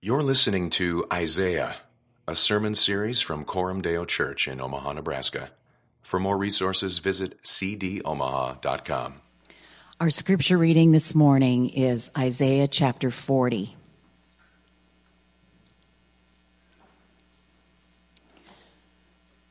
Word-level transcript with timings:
You're 0.00 0.22
listening 0.22 0.70
to 0.70 1.04
Isaiah, 1.12 1.74
a 2.28 2.36
sermon 2.36 2.76
series 2.76 3.20
from 3.20 3.44
Coram 3.44 3.82
Deo 3.82 4.04
Church 4.04 4.46
in 4.46 4.60
Omaha, 4.60 4.92
Nebraska. 4.92 5.50
For 6.02 6.20
more 6.20 6.38
resources, 6.38 6.98
visit 6.98 7.42
cdomaha.com. 7.42 9.14
Our 10.00 10.10
scripture 10.10 10.56
reading 10.56 10.92
this 10.92 11.16
morning 11.16 11.70
is 11.70 12.12
Isaiah 12.16 12.68
chapter 12.68 13.10
40. 13.10 13.74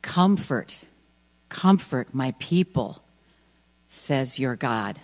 Comfort, 0.02 0.86
comfort 1.50 2.14
my 2.14 2.34
people, 2.40 3.04
says 3.90 4.40
your 4.40 4.56
God. 4.56 5.02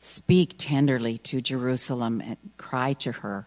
Speak 0.00 0.56
tenderly 0.58 1.18
to 1.18 1.40
Jerusalem 1.40 2.20
and 2.20 2.36
cry 2.56 2.94
to 2.94 3.12
her 3.12 3.46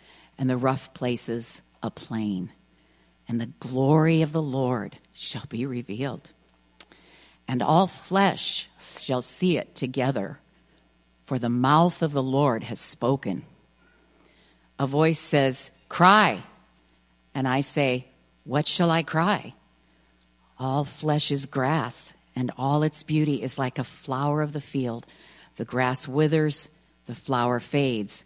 and 0.41 0.49
the 0.49 0.57
rough 0.57 0.91
places 0.95 1.61
a 1.83 1.91
plain. 1.91 2.51
And 3.27 3.39
the 3.39 3.51
glory 3.59 4.23
of 4.23 4.31
the 4.31 4.41
Lord 4.41 4.97
shall 5.13 5.45
be 5.47 5.67
revealed. 5.67 6.31
And 7.47 7.61
all 7.61 7.85
flesh 7.85 8.67
shall 8.79 9.21
see 9.21 9.57
it 9.57 9.75
together, 9.75 10.39
for 11.25 11.37
the 11.37 11.47
mouth 11.47 12.01
of 12.01 12.11
the 12.11 12.23
Lord 12.23 12.63
has 12.63 12.79
spoken. 12.79 13.43
A 14.79 14.87
voice 14.87 15.19
says, 15.19 15.69
Cry. 15.87 16.41
And 17.35 17.47
I 17.47 17.61
say, 17.61 18.07
What 18.43 18.67
shall 18.67 18.89
I 18.89 19.03
cry? 19.03 19.53
All 20.57 20.85
flesh 20.85 21.29
is 21.29 21.45
grass, 21.45 22.13
and 22.35 22.51
all 22.57 22.81
its 22.81 23.03
beauty 23.03 23.43
is 23.43 23.59
like 23.59 23.77
a 23.77 23.83
flower 23.83 24.41
of 24.41 24.53
the 24.53 24.59
field. 24.59 25.05
The 25.57 25.65
grass 25.65 26.07
withers, 26.07 26.67
the 27.05 27.13
flower 27.13 27.59
fades 27.59 28.25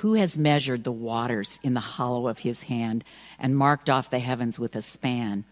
Who 0.00 0.12
has 0.12 0.36
measured 0.36 0.84
the 0.84 0.92
waters 0.92 1.58
in 1.62 1.72
the 1.72 1.80
hollow 1.80 2.28
of 2.28 2.40
his 2.40 2.64
hand 2.64 3.02
and 3.38 3.56
marked 3.56 3.88
off 3.88 4.10
the 4.10 4.18
heavens 4.18 4.60
with 4.60 4.76
a 4.76 4.82
span, 4.82 5.46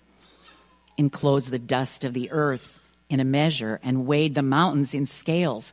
enclosed 0.98 1.50
the 1.50 1.58
dust 1.58 2.04
of 2.04 2.12
the 2.12 2.30
earth 2.30 2.78
in 3.08 3.20
a 3.20 3.24
measure, 3.24 3.80
and 3.82 4.06
weighed 4.06 4.34
the 4.34 4.42
mountains 4.42 4.92
in 4.92 5.06
scales 5.06 5.72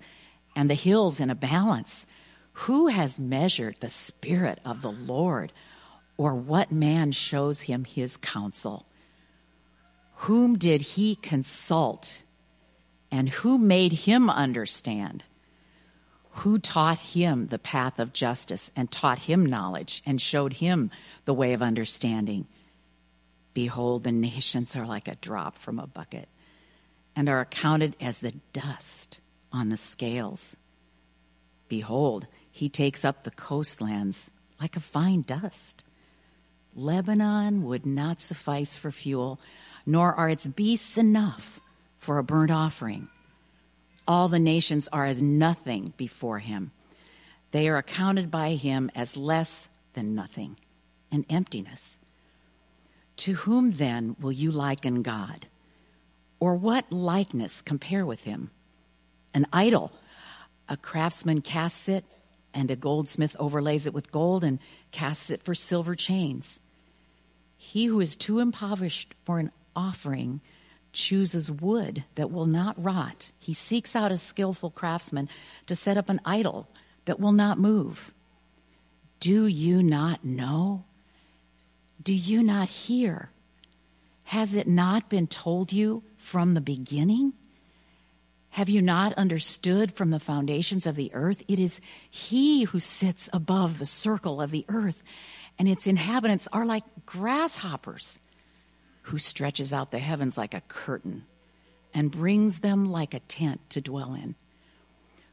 and 0.56 0.70
the 0.70 0.76
hills 0.76 1.20
in 1.20 1.30
a 1.30 1.36
balance? 1.36 2.06
Who 2.54 2.88
has 2.88 3.20
measured 3.20 3.76
the 3.82 3.90
Spirit 3.90 4.60
of 4.64 4.82
the 4.82 4.92
Lord, 4.92 5.52
or 6.16 6.34
what 6.34 6.72
man 6.72 7.12
shows 7.12 7.62
him 7.62 7.84
his 7.84 8.16
counsel? 8.16 8.86
Whom 10.16 10.58
did 10.58 10.82
he 10.82 11.16
consult, 11.16 12.24
and 13.12 13.28
who 13.28 13.58
made 13.58 13.92
him 13.92 14.30
understand? 14.30 15.26
Who 16.32 16.58
taught 16.58 17.00
him 17.00 17.48
the 17.48 17.60
path 17.60 18.00
of 18.00 18.14
justice 18.14 18.72
and 18.76 18.90
taught 18.90 19.20
him 19.20 19.46
knowledge 19.46 20.02
and 20.06 20.22
showed 20.22 20.54
him 20.54 20.90
the 21.26 21.34
way 21.34 21.54
of 21.54 21.62
understanding. 21.62 22.48
Behold, 23.54 24.04
the 24.04 24.12
nations 24.12 24.76
are 24.76 24.86
like 24.86 25.08
a 25.08 25.16
drop 25.16 25.58
from 25.58 25.78
a 25.78 25.88
bucket 25.88 26.30
and 27.16 27.28
are 27.28 27.42
accounted 27.42 27.96
as 28.00 28.20
the 28.20 28.34
dust 28.54 29.20
on 29.52 29.70
the 29.70 29.78
scales. 29.78 30.56
Behold, 31.68 32.28
he 32.50 32.70
takes 32.70 33.04
up 33.04 33.24
the 33.24 33.32
coastlands 33.32 34.32
like 34.60 34.78
a 34.78 34.82
fine 34.82 35.22
dust. 35.22 35.84
Lebanon 36.74 37.64
would 37.64 37.86
not 37.86 38.22
suffice 38.22 38.78
for 38.78 38.92
fuel, 38.92 39.40
nor 39.86 40.14
are 40.14 40.30
its 40.30 40.48
beasts 40.48 40.98
enough 40.98 41.60
for 41.98 42.18
a 42.18 42.24
burnt 42.24 42.52
offering 42.52 43.10
all 44.08 44.28
the 44.28 44.40
nations 44.40 44.88
are 44.92 45.06
as 45.06 45.22
nothing 45.22 45.94
before 45.98 46.40
him. 46.40 46.72
They 47.52 47.68
are 47.68 47.78
accounted 47.78 48.32
by 48.32 48.56
him 48.56 48.90
as 48.96 49.18
less 49.18 49.70
than 49.94 50.16
nothing, 50.16 50.58
an 51.12 51.26
emptiness. 51.30 51.98
To 53.18 53.34
whom 53.34 53.72
then 53.72 54.16
will 54.20 54.32
you 54.32 54.52
liken 54.52 55.02
God? 55.02 55.48
Or 56.40 56.56
what 56.56 56.92
likeness 56.92 57.62
compare 57.62 58.06
with 58.06 58.24
him? 58.24 58.50
An 59.34 59.46
idol. 59.54 59.92
A 60.68 60.78
craftsman 60.78 61.42
casts 61.42 61.88
it, 61.88 62.06
and 62.54 62.72
a 62.72 62.76
goldsmith 62.76 63.36
overlays 63.40 63.86
it 63.86 63.94
with 63.94 64.12
gold 64.12 64.44
and 64.44 64.60
casts 64.92 65.30
it 65.30 65.44
for 65.44 65.54
silver 65.54 65.96
chains. 65.96 66.60
He 67.58 67.86
who 67.86 68.00
is 68.00 68.16
too 68.16 68.40
impoverished 68.40 69.14
for 69.24 69.40
an 69.40 69.52
offering 69.76 70.42
chooses 70.94 71.52
wood 71.52 72.04
that 72.16 72.32
will 72.32 72.46
not 72.46 72.82
rot. 72.82 73.32
He 73.40 73.54
seeks 73.54 73.96
out 73.96 74.12
a 74.12 74.18
skillful 74.18 74.72
craftsman 74.72 75.30
to 75.66 75.76
set 75.76 75.98
up 75.98 76.10
an 76.10 76.22
idol 76.26 76.68
that 77.06 77.20
will 77.20 77.32
not 77.32 77.60
move. 77.60 78.14
Do 79.20 79.46
you 79.46 79.84
not 79.84 80.26
know? 80.26 80.84
Do 82.02 82.14
you 82.14 82.42
not 82.44 82.70
hear? 82.70 83.30
Has 84.26 84.54
it 84.56 84.68
not 84.68 85.10
been 85.10 85.28
told 85.28 85.72
you 85.72 86.04
from 86.18 86.54
the 86.54 86.62
beginning? 86.62 87.34
Have 88.52 88.70
you 88.70 88.82
not 88.82 89.14
understood 89.14 89.92
from 89.92 90.10
the 90.10 90.20
foundations 90.20 90.86
of 90.86 90.96
the 90.96 91.12
earth? 91.14 91.42
It 91.48 91.60
is 91.60 91.80
He 92.10 92.64
who 92.64 92.80
sits 92.80 93.30
above 93.32 93.80
the 93.80 93.86
circle 93.86 94.42
of 94.42 94.52
the 94.52 94.66
earth, 94.68 95.04
and 95.58 95.70
its 95.70 95.88
inhabitants 95.88 96.48
are 96.52 96.66
like 96.66 96.84
grasshoppers 97.06 98.20
who 99.04 99.18
stretches 99.18 99.74
out 99.74 99.92
the 99.92 100.00
heavens 100.00 100.38
like 100.38 100.54
a 100.54 100.62
curtain 100.62 101.26
and 101.94 102.12
brings 102.12 102.60
them 102.60 102.86
like 102.86 103.14
a 103.14 103.20
tent 103.20 103.62
to 103.70 103.82
dwell 103.82 104.14
in, 104.14 104.36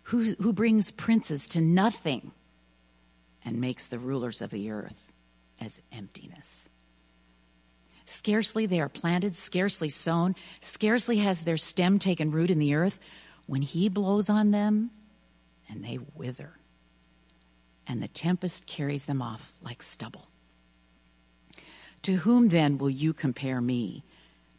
who, 0.05 0.35
who 0.41 0.53
brings 0.53 0.91
princes 0.91 1.47
to 1.49 1.61
nothing 1.61 2.33
and 3.45 3.61
makes 3.61 3.87
the 3.87 3.99
rulers 3.99 4.43
of 4.43 4.51
the 4.51 4.71
earth 4.71 5.13
as 5.61 5.81
emptiness. 5.93 6.69
Scarcely 8.07 8.67
they 8.67 8.81
are 8.81 8.89
planted, 8.89 9.37
scarcely 9.37 9.91
sown, 9.91 10.35
scarcely 10.61 11.19
has 11.19 11.45
their 11.45 11.59
stem 11.59 11.99
taken 11.99 12.31
root 12.31 12.51
in 12.51 12.59
the 12.59 12.75
earth 12.75 12.99
when 13.47 13.63
he 13.63 13.89
blows 13.89 14.31
on 14.31 14.51
them 14.51 14.91
and 15.69 15.85
they 15.85 15.99
wither, 16.15 16.55
and 17.87 18.03
the 18.03 18.09
tempest 18.09 18.67
carries 18.67 19.05
them 19.05 19.21
off 19.21 19.53
like 19.63 19.83
stubble. 19.83 20.29
To 22.03 22.17
whom 22.17 22.49
then 22.49 22.79
will 22.79 22.91
you 22.91 23.13
compare 23.13 23.61
me 23.61 24.05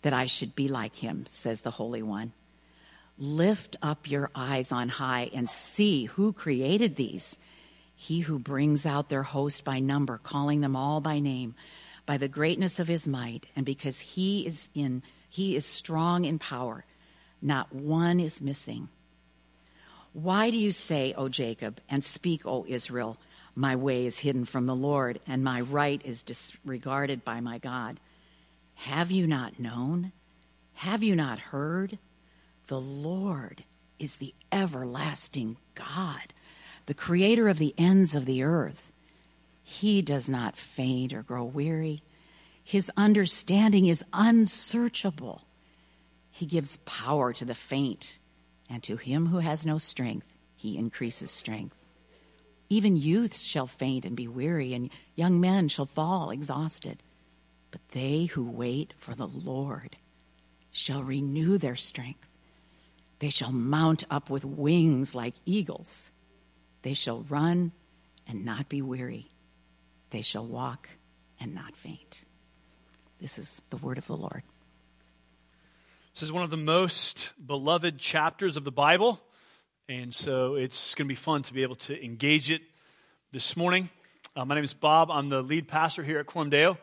that 0.01 0.13
I 0.13 0.25
should 0.25 0.55
be 0.55 0.67
like 0.67 0.95
him, 0.95 1.25
says 1.25 1.61
the 1.61 1.71
Holy 1.71 2.01
One? 2.01 2.33
Lift 3.17 3.75
up 3.81 4.09
your 4.09 4.31
eyes 4.33 4.71
on 4.71 4.87
high 4.89 5.29
and 5.33 5.49
see 5.49 6.05
who 6.05 6.31
created 6.31 6.95
these. 6.95 7.37
He 7.95 8.21
who 8.21 8.39
brings 8.39 8.85
out 8.85 9.09
their 9.09 9.23
host 9.23 9.65
by 9.65 9.79
number, 9.79 10.17
calling 10.17 10.61
them 10.61 10.75
all 10.75 11.01
by 11.01 11.19
name, 11.19 11.55
by 12.05 12.17
the 12.17 12.29
greatness 12.29 12.79
of 12.79 12.87
his 12.87 13.07
might, 13.07 13.45
and 13.55 13.65
because 13.65 13.99
he 13.99 14.45
is 14.45 14.69
in 14.73 15.03
he 15.29 15.55
is 15.55 15.65
strong 15.65 16.25
in 16.25 16.39
power. 16.39 16.85
Not 17.41 17.73
one 17.73 18.19
is 18.19 18.41
missing. 18.41 18.89
Why 20.13 20.49
do 20.49 20.57
you 20.57 20.71
say, 20.71 21.13
O 21.15 21.29
Jacob, 21.29 21.79
and 21.87 22.03
speak, 22.03 22.45
O 22.45 22.65
Israel, 22.67 23.17
my 23.59 23.75
way 23.75 24.05
is 24.05 24.19
hidden 24.19 24.45
from 24.45 24.67
the 24.67 24.75
Lord, 24.75 25.19
and 25.27 25.43
my 25.43 25.59
right 25.59 26.01
is 26.05 26.23
disregarded 26.23 27.25
by 27.25 27.41
my 27.41 27.57
God? 27.57 27.99
Have 28.75 29.11
you 29.11 29.27
not 29.27 29.59
known? 29.59 30.13
Have 30.75 31.03
you 31.03 31.13
not 31.13 31.39
heard? 31.39 31.99
The 32.67 32.79
Lord 32.79 33.65
is 33.99 34.15
the 34.15 34.33
everlasting 34.49 35.57
God, 35.75 36.33
the 36.85 36.93
creator 36.93 37.49
of 37.49 37.57
the 37.57 37.75
ends 37.77 38.15
of 38.15 38.25
the 38.25 38.43
earth. 38.43 38.93
He 39.61 40.01
does 40.01 40.29
not 40.29 40.55
faint 40.55 41.11
or 41.11 41.21
grow 41.21 41.43
weary. 41.43 42.01
His 42.63 42.89
understanding 42.95 43.87
is 43.87 44.05
unsearchable. 44.13 45.41
He 46.31 46.45
gives 46.45 46.77
power 46.85 47.33
to 47.33 47.43
the 47.43 47.55
faint, 47.55 48.19
and 48.69 48.81
to 48.83 48.95
him 48.95 49.25
who 49.25 49.39
has 49.39 49.65
no 49.65 49.77
strength, 49.77 50.33
he 50.55 50.77
increases 50.77 51.29
strength. 51.29 51.75
Even 52.69 52.95
youths 52.95 53.43
shall 53.43 53.67
faint 53.67 54.05
and 54.05 54.15
be 54.15 54.27
weary, 54.27 54.73
and 54.73 54.89
young 55.15 55.39
men 55.39 55.67
shall 55.67 55.85
fall 55.85 56.29
exhausted. 56.29 57.01
But 57.71 57.81
they 57.91 58.25
who 58.25 58.49
wait 58.49 58.93
for 58.97 59.15
the 59.15 59.27
Lord 59.27 59.97
shall 60.71 61.03
renew 61.03 61.57
their 61.57 61.75
strength. 61.75 62.27
They 63.19 63.29
shall 63.29 63.51
mount 63.51 64.05
up 64.09 64.29
with 64.29 64.45
wings 64.45 65.13
like 65.13 65.33
eagles. 65.45 66.11
They 66.83 66.93
shall 66.93 67.25
run 67.27 67.71
and 68.27 68.45
not 68.45 68.69
be 68.69 68.81
weary. 68.81 69.31
They 70.11 70.21
shall 70.21 70.45
walk 70.45 70.89
and 71.39 71.53
not 71.53 71.75
faint. 71.75 72.23
This 73.19 73.37
is 73.37 73.61
the 73.69 73.77
word 73.77 73.97
of 73.97 74.07
the 74.07 74.15
Lord. 74.15 74.43
This 76.13 76.23
is 76.23 76.31
one 76.31 76.43
of 76.43 76.49
the 76.49 76.57
most 76.57 77.33
beloved 77.45 77.97
chapters 77.97 78.57
of 78.57 78.63
the 78.63 78.71
Bible, 78.71 79.21
and 79.89 80.13
so 80.13 80.53
it's 80.53 80.93
going 80.93 81.07
to 81.07 81.09
be 81.09 81.15
fun 81.15 81.41
to 81.41 81.51
be 81.51 81.63
able 81.63 81.75
to 81.75 82.05
engage 82.05 82.51
it 82.51 82.61
this 83.31 83.57
morning. 83.57 83.89
Uh, 84.35 84.45
my 84.45 84.53
name 84.53 84.63
is 84.63 84.75
Bob. 84.75 85.09
I'm 85.09 85.29
the 85.29 85.41
lead 85.41 85.67
pastor 85.67 86.03
here 86.03 86.19
at 86.19 86.49
Deo. 86.51 86.77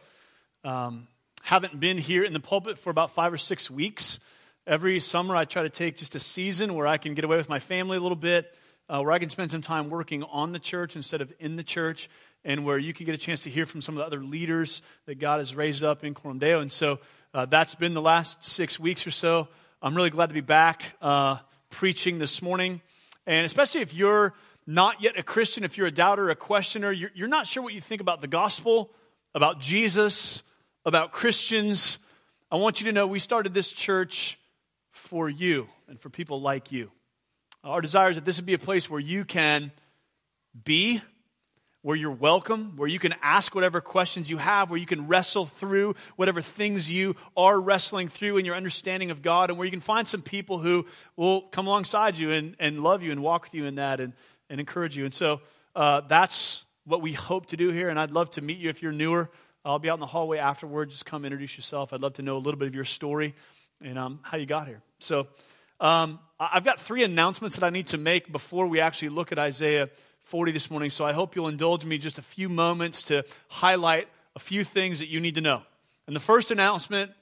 Um, 0.64 1.06
haven't 1.44 1.78
been 1.78 1.98
here 1.98 2.24
in 2.24 2.32
the 2.32 2.40
pulpit 2.40 2.80
for 2.80 2.90
about 2.90 3.12
five 3.12 3.32
or 3.32 3.38
six 3.38 3.70
weeks. 3.70 4.18
Every 4.66 4.98
summer, 4.98 5.36
I 5.36 5.44
try 5.44 5.62
to 5.62 5.70
take 5.70 5.98
just 5.98 6.16
a 6.16 6.20
season 6.20 6.74
where 6.74 6.88
I 6.88 6.98
can 6.98 7.14
get 7.14 7.24
away 7.24 7.36
with 7.36 7.48
my 7.48 7.60
family 7.60 7.96
a 7.96 8.00
little 8.00 8.16
bit, 8.16 8.52
uh, 8.88 9.00
where 9.02 9.12
I 9.12 9.20
can 9.20 9.30
spend 9.30 9.52
some 9.52 9.62
time 9.62 9.88
working 9.88 10.24
on 10.24 10.50
the 10.50 10.58
church 10.58 10.96
instead 10.96 11.20
of 11.20 11.32
in 11.38 11.54
the 11.54 11.62
church, 11.62 12.10
and 12.44 12.64
where 12.64 12.76
you 12.76 12.92
can 12.92 13.06
get 13.06 13.14
a 13.14 13.18
chance 13.18 13.44
to 13.44 13.50
hear 13.50 13.66
from 13.66 13.82
some 13.82 13.96
of 13.96 14.00
the 14.00 14.04
other 14.04 14.24
leaders 14.24 14.82
that 15.04 15.20
God 15.20 15.38
has 15.38 15.54
raised 15.54 15.84
up 15.84 16.02
in 16.02 16.12
Deo. 16.38 16.58
And 16.58 16.72
so 16.72 16.98
uh, 17.32 17.46
that's 17.46 17.76
been 17.76 17.94
the 17.94 18.02
last 18.02 18.44
six 18.44 18.80
weeks 18.80 19.06
or 19.06 19.12
so. 19.12 19.46
I'm 19.80 19.94
really 19.94 20.10
glad 20.10 20.26
to 20.26 20.34
be 20.34 20.40
back 20.40 20.82
uh, 21.00 21.36
preaching 21.70 22.18
this 22.18 22.42
morning. 22.42 22.80
And 23.26 23.44
especially 23.44 23.80
if 23.80 23.92
you're 23.92 24.34
not 24.66 25.02
yet 25.02 25.18
a 25.18 25.22
Christian, 25.22 25.64
if 25.64 25.76
you're 25.76 25.86
a 25.86 25.92
doubter, 25.92 26.30
a 26.30 26.36
questioner, 26.36 26.92
you're, 26.92 27.10
you're 27.14 27.28
not 27.28 27.46
sure 27.46 27.62
what 27.62 27.74
you 27.74 27.80
think 27.80 28.00
about 28.00 28.20
the 28.20 28.28
gospel, 28.28 28.90
about 29.34 29.60
Jesus, 29.60 30.42
about 30.84 31.12
Christians, 31.12 31.98
I 32.48 32.56
want 32.56 32.80
you 32.80 32.86
to 32.86 32.92
know 32.92 33.08
we 33.08 33.18
started 33.18 33.54
this 33.54 33.72
church 33.72 34.38
for 34.92 35.28
you 35.28 35.66
and 35.88 36.00
for 36.00 36.10
people 36.10 36.40
like 36.40 36.70
you. 36.70 36.92
Our 37.64 37.80
desire 37.80 38.10
is 38.10 38.16
that 38.16 38.24
this 38.24 38.36
would 38.36 38.46
be 38.46 38.54
a 38.54 38.58
place 38.58 38.88
where 38.88 39.00
you 39.00 39.24
can 39.24 39.72
be, 40.64 41.02
where 41.86 41.94
you're 41.94 42.10
welcome, 42.10 42.72
where 42.74 42.88
you 42.88 42.98
can 42.98 43.14
ask 43.22 43.54
whatever 43.54 43.80
questions 43.80 44.28
you 44.28 44.38
have, 44.38 44.70
where 44.70 44.78
you 44.80 44.86
can 44.86 45.06
wrestle 45.06 45.46
through 45.46 45.94
whatever 46.16 46.42
things 46.42 46.90
you 46.90 47.14
are 47.36 47.60
wrestling 47.60 48.08
through 48.08 48.38
in 48.38 48.44
your 48.44 48.56
understanding 48.56 49.12
of 49.12 49.22
God, 49.22 49.50
and 49.50 49.56
where 49.56 49.64
you 49.64 49.70
can 49.70 49.80
find 49.80 50.08
some 50.08 50.20
people 50.20 50.58
who 50.58 50.84
will 51.14 51.42
come 51.42 51.68
alongside 51.68 52.18
you 52.18 52.32
and, 52.32 52.56
and 52.58 52.82
love 52.82 53.04
you 53.04 53.12
and 53.12 53.22
walk 53.22 53.44
with 53.44 53.54
you 53.54 53.66
in 53.66 53.76
that 53.76 54.00
and, 54.00 54.14
and 54.50 54.58
encourage 54.58 54.96
you. 54.96 55.04
And 55.04 55.14
so 55.14 55.40
uh, 55.76 56.00
that's 56.08 56.64
what 56.86 57.02
we 57.02 57.12
hope 57.12 57.46
to 57.50 57.56
do 57.56 57.68
here, 57.68 57.88
and 57.88 58.00
I'd 58.00 58.10
love 58.10 58.32
to 58.32 58.40
meet 58.40 58.58
you 58.58 58.68
if 58.68 58.82
you're 58.82 58.90
newer. 58.90 59.30
I'll 59.64 59.78
be 59.78 59.88
out 59.88 59.94
in 59.94 60.00
the 60.00 60.06
hallway 60.06 60.38
afterwards. 60.38 60.90
Just 60.90 61.06
come 61.06 61.24
introduce 61.24 61.56
yourself. 61.56 61.92
I'd 61.92 62.00
love 62.00 62.14
to 62.14 62.22
know 62.22 62.36
a 62.36 62.42
little 62.42 62.58
bit 62.58 62.66
of 62.66 62.74
your 62.74 62.84
story 62.84 63.36
and 63.80 63.96
um, 63.96 64.18
how 64.22 64.38
you 64.38 64.46
got 64.46 64.66
here. 64.66 64.82
So, 64.98 65.28
um, 65.78 66.18
I've 66.40 66.64
got 66.64 66.80
three 66.80 67.04
announcements 67.04 67.54
that 67.56 67.64
I 67.64 67.70
need 67.70 67.86
to 67.88 67.98
make 67.98 68.32
before 68.32 68.66
we 68.66 68.80
actually 68.80 69.10
look 69.10 69.30
at 69.30 69.38
Isaiah 69.38 69.88
40 70.26 70.50
this 70.50 70.70
morning. 70.70 70.90
So, 70.90 71.04
I 71.04 71.12
hope 71.12 71.36
you'll 71.36 71.48
indulge 71.48 71.84
me 71.84 71.98
just 71.98 72.18
a 72.18 72.22
few 72.22 72.48
moments 72.48 73.04
to 73.04 73.24
highlight 73.48 74.08
a 74.34 74.40
few 74.40 74.64
things 74.64 74.98
that 74.98 75.08
you 75.08 75.20
need 75.20 75.36
to 75.36 75.40
know. 75.40 75.62
And 76.06 76.16
the 76.16 76.20
first 76.20 76.50
announcement 76.50 77.12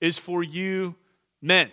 is 0.00 0.16
for 0.16 0.44
you 0.44 0.94
men. 1.40 1.70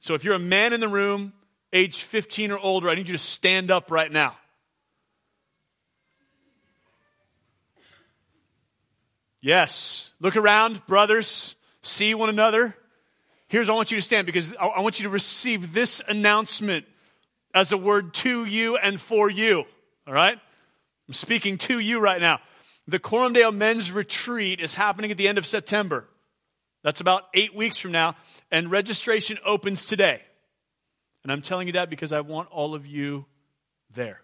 So, 0.00 0.14
if 0.14 0.24
you're 0.24 0.34
a 0.34 0.40
man 0.40 0.72
in 0.72 0.80
the 0.80 0.88
room, 0.88 1.32
age 1.72 2.02
15 2.02 2.50
or 2.50 2.58
older, 2.58 2.88
I 2.88 2.96
need 2.96 3.06
you 3.08 3.14
to 3.14 3.18
stand 3.18 3.70
up 3.70 3.92
right 3.92 4.10
now. 4.10 4.36
Yes. 9.40 10.12
Look 10.18 10.36
around, 10.36 10.84
brothers. 10.86 11.54
See 11.82 12.14
one 12.14 12.28
another. 12.28 12.74
Here's, 13.46 13.68
I 13.68 13.72
want 13.72 13.92
you 13.92 13.98
to 13.98 14.02
stand 14.02 14.26
because 14.26 14.52
I 14.56 14.80
want 14.80 14.98
you 14.98 15.04
to 15.04 15.10
receive 15.10 15.72
this 15.74 16.02
announcement 16.08 16.86
as 17.54 17.70
a 17.70 17.76
word 17.76 18.14
to 18.14 18.44
you 18.44 18.76
and 18.76 19.00
for 19.00 19.30
you. 19.30 19.64
All 20.06 20.14
right? 20.14 20.38
I'm 21.08 21.14
speaking 21.14 21.58
to 21.58 21.78
you 21.78 21.98
right 21.98 22.20
now. 22.20 22.40
The 22.86 22.98
Coram 22.98 23.32
Deo 23.32 23.50
Men's 23.50 23.90
Retreat 23.90 24.60
is 24.60 24.74
happening 24.74 25.10
at 25.10 25.16
the 25.16 25.28
end 25.28 25.38
of 25.38 25.46
September. 25.46 26.06
That's 26.82 27.00
about 27.00 27.24
eight 27.32 27.54
weeks 27.54 27.78
from 27.78 27.92
now, 27.92 28.16
and 28.50 28.70
registration 28.70 29.38
opens 29.44 29.86
today. 29.86 30.20
And 31.22 31.32
I'm 31.32 31.40
telling 31.40 31.66
you 31.66 31.72
that 31.74 31.88
because 31.88 32.12
I 32.12 32.20
want 32.20 32.50
all 32.50 32.74
of 32.74 32.86
you 32.86 33.24
there. 33.94 34.20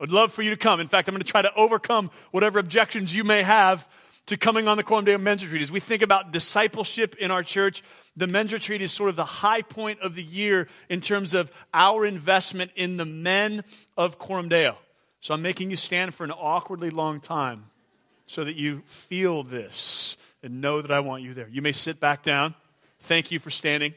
I'd 0.00 0.10
love 0.10 0.32
for 0.32 0.42
you 0.42 0.50
to 0.50 0.56
come. 0.56 0.80
In 0.80 0.88
fact, 0.88 1.08
I'm 1.08 1.14
going 1.14 1.22
to 1.22 1.30
try 1.30 1.42
to 1.42 1.54
overcome 1.54 2.10
whatever 2.32 2.58
objections 2.58 3.14
you 3.14 3.22
may 3.22 3.42
have 3.42 3.88
to 4.26 4.36
coming 4.36 4.66
on 4.66 4.76
the 4.76 4.82
Coram 4.82 5.04
Deo 5.04 5.18
Men's 5.18 5.44
Retreat. 5.44 5.62
As 5.62 5.70
we 5.70 5.78
think 5.78 6.02
about 6.02 6.32
discipleship 6.32 7.14
in 7.20 7.30
our 7.30 7.44
church, 7.44 7.84
the 8.16 8.26
men's 8.26 8.52
retreat 8.52 8.82
is 8.82 8.90
sort 8.90 9.10
of 9.10 9.16
the 9.16 9.24
high 9.24 9.62
point 9.62 10.00
of 10.00 10.14
the 10.14 10.22
year 10.22 10.68
in 10.88 11.00
terms 11.00 11.34
of 11.34 11.50
our 11.72 12.04
investment 12.04 12.70
in 12.74 12.96
the 12.96 13.04
men 13.04 13.62
of 13.96 14.18
Deo. 14.48 14.78
So 15.24 15.32
I'm 15.32 15.40
making 15.40 15.70
you 15.70 15.78
stand 15.78 16.14
for 16.14 16.24
an 16.24 16.30
awkwardly 16.32 16.90
long 16.90 17.18
time 17.18 17.64
so 18.26 18.44
that 18.44 18.56
you 18.56 18.82
feel 18.84 19.42
this 19.42 20.18
and 20.42 20.60
know 20.60 20.82
that 20.82 20.90
I 20.90 21.00
want 21.00 21.22
you 21.22 21.32
there. 21.32 21.48
You 21.48 21.62
may 21.62 21.72
sit 21.72 21.98
back 21.98 22.22
down. 22.22 22.54
Thank 23.00 23.32
you 23.32 23.38
for 23.38 23.48
standing. 23.48 23.94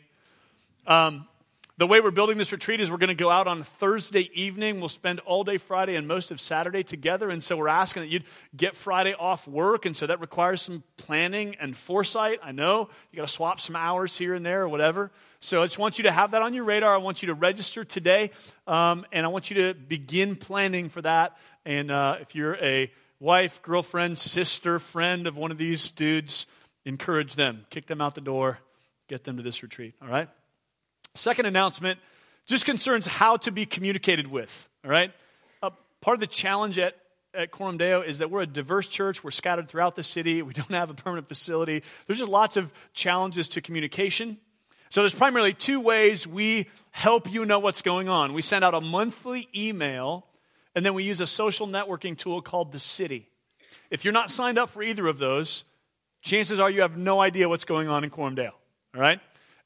Um, 0.86 1.28
the 1.76 1.86
way 1.86 2.00
we're 2.00 2.12
building 2.12 2.38
this 2.38 2.54
retreat 2.54 2.80
is 2.80 2.90
we're 2.90 2.96
going 2.96 3.10
to 3.10 3.14
go 3.14 3.30
out 3.30 3.46
on 3.46 3.64
Thursday 3.64 4.30
evening. 4.36 4.80
We'll 4.80 4.88
spend 4.88 5.20
all 5.20 5.44
day 5.44 5.58
Friday 5.58 5.96
and 5.98 6.08
most 6.08 6.32
of 6.32 6.40
Saturday 6.40 6.84
together. 6.84 7.28
And 7.28 7.44
so 7.44 7.58
we're 7.58 7.68
asking 7.68 8.04
that 8.04 8.10
you'd 8.10 8.24
get 8.56 8.74
Friday 8.74 9.14
off 9.14 9.46
work. 9.50 9.86
And 9.86 9.98
so 9.98 10.08
that 10.08 10.22
requires 10.22 10.62
some 10.62 10.82
planning 10.96 11.58
and 11.60 11.76
foresight. 11.76 12.40
I 12.42 12.54
know 12.54 12.88
you 13.12 13.18
got 13.18 13.28
to 13.28 13.34
swap 13.34 13.60
some 13.60 13.76
hours 13.76 14.18
here 14.18 14.34
and 14.34 14.46
there 14.46 14.62
or 14.62 14.70
whatever. 14.70 15.12
So 15.40 15.62
I 15.62 15.66
just 15.66 15.78
want 15.78 16.00
you 16.00 16.04
to 16.06 16.12
have 16.12 16.32
that 16.32 16.42
on 16.42 16.54
your 16.54 16.64
radar. 16.64 16.94
I 16.94 16.98
want 16.98 17.22
you 17.22 17.28
to 17.28 17.34
register 17.34 17.84
today. 17.84 18.32
Um, 18.66 19.06
and 19.12 19.26
I 19.26 19.30
want 19.30 19.52
you 19.52 19.58
to 19.68 19.74
begin 19.74 20.36
planning 20.36 20.90
for 20.90 21.02
that. 21.04 21.38
And 21.66 21.92
uh, 21.92 22.18
if 22.22 22.34
you're 22.34 22.56
a 22.56 22.92
wife, 23.20 23.62
girlfriend, 23.62 24.18
sister, 24.18 24.80
friend 24.80 25.28
of 25.28 25.36
one 25.38 25.52
of 25.52 25.58
these 25.58 25.92
dudes, 25.92 26.48
encourage 26.86 27.36
them. 27.36 27.66
Kick 27.70 27.88
them 27.88 28.02
out 28.02 28.16
the 28.16 28.22
door. 28.22 28.60
Get 29.08 29.24
them 29.24 29.38
to 29.38 29.44
this 29.44 29.62
retreat. 29.62 29.94
All 30.02 30.08
right? 30.08 30.28
Second 31.16 31.46
announcement 31.46 32.00
just 32.48 32.66
concerns 32.66 33.06
how 33.08 33.38
to 33.38 33.52
be 33.52 33.66
communicated 33.66 34.28
with. 34.28 34.70
All 34.84 34.90
right? 34.90 35.12
Uh, 35.62 35.70
part 36.02 36.16
of 36.16 36.20
the 36.20 36.28
challenge 36.28 36.78
at, 36.80 36.96
at 37.34 37.52
Coram 37.52 37.78
Deo 37.78 38.02
is 38.02 38.20
that 38.20 38.32
we're 38.32 38.42
a 38.42 38.48
diverse 38.48 38.88
church. 38.88 39.24
We're 39.24 39.32
scattered 39.32 39.70
throughout 39.70 39.96
the 39.96 40.04
city. 40.04 40.42
We 40.42 40.54
don't 40.54 40.70
have 40.72 40.90
a 40.90 40.96
permanent 40.96 41.28
facility. 41.28 41.84
There's 42.08 42.20
just 42.20 42.32
lots 42.32 42.58
of 42.58 42.74
challenges 42.94 43.50
to 43.50 43.62
communication. 43.62 44.38
So 44.90 45.02
there's 45.02 45.16
primarily 45.16 45.54
two 45.54 45.80
ways 45.80 46.26
we 46.26 46.70
help 46.92 47.32
you 47.32 47.46
know 47.46 47.60
what's 47.60 47.82
going 47.82 48.10
on. 48.10 48.34
We 48.34 48.42
send 48.42 48.64
out 48.64 48.74
a 48.74 48.82
monthly 48.82 49.50
email, 49.56 50.26
and 50.76 50.86
then 50.86 50.94
we 50.94 51.04
use 51.04 51.22
a 51.22 51.28
social 51.28 51.68
networking 51.68 52.18
tool 52.18 52.42
called 52.42 52.72
The 52.72 52.80
City. 52.80 53.30
If 53.92 54.04
you're 54.04 54.14
not 54.14 54.32
signed 54.32 54.58
up 54.58 54.70
for 54.70 54.82
either 54.82 55.08
of 55.08 55.18
those, 55.18 55.64
chances 56.22 56.60
are 56.60 56.70
you 56.70 56.82
have 56.82 56.98
no 56.98 57.20
idea 57.20 57.50
what's 57.50 57.66
going 57.66 57.88
on 57.88 58.04
in 58.04 58.10
Deo. 58.36 58.54
All 58.96 59.02
right? 59.02 59.20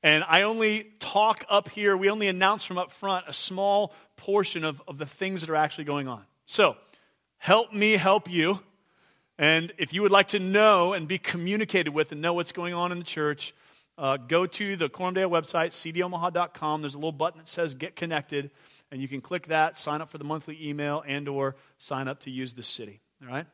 And 0.04 0.24
I 0.28 0.44
only 0.44 0.92
talk 1.00 1.46
up 1.50 1.70
here, 1.70 1.96
we 1.96 2.10
only 2.10 2.28
announce 2.28 2.66
from 2.66 2.78
up 2.78 2.92
front 2.92 3.26
a 3.28 3.34
small 3.34 3.94
portion 4.18 4.64
of, 4.64 4.82
of 4.88 4.98
the 4.98 5.06
things 5.06 5.42
that 5.42 5.50
are 5.50 5.56
actually 5.56 5.84
going 5.84 6.08
on. 6.08 6.24
So, 6.48 6.76
help 7.38 7.72
me 7.72 7.94
help 7.94 8.30
you. 8.30 8.60
And 9.38 9.72
if 9.78 9.94
you 9.94 10.02
would 10.02 10.12
like 10.12 10.30
to 10.30 10.40
know 10.40 10.94
and 10.94 11.08
be 11.08 11.18
communicated 11.18 11.92
with 11.92 12.12
and 12.12 12.22
know 12.22 12.34
what's 12.34 12.52
going 12.52 12.74
on 12.74 12.92
in 12.92 13.00
the 13.00 13.06
church, 13.06 13.54
uh, 13.98 14.18
go 14.18 14.46
to 14.46 14.76
the 14.76 14.88
Deo 14.88 15.30
website, 15.30 15.72
cdomaha.com. 15.72 16.82
There's 16.82 16.96
a 16.96 16.98
little 16.98 17.12
button 17.12 17.40
that 17.40 17.50
says 17.50 17.76
Get 17.76 17.96
Connected, 17.96 18.52
and 18.92 19.02
you 19.02 19.08
can 19.08 19.22
click 19.22 19.48
that, 19.48 19.78
sign 19.78 20.02
up 20.02 20.10
for 20.10 20.18
the 20.18 20.24
monthly 20.24 20.58
email, 20.68 21.04
and 21.06 21.28
or 21.28 21.56
sign 21.78 22.08
up 22.08 22.22
to 22.22 22.32
use 22.32 22.54
the 22.54 22.64
city. 22.64 23.02
All 23.22 23.32
right? 23.32 23.46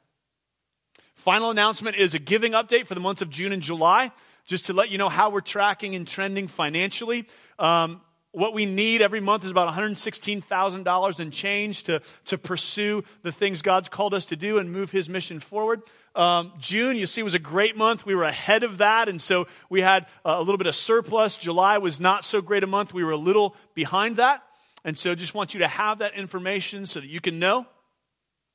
Final 1.16 1.50
announcement 1.50 1.98
is 1.98 2.14
a 2.14 2.20
giving 2.20 2.52
update 2.52 2.88
for 2.88 2.94
the 2.94 3.02
months 3.02 3.22
of 3.22 3.30
June 3.30 3.52
and 3.52 3.62
July, 3.62 4.12
just 4.46 4.68
to 4.68 4.74
let 4.74 4.90
you 4.90 4.98
know 4.98 5.10
how 5.10 5.30
we're 5.30 5.42
tracking 5.42 5.96
and 5.96 6.08
trending 6.08 6.48
financially. 6.48 7.28
Um, 7.60 8.02
what 8.32 8.54
we 8.54 8.66
need 8.66 9.02
every 9.02 9.20
month 9.20 9.44
is 9.44 9.52
about 9.52 9.68
$116,000 9.74 11.20
and 11.20 11.34
change 11.34 11.84
to, 11.86 12.02
to 12.26 12.38
pursue 12.38 13.04
the 13.24 13.32
things 13.32 13.62
God's 13.62 13.90
called 13.90 14.14
us 14.14 14.28
to 14.28 14.36
do 14.36 14.60
and 14.60 14.72
move 14.72 14.92
His 14.92 15.10
mission 15.10 15.40
forward. 15.40 15.82
Um, 16.18 16.52
June, 16.60 16.98
you 16.98 17.06
see, 17.06 17.22
was 17.22 17.36
a 17.36 17.40
great 17.40 17.78
month. 17.78 18.04
We 18.04 18.16
were 18.16 18.24
ahead 18.24 18.64
of 18.64 18.80
that, 18.80 19.08
and 19.08 19.22
so 19.22 19.48
we 19.70 19.82
had 19.82 20.08
a 20.26 20.40
little 20.40 20.58
bit 20.58 20.66
of 20.66 20.76
surplus. 20.76 21.36
July 21.36 21.78
was 21.78 22.00
not 22.00 22.26
so 22.26 22.42
great 22.42 22.64
a 22.64 22.68
month. 22.68 22.92
We 22.92 23.04
were 23.04 23.12
a 23.12 23.18
little 23.18 23.56
behind 23.76 24.16
that. 24.16 24.42
And 24.84 24.98
so 24.98 25.14
just 25.14 25.36
want 25.36 25.54
you 25.54 25.60
to 25.60 25.68
have 25.68 26.00
that 26.00 26.16
information 26.16 26.88
so 26.88 27.02
that 27.02 27.08
you 27.08 27.22
can 27.22 27.38
know. 27.38 27.68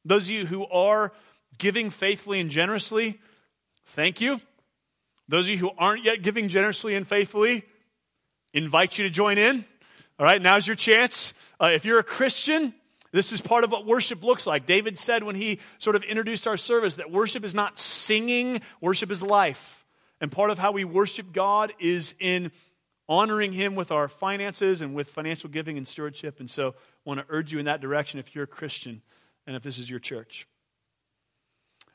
Those 0.05 0.25
of 0.25 0.31
you 0.31 0.45
who 0.45 0.67
are 0.67 1.13
giving 1.57 1.91
faithfully 1.91 2.41
and 2.41 2.51
generously, 2.51 3.21
thank 3.87 4.21
you. 4.21 4.41
Those 5.29 5.47
of 5.47 5.51
you 5.51 5.59
who 5.59 5.71
aren't 5.79 6.05
yet 6.05 6.23
giving 6.23 6.49
generously 6.49 6.97
and 6.97 7.07
faithfully, 7.07 7.65
invite 8.53 8.99
you 8.99 9.05
to 9.05 9.11
join 9.11 9.39
in. 9.39 9.65
All 10.19 10.27
right, 10.27 10.43
now's 10.43 10.67
your 10.67 10.75
chance. 10.75 11.33
Uh, 11.61 11.71
if 11.73 11.85
you're 11.85 12.01
a 12.01 12.05
Christian, 12.05 12.75
this 13.13 13.31
is 13.31 13.41
part 13.41 13.65
of 13.65 13.71
what 13.71 13.87
worship 13.87 14.23
looks 14.23 14.47
like. 14.47 14.67
David 14.67 14.99
said 14.99 15.23
when 15.23 15.37
he 15.37 15.61
sort 15.79 15.97
of 15.97 16.03
introduced 16.03 16.47
our 16.47 16.57
service 16.57 16.97
that 16.97 17.11
worship 17.11 17.45
is 17.45 17.55
not 17.55 17.79
singing, 17.79 18.63
worship 18.81 19.11
is 19.11 19.23
life. 19.23 19.85
And 20.21 20.33
part 20.33 20.51
of 20.51 20.59
how 20.59 20.73
we 20.73 20.85
worship 20.85 21.33
God 21.33 21.73
is 21.79 22.15
in 22.19 22.53
honoring 23.09 23.53
Him 23.53 23.75
with 23.75 23.91
our 23.91 24.09
finances 24.09 24.81
and 24.81 24.95
with 24.95 25.09
financial 25.11 25.51
giving 25.51 25.77
and 25.77 25.87
stewardship. 25.87 26.41
And 26.41 26.51
so 26.51 26.69
I 26.69 26.73
want 27.05 27.21
to 27.21 27.27
urge 27.29 27.53
you 27.53 27.59
in 27.59 27.67
that 27.67 27.81
direction 27.81 28.21
if 28.21 28.35
you're 28.35 28.45
a 28.45 28.49
Christian 28.49 29.03
and 29.47 29.57
if 29.57 29.63
this 29.63 29.79
is 29.79 29.91
your 29.91 29.99
church. 29.99 30.47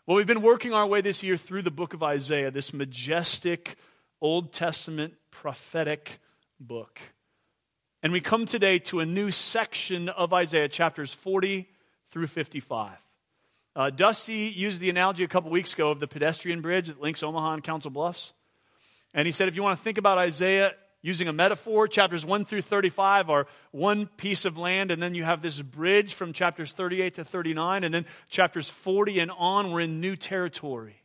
Well, 0.05 0.17
we've 0.17 0.27
been 0.27 0.41
working 0.41 0.73
our 0.73 0.85
way 0.85 1.01
this 1.01 1.23
year 1.23 1.37
through 1.37 1.63
the 1.63 1.71
book 1.71 1.93
of 1.93 2.03
Isaiah, 2.03 2.51
this 2.51 2.73
majestic 2.73 3.77
Old 4.21 4.53
Testament 4.53 5.15
prophetic 5.31 6.19
book. 6.59 6.99
And 8.07 8.13
we 8.13 8.21
come 8.21 8.45
today 8.45 8.79
to 8.79 9.01
a 9.01 9.05
new 9.05 9.31
section 9.31 10.07
of 10.07 10.31
Isaiah, 10.31 10.69
chapters 10.69 11.11
40 11.11 11.67
through 12.09 12.27
55. 12.27 12.93
Uh, 13.75 13.89
Dusty 13.89 14.45
used 14.55 14.79
the 14.79 14.89
analogy 14.89 15.25
a 15.25 15.27
couple 15.27 15.51
weeks 15.51 15.73
ago 15.73 15.91
of 15.91 15.99
the 15.99 16.07
pedestrian 16.07 16.61
bridge 16.61 16.87
that 16.87 17.01
links 17.01 17.21
Omaha 17.21 17.55
and 17.55 17.63
Council 17.65 17.91
Bluffs. 17.91 18.31
And 19.13 19.25
he 19.25 19.33
said 19.33 19.49
if 19.49 19.57
you 19.57 19.61
want 19.61 19.77
to 19.77 19.83
think 19.83 19.97
about 19.97 20.17
Isaiah 20.19 20.73
using 21.01 21.27
a 21.27 21.33
metaphor. 21.33 21.85
Chapters 21.89 22.25
1 22.25 22.45
through 22.45 22.61
35 22.61 23.29
are 23.29 23.45
one 23.71 24.05
piece 24.05 24.45
of 24.45 24.57
land, 24.57 24.89
and 24.89 25.03
then 25.03 25.13
you 25.13 25.25
have 25.25 25.41
this 25.41 25.61
bridge 25.61 26.13
from 26.13 26.31
chapters 26.31 26.71
38 26.71 27.15
to 27.15 27.25
39, 27.25 27.83
and 27.83 27.93
then 27.93 28.05
chapters 28.29 28.69
40 28.69 29.19
and 29.19 29.31
on, 29.31 29.73
we're 29.73 29.81
in 29.81 29.99
new 29.99 30.15
territory. 30.15 30.95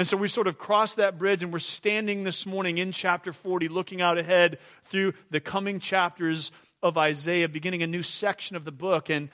And 0.00 0.08
so 0.08 0.16
we 0.16 0.28
sort 0.28 0.46
of 0.46 0.56
crossed 0.56 0.96
that 0.96 1.18
bridge, 1.18 1.42
and 1.42 1.52
we're 1.52 1.58
standing 1.58 2.24
this 2.24 2.46
morning 2.46 2.78
in 2.78 2.90
chapter 2.90 3.34
40, 3.34 3.68
looking 3.68 4.00
out 4.00 4.16
ahead 4.16 4.58
through 4.84 5.12
the 5.28 5.40
coming 5.40 5.78
chapters 5.78 6.52
of 6.82 6.96
Isaiah, 6.96 7.50
beginning 7.50 7.82
a 7.82 7.86
new 7.86 8.02
section 8.02 8.56
of 8.56 8.64
the 8.64 8.72
book. 8.72 9.10
And 9.10 9.28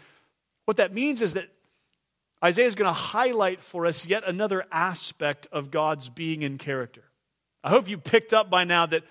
what 0.65 0.79
that 0.79 0.93
means 0.93 1.23
is 1.23 1.35
that 1.35 1.47
Isaiah 2.45 2.67
is 2.67 2.75
going 2.75 2.89
to 2.89 2.93
highlight 2.93 3.63
for 3.63 3.87
us 3.87 4.09
yet 4.09 4.25
another 4.27 4.65
aspect 4.73 5.47
of 5.53 5.71
God's 5.71 6.09
being 6.09 6.43
and 6.43 6.59
character. 6.59 7.05
I 7.63 7.71
hope 7.71 7.89
you 7.89 7.97
picked 7.97 8.35
up 8.35 8.51
by 8.51 8.65
now 8.65 8.87
that 8.87 9.05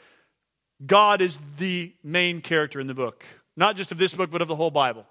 God 0.85 1.21
is 1.21 1.39
the 1.57 1.93
main 2.03 2.41
character 2.41 2.81
in 2.81 2.87
the 2.87 2.93
book, 2.93 3.23
not 3.55 3.77
just 3.77 3.93
of 3.93 3.97
this 3.97 4.13
book, 4.13 4.29
but 4.29 4.41
of 4.41 4.49
the 4.49 4.57
whole 4.57 4.71
Bible. 4.71 5.05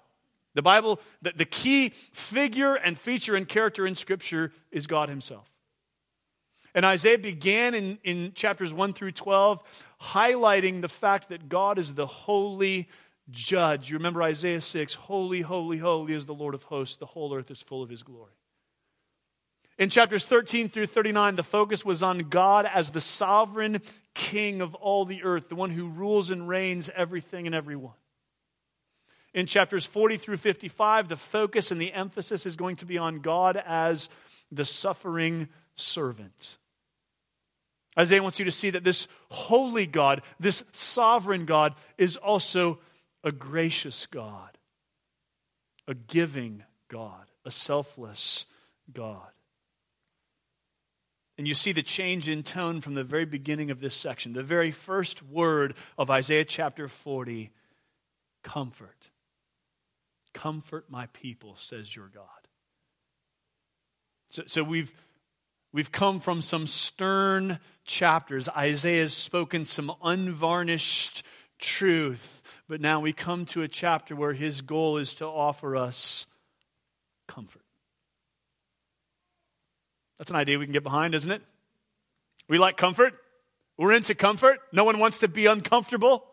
The 0.53 0.61
Bible, 0.61 0.99
the, 1.23 1.33
the 1.35 1.45
key 1.45 1.89
figure 2.11 2.75
and 2.75 2.99
feature 2.99 3.33
and 3.33 3.49
character 3.49 3.87
in 3.87 3.95
Scripture 3.95 4.53
is 4.71 4.85
God 4.85 5.09
Himself. 5.09 5.49
And 6.75 6.85
Isaiah 6.85 7.17
began 7.17 7.73
in, 7.73 7.97
in 8.03 8.33
chapters 8.35 8.73
1 8.73 8.93
through 8.93 9.13
12 9.13 9.63
highlighting 10.01 10.81
the 10.81 10.89
fact 10.89 11.29
that 11.29 11.47
God 11.47 11.79
is 11.79 11.93
the 11.93 12.05
holy 12.05 12.89
judge. 13.31 13.89
You 13.89 13.97
remember 13.97 14.21
Isaiah 14.21 14.61
6 14.61 14.93
Holy, 14.93 15.41
holy, 15.41 15.77
holy 15.77 16.13
is 16.13 16.25
the 16.25 16.33
Lord 16.33 16.53
of 16.53 16.63
hosts. 16.63 16.97
The 16.97 17.05
whole 17.05 17.33
earth 17.33 17.49
is 17.49 17.61
full 17.61 17.81
of 17.81 17.89
His 17.89 18.03
glory. 18.03 18.33
In 19.77 19.89
chapters 19.89 20.25
13 20.25 20.69
through 20.69 20.87
39, 20.87 21.37
the 21.37 21.43
focus 21.43 21.85
was 21.85 22.03
on 22.03 22.19
God 22.29 22.65
as 22.71 22.89
the 22.89 23.01
sovereign 23.01 23.81
king 24.13 24.61
of 24.61 24.75
all 24.75 25.05
the 25.05 25.23
earth, 25.23 25.47
the 25.47 25.55
one 25.55 25.71
who 25.71 25.87
rules 25.87 26.29
and 26.29 26.47
reigns 26.47 26.89
everything 26.93 27.45
and 27.45 27.55
everyone. 27.55 27.95
In 29.33 29.47
chapters 29.47 29.85
40 29.85 30.17
through 30.17 30.37
55, 30.37 31.09
the 31.09 31.17
focus 31.17 31.71
and 31.71 31.79
the 31.79 31.93
emphasis 31.93 32.45
is 32.45 32.55
going 32.55 32.77
to 32.77 32.85
be 32.85 32.97
on 32.97 33.19
God 33.19 33.61
as 33.65 34.09
the 34.51 34.63
suffering 34.63 35.49
servant. 35.75 36.57
Isaiah 37.97 38.21
wants 38.21 38.39
you 38.39 38.45
to 38.45 38.51
see 38.51 38.69
that 38.71 38.83
this 38.83 39.07
holy 39.29 39.85
God, 39.85 40.21
this 40.39 40.63
sovereign 40.73 41.45
God, 41.45 41.75
is 41.97 42.17
also 42.17 42.79
a 43.23 43.31
gracious 43.31 44.05
God, 44.05 44.57
a 45.87 45.93
giving 45.93 46.63
God, 46.89 47.25
a 47.45 47.51
selfless 47.51 48.45
God. 48.93 49.29
And 51.37 51.47
you 51.47 51.53
see 51.53 51.73
the 51.73 51.83
change 51.83 52.29
in 52.29 52.43
tone 52.43 52.79
from 52.81 52.93
the 52.93 53.03
very 53.03 53.25
beginning 53.25 53.69
of 53.69 53.81
this 53.81 53.95
section. 53.95 54.33
The 54.33 54.43
very 54.43 54.71
first 54.71 55.21
word 55.21 55.75
of 55.97 56.09
Isaiah 56.09 56.45
chapter 56.45 56.87
40 56.87 57.51
comfort. 58.43 59.09
Comfort 60.33 60.85
my 60.89 61.07
people, 61.07 61.57
says 61.59 61.93
your 61.93 62.07
God. 62.07 62.25
So, 64.29 64.43
so 64.47 64.63
we've, 64.63 64.93
we've 65.75 65.91
come 65.91 66.21
from 66.21 66.41
some 66.41 66.67
stern 66.67 67.59
chapters. 67.83 68.47
Isaiah 68.47 69.01
has 69.01 69.13
spoken 69.13 69.65
some 69.65 69.91
unvarnished 70.01 71.21
truth. 71.59 72.41
But 72.69 72.79
now 72.79 73.01
we 73.01 73.11
come 73.11 73.45
to 73.47 73.61
a 73.61 73.67
chapter 73.67 74.15
where 74.15 74.31
his 74.31 74.61
goal 74.61 74.97
is 74.97 75.15
to 75.15 75.25
offer 75.25 75.75
us 75.75 76.27
comfort. 77.27 77.61
That's 80.17 80.29
an 80.29 80.37
idea 80.37 80.57
we 80.57 80.65
can 80.65 80.71
get 80.71 80.81
behind, 80.81 81.13
isn't 81.13 81.29
it? 81.29 81.41
We 82.47 82.57
like 82.57 82.77
comfort. 82.77 83.13
We're 83.77 83.91
into 83.91 84.15
comfort. 84.15 84.59
No 84.71 84.85
one 84.85 84.97
wants 84.97 85.19
to 85.19 85.27
be 85.27 85.45
uncomfortable. 85.45 86.23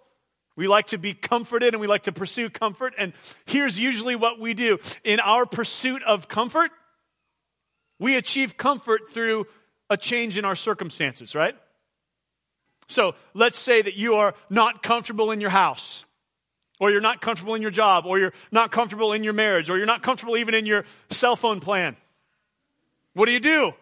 We 0.54 0.68
like 0.68 0.86
to 0.88 0.98
be 0.98 1.14
comforted 1.14 1.74
and 1.74 1.80
we 1.80 1.88
like 1.88 2.04
to 2.04 2.12
pursue 2.12 2.48
comfort. 2.48 2.94
And 2.96 3.12
here's 3.44 3.80
usually 3.80 4.14
what 4.14 4.38
we 4.38 4.54
do 4.54 4.78
in 5.02 5.18
our 5.18 5.46
pursuit 5.46 6.04
of 6.04 6.28
comfort 6.28 6.70
we 7.98 8.16
achieve 8.16 8.56
comfort 8.56 9.02
through 9.10 9.46
a 9.90 9.96
change 9.96 10.38
in 10.38 10.44
our 10.44 10.56
circumstances, 10.56 11.34
right? 11.34 11.54
So 12.88 13.14
let's 13.34 13.58
say 13.58 13.82
that 13.82 13.94
you 13.94 14.14
are 14.14 14.34
not 14.50 14.82
comfortable 14.82 15.30
in 15.30 15.40
your 15.40 15.50
house, 15.50 16.04
or 16.80 16.90
you're 16.90 17.00
not 17.00 17.20
comfortable 17.20 17.54
in 17.54 17.62
your 17.62 17.70
job, 17.70 18.06
or 18.06 18.18
you're 18.18 18.34
not 18.50 18.72
comfortable 18.72 19.12
in 19.12 19.22
your 19.22 19.32
marriage, 19.32 19.70
or 19.70 19.76
you're 19.76 19.86
not 19.86 20.02
comfortable 20.02 20.36
even 20.36 20.54
in 20.54 20.66
your 20.66 20.84
cell 21.10 21.36
phone 21.36 21.60
plan. 21.60 21.96
What 23.14 23.26
do 23.26 23.32
you 23.32 23.40
do? 23.40 23.72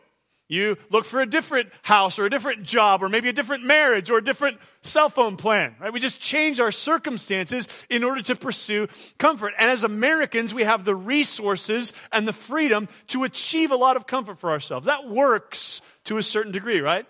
You 0.50 0.78
look 0.90 1.04
for 1.04 1.21
a 1.21 1.26
different 1.26 1.71
house 1.83 2.19
or 2.19 2.26
a 2.26 2.30
different 2.30 2.64
job 2.64 3.04
or 3.04 3.09
maybe 3.09 3.28
a 3.28 3.33
different 3.33 3.62
marriage 3.62 4.11
or 4.11 4.19
a 4.19 4.25
different 4.25 4.59
cell 4.83 5.09
phone 5.09 5.37
plan, 5.37 5.76
right? 5.78 5.92
We 5.92 6.00
just 6.00 6.21
change 6.21 6.59
our 6.59 6.73
circumstances 6.73 7.69
in 7.88 8.02
order 8.02 8.21
to 8.23 8.35
pursue 8.35 8.88
comfort. 9.16 9.54
And 9.57 9.71
as 9.71 9.85
Americans, 9.85 10.52
we 10.52 10.64
have 10.64 10.85
the 10.85 10.95
resources 10.95 11.92
and 12.11 12.26
the 12.26 12.33
freedom 12.33 12.88
to 13.09 13.23
achieve 13.23 13.71
a 13.71 13.76
lot 13.76 13.95
of 13.95 14.09
comfort 14.09 14.40
for 14.40 14.50
ourselves. 14.50 14.87
That 14.87 15.09
works 15.09 15.83
to 16.07 16.16
a 16.16 16.23
certain 16.23 16.50
degree, 16.50 16.80
right? 16.80 17.07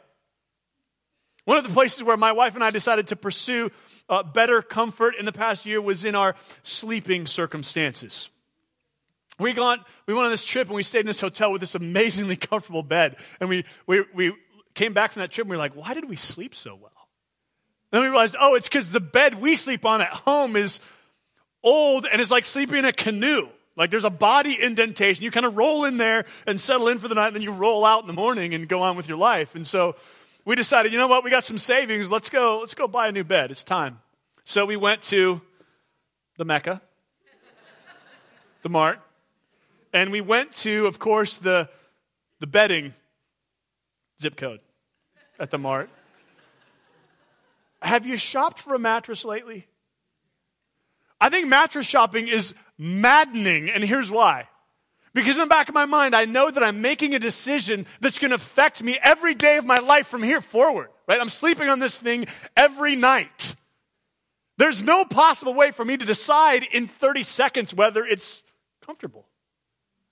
One 1.46 1.56
of 1.56 1.64
the 1.64 1.72
places 1.72 2.02
where 2.02 2.18
my 2.18 2.32
wife 2.32 2.54
and 2.56 2.62
I 2.62 2.68
decided 2.68 3.08
to 3.08 3.16
pursue 3.16 3.70
uh, 4.10 4.22
better 4.22 4.60
comfort 4.60 5.14
in 5.18 5.24
the 5.24 5.32
past 5.32 5.64
year 5.64 5.80
was 5.80 6.04
in 6.04 6.14
our 6.14 6.36
sleeping 6.62 7.26
circumstances. 7.26 8.28
We, 9.40 9.52
gone, 9.52 9.84
we 10.06 10.14
went 10.14 10.26
on 10.26 10.30
this 10.30 10.44
trip 10.44 10.68
and 10.68 10.76
we 10.76 10.82
stayed 10.82 11.00
in 11.00 11.06
this 11.06 11.20
hotel 11.20 11.50
with 11.50 11.60
this 11.60 11.74
amazingly 11.74 12.36
comfortable 12.50 12.82
bed. 12.82 13.16
And 13.40 13.48
we, 13.48 13.64
we, 13.86 14.04
we 14.14 14.32
came 14.74 14.92
back 14.92 15.12
from 15.12 15.20
that 15.20 15.30
trip 15.30 15.46
and 15.46 15.50
we 15.50 15.56
were 15.56 15.62
like, 15.62 15.74
why 15.74 15.94
did 15.94 16.08
we 16.08 16.16
sleep 16.16 16.54
so 16.54 16.74
well? 16.74 16.92
Then 17.90 18.02
we 18.02 18.08
realized, 18.08 18.36
oh, 18.38 18.54
it's 18.54 18.68
because 18.68 18.90
the 18.90 19.00
bed 19.00 19.40
we 19.40 19.54
sleep 19.54 19.84
on 19.84 20.00
at 20.00 20.10
home 20.10 20.54
is 20.54 20.80
old 21.62 22.06
and 22.06 22.20
it's 22.20 22.30
like 22.30 22.44
sleeping 22.44 22.78
in 22.78 22.84
a 22.84 22.92
canoe. 22.92 23.48
Like 23.76 23.90
there's 23.90 24.04
a 24.04 24.10
body 24.10 24.60
indentation. 24.60 25.24
You 25.24 25.30
kind 25.30 25.46
of 25.46 25.56
roll 25.56 25.84
in 25.84 25.96
there 25.96 26.26
and 26.46 26.60
settle 26.60 26.88
in 26.88 26.98
for 26.98 27.08
the 27.08 27.14
night, 27.14 27.28
and 27.28 27.36
then 27.36 27.42
you 27.42 27.52
roll 27.52 27.84
out 27.84 28.02
in 28.02 28.06
the 28.06 28.12
morning 28.12 28.52
and 28.52 28.68
go 28.68 28.82
on 28.82 28.96
with 28.96 29.08
your 29.08 29.16
life. 29.16 29.54
And 29.54 29.66
so 29.66 29.96
we 30.44 30.54
decided, 30.54 30.92
you 30.92 30.98
know 30.98 31.06
what, 31.06 31.24
we 31.24 31.30
got 31.30 31.44
some 31.44 31.58
savings. 31.58 32.10
Let's 32.10 32.28
go, 32.28 32.58
let's 32.60 32.74
go 32.74 32.86
buy 32.86 33.08
a 33.08 33.12
new 33.12 33.24
bed. 33.24 33.50
It's 33.50 33.62
time. 33.62 34.00
So 34.44 34.66
we 34.66 34.76
went 34.76 35.02
to 35.04 35.40
the 36.36 36.44
Mecca, 36.44 36.82
the 38.62 38.68
Mart, 38.68 39.00
and 39.92 40.12
we 40.12 40.20
went 40.20 40.52
to, 40.56 40.86
of 40.86 40.98
course, 40.98 41.36
the, 41.36 41.68
the 42.38 42.46
bedding 42.46 42.94
zip 44.20 44.36
code 44.36 44.60
at 45.38 45.50
the 45.50 45.58
mart. 45.58 45.90
Have 47.82 48.06
you 48.06 48.16
shopped 48.16 48.60
for 48.60 48.74
a 48.74 48.78
mattress 48.78 49.24
lately? 49.24 49.66
I 51.20 51.28
think 51.28 51.48
mattress 51.48 51.86
shopping 51.86 52.28
is 52.28 52.54
maddening, 52.78 53.70
and 53.70 53.84
here's 53.84 54.10
why. 54.10 54.48
Because 55.12 55.36
in 55.36 55.40
the 55.40 55.46
back 55.46 55.68
of 55.68 55.74
my 55.74 55.86
mind, 55.86 56.14
I 56.14 56.24
know 56.24 56.50
that 56.50 56.62
I'm 56.62 56.80
making 56.80 57.14
a 57.14 57.18
decision 57.18 57.86
that's 58.00 58.18
going 58.18 58.30
to 58.30 58.36
affect 58.36 58.82
me 58.82 58.98
every 59.02 59.34
day 59.34 59.56
of 59.56 59.64
my 59.64 59.76
life 59.76 60.06
from 60.06 60.22
here 60.22 60.40
forward, 60.40 60.88
right? 61.08 61.20
I'm 61.20 61.30
sleeping 61.30 61.68
on 61.68 61.80
this 61.80 61.98
thing 61.98 62.26
every 62.56 62.94
night. 62.94 63.56
There's 64.56 64.82
no 64.82 65.04
possible 65.04 65.54
way 65.54 65.72
for 65.72 65.84
me 65.84 65.96
to 65.96 66.04
decide 66.04 66.64
in 66.70 66.86
30 66.86 67.22
seconds 67.24 67.74
whether 67.74 68.04
it's 68.04 68.44
comfortable, 68.84 69.26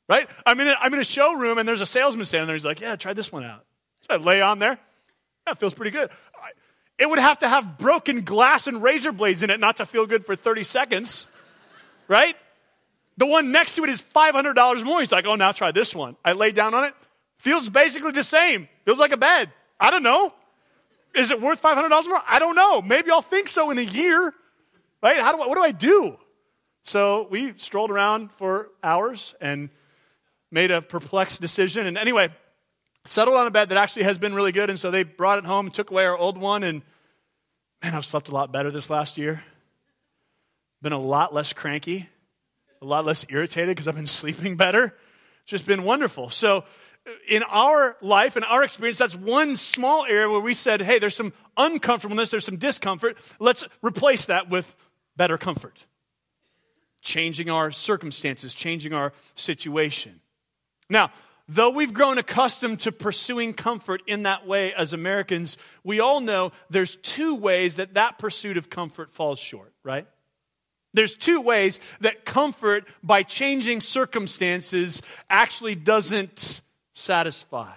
right? 0.09 0.29
I'm 0.47 0.59
in 0.61 0.69
a, 0.69 0.75
I'm 0.81 0.93
in 0.95 1.01
a 1.01 1.05
showroom 1.05 1.59
and 1.59 1.69
there's 1.69 1.81
a 1.81 1.87
salesman 1.87 2.25
standing 2.25 2.47
there. 2.47 2.57
He's 2.57 2.65
like, 2.65 2.81
yeah, 2.81 2.97
try 2.97 3.13
this 3.13 3.31
one 3.31 3.45
out. 3.45 3.65
So 4.03 4.15
I 4.15 4.17
lay 4.17 4.41
on 4.41 4.59
there. 4.59 4.79
That 5.47 5.59
feels 5.59 5.75
pretty 5.75 5.91
good. 5.91 6.11
It 6.99 7.09
would 7.09 7.19
have 7.19 7.39
to 7.41 7.49
have 7.49 7.79
broken 7.79 8.23
glass 8.23 8.67
and 8.67 8.83
razor 8.83 9.13
blades 9.13 9.43
in 9.43 9.51
it 9.51 9.61
not 9.61 9.77
to 9.77 9.87
feel 9.87 10.07
good 10.07 10.27
for 10.27 10.35
30 10.35 10.65
seconds, 10.65 11.29
right? 12.09 12.37
The 13.19 13.27
one 13.27 13.53
next 13.53 13.77
to 13.77 13.85
it 13.85 13.91
is 13.91 14.03
$500 14.15 14.85
more. 14.85 15.01
He's 15.01 15.13
like, 15.13 15.27
oh, 15.27 15.37
now 15.37 15.53
try 15.53 15.71
this 15.71 15.95
one. 15.95 16.17
I 16.25 16.33
lay 16.33 16.51
down 16.51 16.75
on 16.75 16.85
it. 16.85 16.95
Feels 17.39 17.69
basically 17.69 18.13
the 18.13 18.25
same. 18.25 18.69
Feels 18.85 18.99
like 18.99 19.13
a 19.13 19.17
bed. 19.17 19.53
I 19.79 19.91
don't 19.91 20.03
know. 20.03 20.33
Is 21.15 21.31
it 21.31 21.41
worth 21.41 21.63
$500 21.63 21.91
more? 22.09 22.23
I 22.27 22.39
don't 22.39 22.57
know. 22.57 22.83
Maybe 22.83 23.11
I'll 23.11 23.23
think 23.23 23.49
so 23.49 23.71
in 23.71 23.79
a 23.79 23.83
year. 23.83 24.35
Right? 25.03 25.21
How 25.21 25.33
do 25.33 25.43
I, 25.43 25.47
what 25.47 25.55
do 25.55 25.63
I 25.63 25.73
do? 25.73 26.17
So 26.83 27.29
we 27.31 27.55
strolled 27.59 27.91
around 27.91 28.31
for 28.39 28.71
hours 28.83 29.35
and 29.41 29.71
made 30.51 30.71
a 30.71 30.83
perplexed 30.83 31.41
decision. 31.41 31.87
And 31.87 31.99
anyway, 31.99 32.31
settled 33.05 33.37
on 33.37 33.47
a 33.47 33.51
bed 33.51 33.71
that 33.71 33.79
actually 33.79 34.05
has 34.05 34.19
been 34.19 34.35
really 34.35 34.53
good. 34.53 34.71
And 34.71 34.79
so 34.79 34.91
they 34.91 35.03
brought 35.03 35.39
it 35.39 35.45
home 35.45 35.71
took 35.71 35.91
away 35.91 36.05
our 36.05 36.17
old 36.17 36.39
one. 36.39 36.63
And 36.63 36.83
man, 37.83 37.95
I've 37.95 38.07
slept 38.07 38.29
a 38.29 38.33
lot 38.33 38.53
better 38.53 38.71
this 38.71 38.91
last 38.91 39.19
year. 39.19 39.43
Been 40.81 40.93
a 40.93 40.99
lot 40.99 41.35
less 41.35 41.53
cranky 41.53 42.09
a 42.81 42.85
lot 42.85 43.05
less 43.05 43.25
irritated 43.29 43.71
because 43.71 43.89
I've 43.89 43.97
been 43.97 44.07
sleeping 44.07 44.57
better. 44.57 44.85
It's 44.85 45.51
just 45.51 45.67
been 45.67 45.85
wonderful. 45.85 46.31
So, 46.31 46.59
uh, 46.59 47.11
in 47.29 47.43
our 47.45 47.97
life, 48.01 48.37
in 48.37 48.45
our 48.45 48.63
experience, 48.63 48.99
that's 48.99 49.17
one 49.17 49.57
small 49.57 50.05
area 50.05 50.29
where 50.29 50.41
we 50.41 50.55
said, 50.55 50.83
hey, 50.83 50.99
there's 50.99 51.17
some 51.17 51.33
uncomfortableness, 51.57 52.31
there's 52.31 52.45
some 52.45 52.59
discomfort. 52.59 53.17
Let's 53.39 53.65
replace 53.83 54.27
that 54.27 54.51
with 54.51 54.75
better 55.17 55.39
comfort. 55.39 55.87
Changing 57.01 57.49
our 57.49 57.71
circumstances, 57.71 58.55
changing 58.55 58.93
our 58.93 59.13
situation. 59.37 60.21
Now, 60.91 61.11
though 61.49 61.71
we've 61.71 61.93
grown 61.93 62.19
accustomed 62.19 62.81
to 62.81 62.93
pursuing 62.93 63.55
comfort 63.55 64.03
in 64.07 64.25
that 64.25 64.47
way 64.47 64.73
as 64.75 64.93
Americans, 64.93 65.57
we 65.85 66.01
all 66.01 66.21
know 66.21 66.53
there's 66.71 66.97
two 66.97 67.35
ways 67.35 67.77
that 67.77 67.95
that 67.95 68.19
pursuit 68.19 68.57
of 68.57 68.71
comfort 68.71 69.13
falls 69.13 69.39
short, 69.39 69.73
right? 69.83 70.07
There's 70.95 71.17
two 71.17 71.41
ways 71.41 71.81
that 72.01 72.25
comfort 72.25 72.87
by 73.03 73.23
changing 73.23 73.81
circumstances 73.81 75.03
actually 75.29 75.75
doesn't 75.75 76.63
satisfy. 76.95 77.73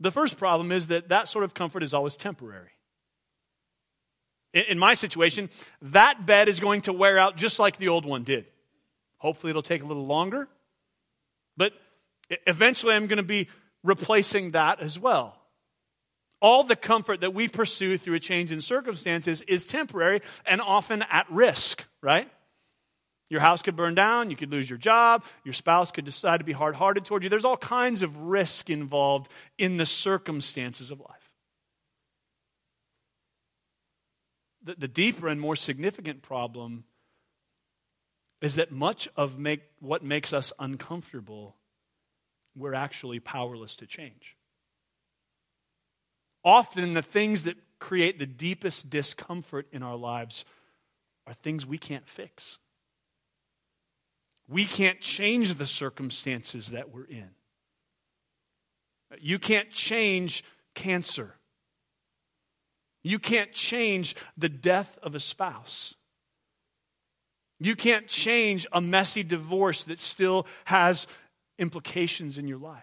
The 0.00 0.12
first 0.12 0.38
problem 0.38 0.72
is 0.72 0.88
that 0.88 1.08
that 1.08 1.28
sort 1.28 1.44
of 1.44 1.54
comfort 1.54 1.82
is 1.82 1.94
always 1.94 2.16
temporary. 2.16 2.70
In 4.52 4.78
my 4.78 4.94
situation, 4.94 5.50
that 5.82 6.26
bed 6.26 6.48
is 6.48 6.60
going 6.60 6.82
to 6.82 6.92
wear 6.92 7.18
out 7.18 7.36
just 7.36 7.58
like 7.58 7.76
the 7.76 7.88
old 7.88 8.04
one 8.04 8.22
did. 8.22 8.46
Hopefully, 9.18 9.50
it'll 9.50 9.62
take 9.62 9.82
a 9.82 9.86
little 9.86 10.06
longer, 10.06 10.48
but 11.56 11.72
eventually, 12.46 12.94
I'm 12.94 13.06
going 13.06 13.18
to 13.18 13.22
be 13.22 13.48
replacing 13.82 14.52
that 14.52 14.80
as 14.80 14.98
well 14.98 15.36
all 16.44 16.62
the 16.62 16.76
comfort 16.76 17.22
that 17.22 17.32
we 17.32 17.48
pursue 17.48 17.96
through 17.96 18.16
a 18.16 18.20
change 18.20 18.52
in 18.52 18.60
circumstances 18.60 19.40
is 19.48 19.64
temporary 19.64 20.20
and 20.44 20.60
often 20.60 21.02
at 21.10 21.24
risk, 21.30 21.86
right? 22.02 22.30
Your 23.30 23.40
house 23.40 23.62
could 23.62 23.76
burn 23.76 23.94
down, 23.94 24.28
you 24.28 24.36
could 24.36 24.52
lose 24.52 24.68
your 24.68 24.78
job, 24.78 25.24
your 25.42 25.54
spouse 25.54 25.90
could 25.90 26.04
decide 26.04 26.36
to 26.38 26.44
be 26.44 26.52
hard 26.52 26.74
hearted 26.74 27.06
toward 27.06 27.22
you. 27.22 27.30
There's 27.30 27.46
all 27.46 27.56
kinds 27.56 28.02
of 28.02 28.14
risk 28.18 28.68
involved 28.68 29.30
in 29.56 29.78
the 29.78 29.86
circumstances 29.86 30.90
of 30.90 31.00
life. 31.00 31.30
The, 34.64 34.74
the 34.74 34.88
deeper 34.88 35.28
and 35.28 35.40
more 35.40 35.56
significant 35.56 36.20
problem 36.20 36.84
is 38.44 38.56
that 38.56 38.70
much 38.70 39.08
of 39.16 39.38
make, 39.38 39.62
what 39.80 40.04
makes 40.04 40.34
us 40.34 40.52
uncomfortable, 40.58 41.56
we're 42.54 42.74
actually 42.74 43.18
powerless 43.18 43.74
to 43.76 43.86
change. 43.86 44.36
Often, 46.44 46.92
the 46.92 47.00
things 47.00 47.44
that 47.44 47.56
create 47.78 48.18
the 48.18 48.26
deepest 48.26 48.90
discomfort 48.90 49.66
in 49.72 49.82
our 49.82 49.96
lives 49.96 50.44
are 51.26 51.32
things 51.32 51.64
we 51.64 51.78
can't 51.78 52.06
fix. 52.06 52.58
We 54.46 54.66
can't 54.66 55.00
change 55.00 55.54
the 55.54 55.66
circumstances 55.66 56.68
that 56.68 56.92
we're 56.92 57.06
in. 57.06 57.30
You 59.20 59.38
can't 59.38 59.70
change 59.70 60.44
cancer. 60.74 61.34
You 63.02 63.18
can't 63.18 63.52
change 63.54 64.14
the 64.36 64.50
death 64.50 64.98
of 65.02 65.14
a 65.14 65.20
spouse. 65.20 65.94
You 67.60 67.76
can't 67.76 68.08
change 68.08 68.66
a 68.72 68.80
messy 68.80 69.22
divorce 69.22 69.84
that 69.84 70.00
still 70.00 70.46
has 70.64 71.06
implications 71.58 72.36
in 72.38 72.48
your 72.48 72.58
life. 72.58 72.82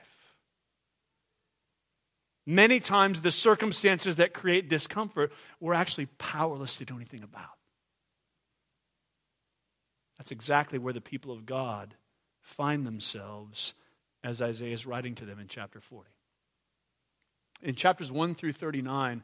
Many 2.45 2.79
times, 2.79 3.21
the 3.21 3.31
circumstances 3.31 4.15
that 4.15 4.33
create 4.33 4.67
discomfort, 4.67 5.31
we're 5.59 5.73
actually 5.73 6.07
powerless 6.17 6.75
to 6.77 6.85
do 6.85 6.95
anything 6.95 7.23
about. 7.23 7.57
That's 10.17 10.31
exactly 10.31 10.79
where 10.79 10.93
the 10.93 11.01
people 11.01 11.31
of 11.31 11.45
God 11.45 11.95
find 12.41 12.85
themselves 12.85 13.73
as 14.23 14.41
Isaiah 14.41 14.73
is 14.73 14.85
writing 14.85 15.15
to 15.15 15.25
them 15.25 15.39
in 15.39 15.47
chapter 15.47 15.79
40. 15.79 16.09
In 17.61 17.75
chapters 17.75 18.11
1 18.11 18.35
through 18.35 18.53
39, 18.53 19.23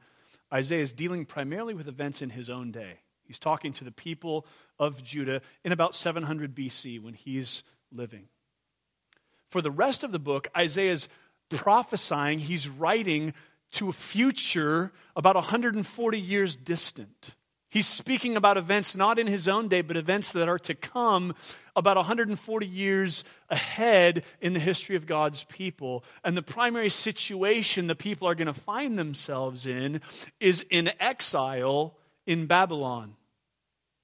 Isaiah 0.53 0.81
is 0.81 0.91
dealing 0.91 1.25
primarily 1.25 1.73
with 1.73 1.87
events 1.87 2.21
in 2.21 2.29
his 2.29 2.49
own 2.49 2.71
day. 2.71 2.99
He's 3.27 3.39
talking 3.39 3.73
to 3.73 3.83
the 3.83 3.91
people 3.91 4.45
of 4.79 5.03
Judah 5.03 5.41
in 5.63 5.71
about 5.71 5.95
700 5.95 6.55
BC 6.55 7.01
when 7.01 7.13
he's 7.13 7.63
living. 7.91 8.27
For 9.49 9.61
the 9.61 9.71
rest 9.71 10.03
of 10.03 10.11
the 10.11 10.19
book, 10.19 10.47
Isaiah's 10.55 11.07
prophesying, 11.49 12.39
he's 12.39 12.67
writing 12.67 13.33
to 13.73 13.89
a 13.89 13.93
future 13.93 14.91
about 15.15 15.35
140 15.35 16.19
years 16.19 16.55
distant. 16.55 17.31
He's 17.69 17.87
speaking 17.87 18.37
about 18.37 18.57
events 18.57 18.95
not 18.95 19.19
in 19.19 19.27
his 19.27 19.47
own 19.47 19.67
day, 19.67 19.81
but 19.81 19.97
events 19.97 20.31
that 20.31 20.47
are 20.47 20.59
to 20.59 20.73
come 20.73 21.35
about 21.75 21.97
140 21.97 22.65
years 22.65 23.23
ahead 23.49 24.23
in 24.41 24.53
the 24.53 24.59
history 24.59 24.95
of 24.95 25.05
God's 25.05 25.43
people. 25.43 26.05
And 26.23 26.37
the 26.37 26.41
primary 26.41 26.89
situation 26.89 27.87
the 27.87 27.95
people 27.95 28.27
are 28.27 28.35
going 28.35 28.47
to 28.47 28.53
find 28.53 28.97
themselves 28.97 29.65
in 29.65 30.01
is 30.39 30.65
in 30.69 30.91
exile 30.99 31.96
in 32.27 32.45
Babylon. 32.45 33.15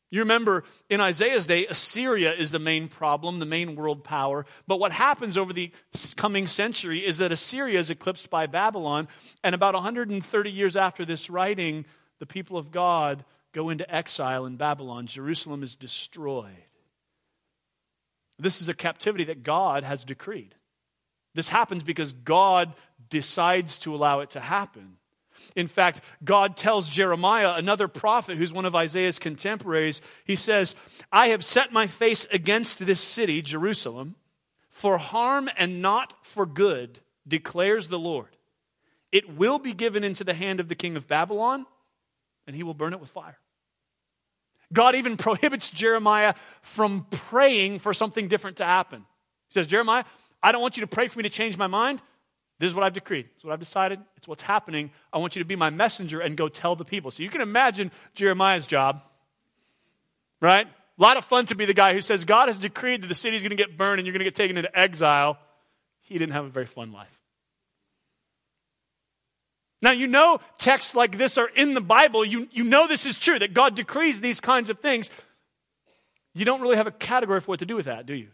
You 0.10 0.20
remember 0.20 0.64
in 0.90 1.02
Isaiah's 1.02 1.48
day, 1.48 1.66
Assyria 1.66 2.34
is 2.34 2.52
the 2.52 2.60
main 2.60 2.88
problem, 2.88 3.40
the 3.40 3.46
main 3.46 3.76
world 3.76 4.04
power. 4.04 4.46
But 4.68 4.80
what 4.80 4.92
happens 4.92 5.40
over 5.40 5.54
the 5.54 5.72
coming 6.16 6.46
century 6.46 7.04
is 7.04 7.18
that 7.18 7.32
Assyria 7.32 7.80
is 7.80 7.90
eclipsed 7.90 8.30
by 8.30 8.46
Babylon. 8.46 9.08
And 9.44 9.56
about 9.56 9.74
130 9.74 10.52
years 10.52 10.76
after 10.76 11.04
this 11.04 11.32
writing, 11.32 11.86
the 12.20 12.28
people 12.28 12.58
of 12.58 12.72
God 12.72 13.26
go 13.54 13.70
into 13.70 13.92
exile 13.92 14.46
in 14.46 14.56
Babylon. 14.56 15.08
Jerusalem 15.08 15.64
is 15.64 15.76
destroyed. 15.76 16.52
This 18.38 18.62
is 18.62 18.70
a 18.70 18.76
captivity 18.76 19.24
that 19.26 19.42
God 19.42 19.84
has 19.84 20.06
decreed. 20.06 20.54
This 21.34 21.50
happens 21.50 21.82
because 21.82 22.14
God 22.14 22.74
decides 23.10 23.80
to 23.80 23.96
allow 23.96 24.20
it 24.20 24.30
to 24.32 24.40
happen. 24.40 24.98
In 25.56 25.68
fact, 25.68 26.02
God 26.24 26.58
tells 26.58 26.90
Jeremiah, 26.90 27.54
another 27.56 27.88
prophet 27.88 28.38
who's 28.38 28.54
one 28.54 28.66
of 28.66 28.76
Isaiah's 28.76 29.20
contemporaries, 29.20 30.02
he 30.26 30.36
says, 30.36 30.76
I 31.12 31.28
have 31.28 31.44
set 31.44 31.72
my 31.72 31.88
face 31.88 32.26
against 32.32 32.86
this 32.86 33.00
city, 33.00 33.42
Jerusalem, 33.42 34.16
for 34.70 34.98
harm 34.98 35.50
and 35.58 35.82
not 35.82 36.14
for 36.24 36.46
good, 36.46 37.00
declares 37.28 37.88
the 37.88 38.00
Lord. 38.00 38.36
It 39.12 39.38
will 39.38 39.60
be 39.60 39.74
given 39.74 40.04
into 40.04 40.24
the 40.24 40.34
hand 40.34 40.60
of 40.60 40.68
the 40.68 40.76
king 40.76 40.96
of 40.96 41.08
Babylon, 41.08 41.66
and 42.48 42.56
he 42.56 42.64
will 42.64 42.74
burn 42.74 42.94
it 42.94 43.00
with 43.00 43.12
fire. 43.12 43.38
God 44.74 44.96
even 44.96 45.18
prohibits 45.18 45.70
Jeremiah 45.70 46.34
from 46.62 47.06
praying 47.12 47.80
for 47.80 47.94
something 47.94 48.28
different 48.28 48.58
to 48.58 48.66
happen. 48.66 49.06
He 49.50 49.54
says, 49.54 49.68
Jeremiah, 49.68 50.04
I 50.42 50.52
don't 50.52 50.62
want 50.62 50.78
you 50.78 50.82
to 50.82 50.88
pray 50.88 51.08
for 51.08 51.20
me 51.20 51.24
to 51.24 51.30
change 51.30 51.58
my 51.58 51.68
mind. 51.68 52.02
This 52.60 52.68
is 52.68 52.76
what 52.76 52.84
I've 52.84 52.94
decreed. 52.94 53.28
It's 53.36 53.44
what 53.44 53.52
I've 53.52 53.60
decided. 53.60 54.00
It's 54.18 54.28
what's 54.28 54.44
happening. 54.44 54.92
I 55.12 55.18
want 55.18 55.36
you 55.36 55.42
to 55.42 55.48
be 55.48 55.56
my 55.56 55.70
messenger 55.70 56.20
and 56.20 56.38
go 56.38 56.48
tell 56.48 56.76
the 56.76 56.86
people. 56.86 57.12
So 57.12 57.24
you 57.24 57.30
can 57.30 57.42
imagine 57.42 57.92
Jeremiah's 58.16 58.68
job, 58.68 59.02
right? 60.40 60.68
A 60.68 61.02
lot 61.02 61.18
of 61.18 61.26
fun 61.26 61.46
to 61.48 61.56
be 61.56 61.66
the 61.66 61.74
guy 61.74 61.94
who 61.94 62.02
says, 62.02 62.26
God 62.26 62.48
has 62.48 62.58
decreed 62.58 63.02
that 63.02 63.08
the 63.08 63.16
city's 63.16 63.42
going 63.42 63.50
to 63.50 63.56
get 63.56 63.78
burned 63.78 64.00
and 64.00 64.06
you're 64.06 64.14
going 64.14 64.20
to 64.20 64.26
get 64.26 64.36
taken 64.36 64.58
into 64.58 64.78
exile. 64.78 65.38
He 66.02 66.18
didn't 66.18 66.34
have 66.34 66.46
a 66.46 66.50
very 66.50 66.68
fun 66.68 66.92
life. 66.92 67.10
Now, 69.82 69.92
you 69.92 70.08
know 70.08 70.40
texts 70.60 70.96
like 70.96 71.18
this 71.18 71.38
are 71.38 71.50
in 71.50 71.74
the 71.74 71.82
Bible. 71.82 72.24
You, 72.24 72.48
you 72.52 72.64
know 72.64 72.88
this 72.88 73.06
is 73.06 73.18
true, 73.18 73.38
that 73.40 73.54
God 73.54 73.76
decrees 73.76 74.22
these 74.22 74.40
kinds 74.40 74.70
of 74.70 74.80
things. 74.80 75.10
You 76.34 76.46
don't 76.46 76.62
really 76.62 76.78
have 76.78 76.88
a 76.88 76.92
category 76.92 77.42
for 77.42 77.48
what 77.48 77.60
to 77.60 77.66
do 77.66 77.76
with 77.76 77.86
that, 77.86 78.06
do 78.06 78.14
you? 78.14 78.30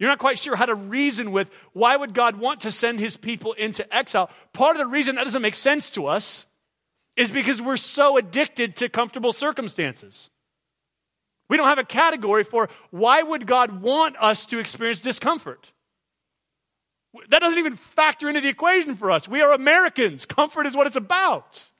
You're 0.00 0.08
not 0.08 0.18
quite 0.18 0.38
sure 0.38 0.56
how 0.56 0.64
to 0.64 0.74
reason 0.74 1.30
with 1.30 1.50
why 1.74 1.94
would 1.94 2.14
God 2.14 2.36
want 2.36 2.62
to 2.62 2.70
send 2.70 2.98
his 2.98 3.18
people 3.18 3.52
into 3.52 3.94
exile. 3.94 4.30
Part 4.54 4.74
of 4.74 4.78
the 4.78 4.86
reason 4.86 5.16
that 5.16 5.24
doesn't 5.24 5.42
make 5.42 5.54
sense 5.54 5.90
to 5.90 6.06
us 6.06 6.46
is 7.16 7.30
because 7.30 7.60
we're 7.60 7.76
so 7.76 8.16
addicted 8.16 8.76
to 8.76 8.88
comfortable 8.88 9.34
circumstances. 9.34 10.30
We 11.50 11.58
don't 11.58 11.68
have 11.68 11.78
a 11.78 11.84
category 11.84 12.44
for 12.44 12.70
why 12.90 13.22
would 13.22 13.46
God 13.46 13.82
want 13.82 14.16
us 14.18 14.46
to 14.46 14.58
experience 14.58 15.00
discomfort? 15.00 15.70
That 17.28 17.40
doesn't 17.40 17.58
even 17.58 17.76
factor 17.76 18.26
into 18.26 18.40
the 18.40 18.48
equation 18.48 18.96
for 18.96 19.10
us. 19.10 19.28
We 19.28 19.42
are 19.42 19.52
Americans. 19.52 20.24
Comfort 20.24 20.66
is 20.66 20.74
what 20.74 20.86
it's 20.86 20.96
about. 20.96 21.70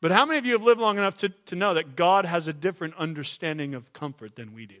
But 0.00 0.10
how 0.10 0.26
many 0.26 0.38
of 0.38 0.46
you 0.46 0.54
have 0.54 0.62
lived 0.62 0.80
long 0.80 0.98
enough 0.98 1.18
to, 1.18 1.28
to 1.28 1.54
know 1.54 1.74
that 1.74 1.94
God 1.94 2.24
has 2.24 2.48
a 2.48 2.52
different 2.52 2.94
understanding 2.96 3.72
of 3.74 3.92
comfort 3.92 4.34
than 4.34 4.52
we 4.52 4.66
do? 4.66 4.78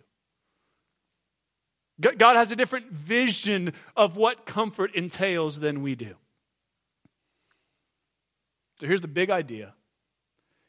God 2.02 2.36
has 2.36 2.52
a 2.52 2.56
different 2.56 2.90
vision 2.90 3.72
of 3.96 4.16
what 4.16 4.44
comfort 4.44 4.94
entails 4.94 5.60
than 5.60 5.82
we 5.82 5.94
do. 5.94 6.14
So 8.80 8.86
here's 8.86 9.00
the 9.00 9.08
big 9.08 9.30
idea. 9.30 9.74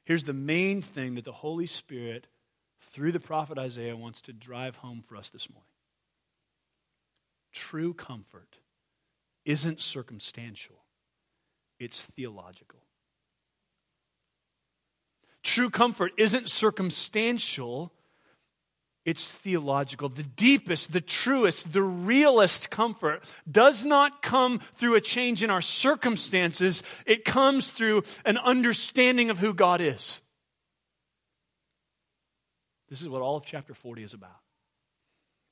Here's 0.06 0.24
the 0.24 0.34
main 0.34 0.82
thing 0.82 1.16
that 1.16 1.26
the 1.26 1.32
Holy 1.32 1.66
Spirit, 1.66 2.28
through 2.92 3.12
the 3.12 3.20
prophet 3.20 3.58
Isaiah, 3.58 3.96
wants 3.96 4.22
to 4.22 4.34
drive 4.34 4.76
home 4.78 5.04
for 5.08 5.16
us 5.16 5.30
this 5.30 5.50
morning. 5.50 5.66
True 7.52 7.94
comfort 7.94 8.58
isn't 9.46 9.82
circumstantial, 9.82 10.84
it's 11.80 12.02
theological. 12.02 12.80
True 15.42 15.70
comfort 15.70 16.14
isn't 16.18 16.50
circumstantial, 16.50 17.92
it's 19.06 19.32
theological. 19.32 20.10
The 20.10 20.24
deepest, 20.24 20.94
the 20.94 21.02
truest, 21.02 21.74
the 21.74 21.82
realest 21.82 22.70
comfort 22.70 23.24
does 23.50 23.86
not 23.86 24.22
come 24.22 24.62
through 24.78 24.96
a 24.96 25.02
change 25.02 25.44
in 25.44 25.50
our 25.50 25.62
circumstances, 25.62 26.84
it 27.06 27.26
comes 27.26 27.70
through 27.72 28.04
an 28.26 28.38
understanding 28.38 29.30
of 29.30 29.38
who 29.38 29.54
God 29.54 29.82
is. 29.82 30.22
This 32.90 33.02
is 33.02 33.10
what 33.10 33.22
all 33.22 33.38
of 33.38 33.46
chapter 33.46 33.74
40 33.74 34.04
is 34.04 34.14
about. 34.14 34.38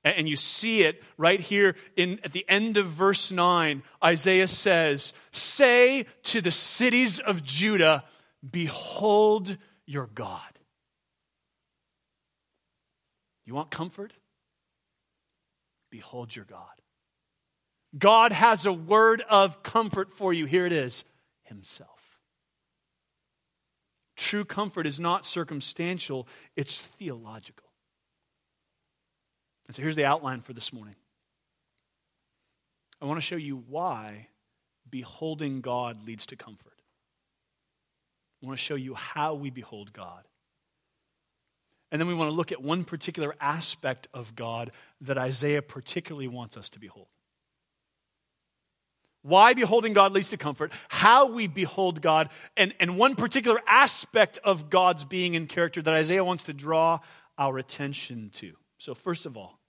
And 0.04 0.28
you 0.28 0.36
see 0.36 0.82
it 0.82 1.02
right 1.18 1.40
here 1.40 1.76
in, 1.96 2.20
at 2.24 2.32
the 2.32 2.46
end 2.50 2.78
of 2.78 2.88
verse 2.88 3.32
9. 3.32 3.84
Isaiah 4.04 4.48
says, 4.48 5.14
Say 5.32 6.06
to 6.24 6.42
the 6.42 6.52
cities 6.52 7.20
of 7.20 7.44
Judah, 7.44 8.04
Behold 8.50 9.58
your 9.86 10.08
God. 10.08 10.51
You 13.52 13.56
want 13.56 13.70
comfort? 13.70 14.14
Behold 15.90 16.34
your 16.34 16.46
God. 16.46 16.70
God 18.00 18.32
has 18.32 18.66
a 18.66 18.72
word 18.72 19.22
of 19.30 19.62
comfort 19.62 20.14
for 20.14 20.32
you. 20.32 20.46
Here 20.46 20.66
it 20.66 20.72
is 20.72 21.04
Himself. 21.44 22.18
True 24.16 24.46
comfort 24.46 24.88
is 24.88 25.02
not 25.02 25.26
circumstantial, 25.26 26.30
it's 26.56 26.82
theological. 26.82 27.68
And 29.68 29.76
so 29.76 29.82
here's 29.82 29.98
the 29.98 30.06
outline 30.06 30.40
for 30.40 30.54
this 30.54 30.72
morning. 30.72 30.96
I 33.02 33.06
want 33.06 33.18
to 33.18 33.26
show 33.26 33.36
you 33.36 33.62
why 33.68 34.28
beholding 34.90 35.60
God 35.60 36.08
leads 36.08 36.26
to 36.28 36.38
comfort. 36.38 36.82
I 38.42 38.46
want 38.46 38.58
to 38.58 38.64
show 38.64 38.76
you 38.76 38.96
how 38.96 39.34
we 39.34 39.50
behold 39.50 39.92
God. 39.92 40.24
And 41.92 42.00
then 42.00 42.08
we 42.08 42.14
want 42.14 42.30
to 42.30 42.36
look 42.36 42.52
at 42.52 42.62
one 42.62 42.86
particular 42.86 43.36
aspect 43.42 44.08
of 44.14 44.36
God 44.36 44.72
that 45.02 45.18
Isaiah 45.18 45.62
particularly 45.62 46.28
wants 46.28 46.56
us 46.56 46.70
to 46.70 46.80
behold. 46.80 47.08
Why 49.24 49.54
beholding 49.54 49.94
God 49.94 50.14
leads 50.14 50.32
to 50.32 50.38
comfort, 50.38 50.72
how 50.90 51.28
we 51.28 51.48
behold 51.48 52.02
God, 52.02 52.30
and, 52.58 52.74
and 52.80 52.98
one 52.98 53.16
particular 53.16 53.62
aspect 53.68 54.40
of 54.44 54.70
God's 54.70 55.06
being 55.06 55.36
and 55.36 55.48
character 55.48 55.82
that 55.82 55.94
Isaiah 55.94 56.24
wants 56.24 56.46
to 56.46 56.54
draw 56.54 57.02
our 57.38 57.58
attention 57.58 58.32
to. 58.36 58.54
So, 58.80 58.96
first 58.96 59.28
of 59.28 59.38
all, 59.38 59.60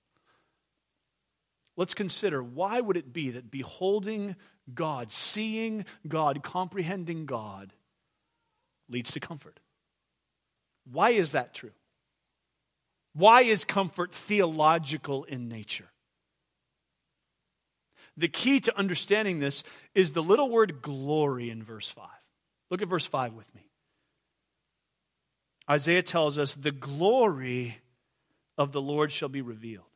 let's 1.76 1.92
consider 1.92 2.42
why 2.42 2.80
would 2.80 2.96
it 2.96 3.12
be 3.12 3.30
that 3.30 3.50
beholding 3.50 4.36
God, 4.72 5.12
seeing 5.12 5.84
God, 6.08 6.42
comprehending 6.42 7.26
God, 7.26 7.74
leads 8.88 9.12
to 9.12 9.20
comfort? 9.20 9.60
Why 10.90 11.10
is 11.10 11.32
that 11.32 11.52
true? 11.52 11.72
Why 13.14 13.42
is 13.42 13.64
comfort 13.64 14.14
theological 14.14 15.24
in 15.24 15.48
nature? 15.48 15.90
The 18.16 18.28
key 18.28 18.60
to 18.60 18.78
understanding 18.78 19.38
this 19.38 19.64
is 19.94 20.12
the 20.12 20.22
little 20.22 20.50
word 20.50 20.82
glory 20.82 21.50
in 21.50 21.62
verse 21.62 21.88
5. 21.88 22.06
Look 22.70 22.82
at 22.82 22.88
verse 22.88 23.06
5 23.06 23.34
with 23.34 23.54
me. 23.54 23.66
Isaiah 25.70 26.02
tells 26.02 26.38
us, 26.38 26.54
The 26.54 26.72
glory 26.72 27.78
of 28.58 28.72
the 28.72 28.82
Lord 28.82 29.12
shall 29.12 29.28
be 29.28 29.42
revealed 29.42 29.86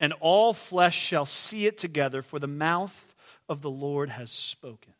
and 0.00 0.12
all 0.20 0.52
flesh 0.52 0.96
shall 0.96 1.26
see 1.26 1.66
it 1.66 1.78
together, 1.78 2.22
for 2.22 2.38
the 2.38 2.46
mouth 2.46 3.14
of 3.48 3.62
the 3.62 3.70
Lord 3.70 4.10
has 4.10 4.30
spoken. 4.30 4.94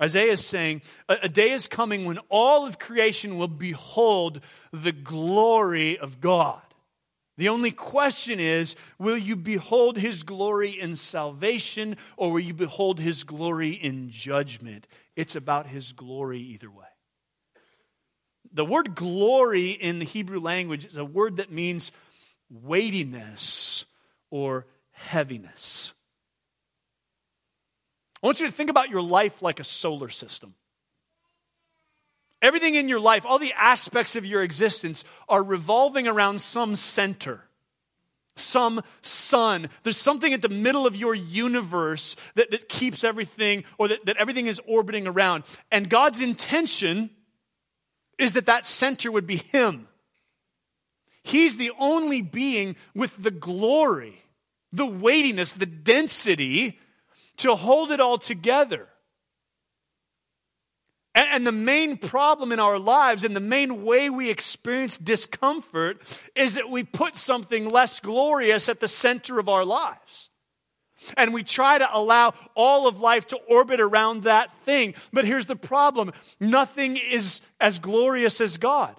Isaiah 0.00 0.32
is 0.32 0.44
saying, 0.44 0.82
a, 1.08 1.28
day 1.28 1.50
is 1.50 1.66
coming 1.66 2.04
when 2.04 2.18
all 2.28 2.66
of 2.66 2.78
creation 2.78 3.36
will 3.36 3.48
behold 3.48 4.40
the 4.72 4.92
glory 4.92 5.98
of 5.98 6.20
God. 6.20 6.62
The 7.36 7.48
only 7.48 7.70
question 7.70 8.40
is 8.40 8.76
will 8.98 9.16
you 9.16 9.36
behold 9.36 9.96
his 9.96 10.22
glory 10.24 10.78
in 10.78 10.96
salvation 10.96 11.96
or 12.16 12.32
will 12.32 12.40
you 12.40 12.54
behold 12.54 13.00
his 13.00 13.24
glory 13.24 13.70
in 13.70 14.10
judgment? 14.10 14.86
It's 15.16 15.36
about 15.36 15.66
his 15.66 15.92
glory 15.92 16.40
either 16.40 16.70
way. 16.70 16.86
The 18.52 18.64
word 18.64 18.94
glory 18.94 19.70
in 19.70 19.98
the 19.98 20.04
Hebrew 20.04 20.40
language 20.40 20.84
is 20.84 20.96
a 20.96 21.04
word 21.04 21.36
that 21.36 21.52
means 21.52 21.92
weightiness 22.50 23.84
or 24.30 24.66
heaviness. 24.92 25.92
I 28.22 28.26
want 28.26 28.40
you 28.40 28.46
to 28.46 28.52
think 28.52 28.70
about 28.70 28.90
your 28.90 29.02
life 29.02 29.42
like 29.42 29.60
a 29.60 29.64
solar 29.64 30.08
system. 30.08 30.54
Everything 32.40 32.74
in 32.74 32.88
your 32.88 33.00
life, 33.00 33.26
all 33.26 33.38
the 33.38 33.52
aspects 33.52 34.16
of 34.16 34.24
your 34.24 34.42
existence 34.42 35.04
are 35.28 35.42
revolving 35.42 36.06
around 36.06 36.40
some 36.40 36.76
center, 36.76 37.42
some 38.36 38.80
sun. 39.02 39.68
There's 39.82 39.96
something 39.96 40.32
at 40.32 40.42
the 40.42 40.48
middle 40.48 40.86
of 40.86 40.94
your 40.94 41.14
universe 41.14 42.14
that, 42.36 42.52
that 42.52 42.68
keeps 42.68 43.02
everything, 43.02 43.64
or 43.76 43.88
that, 43.88 44.06
that 44.06 44.16
everything 44.18 44.46
is 44.46 44.60
orbiting 44.66 45.08
around. 45.08 45.44
And 45.72 45.90
God's 45.90 46.22
intention 46.22 47.10
is 48.18 48.34
that 48.34 48.46
that 48.46 48.66
center 48.66 49.10
would 49.10 49.26
be 49.26 49.36
Him. 49.36 49.88
He's 51.24 51.56
the 51.56 51.72
only 51.78 52.22
being 52.22 52.76
with 52.94 53.20
the 53.20 53.32
glory, 53.32 54.22
the 54.72 54.86
weightiness, 54.86 55.50
the 55.50 55.66
density 55.66 56.78
to 57.38 57.54
hold 57.54 57.90
it 57.90 58.00
all 58.00 58.18
together. 58.18 58.88
And, 61.14 61.44
the 61.44 61.52
main 61.52 61.96
problem 61.96 62.52
in 62.52 62.60
our 62.60 62.78
lives 62.78 63.24
and 63.24 63.34
the 63.34 63.40
main 63.40 63.84
way 63.84 64.08
we 64.08 64.30
experience 64.30 64.96
discomfort 64.96 66.00
is 66.36 66.54
that 66.54 66.70
we 66.70 66.84
put 66.84 67.16
something 67.16 67.68
less 67.68 67.98
glorious 67.98 68.68
at 68.68 68.78
the 68.78 68.86
center 68.86 69.40
of 69.40 69.48
our 69.48 69.64
lives. 69.64 70.30
And 71.16 71.34
we 71.34 71.42
try 71.42 71.78
to 71.78 71.88
allow 71.92 72.34
all 72.54 72.86
of 72.86 73.00
life 73.00 73.26
to 73.28 73.36
orbit 73.36 73.80
around 73.80 74.24
that 74.24 74.52
thing. 74.64 74.94
But 75.12 75.24
here's 75.24 75.46
the 75.46 75.56
problem 75.56 76.12
nothing 76.38 76.96
is 76.96 77.40
as 77.60 77.78
glorious 77.80 78.40
as 78.40 78.56
God. 78.56 78.94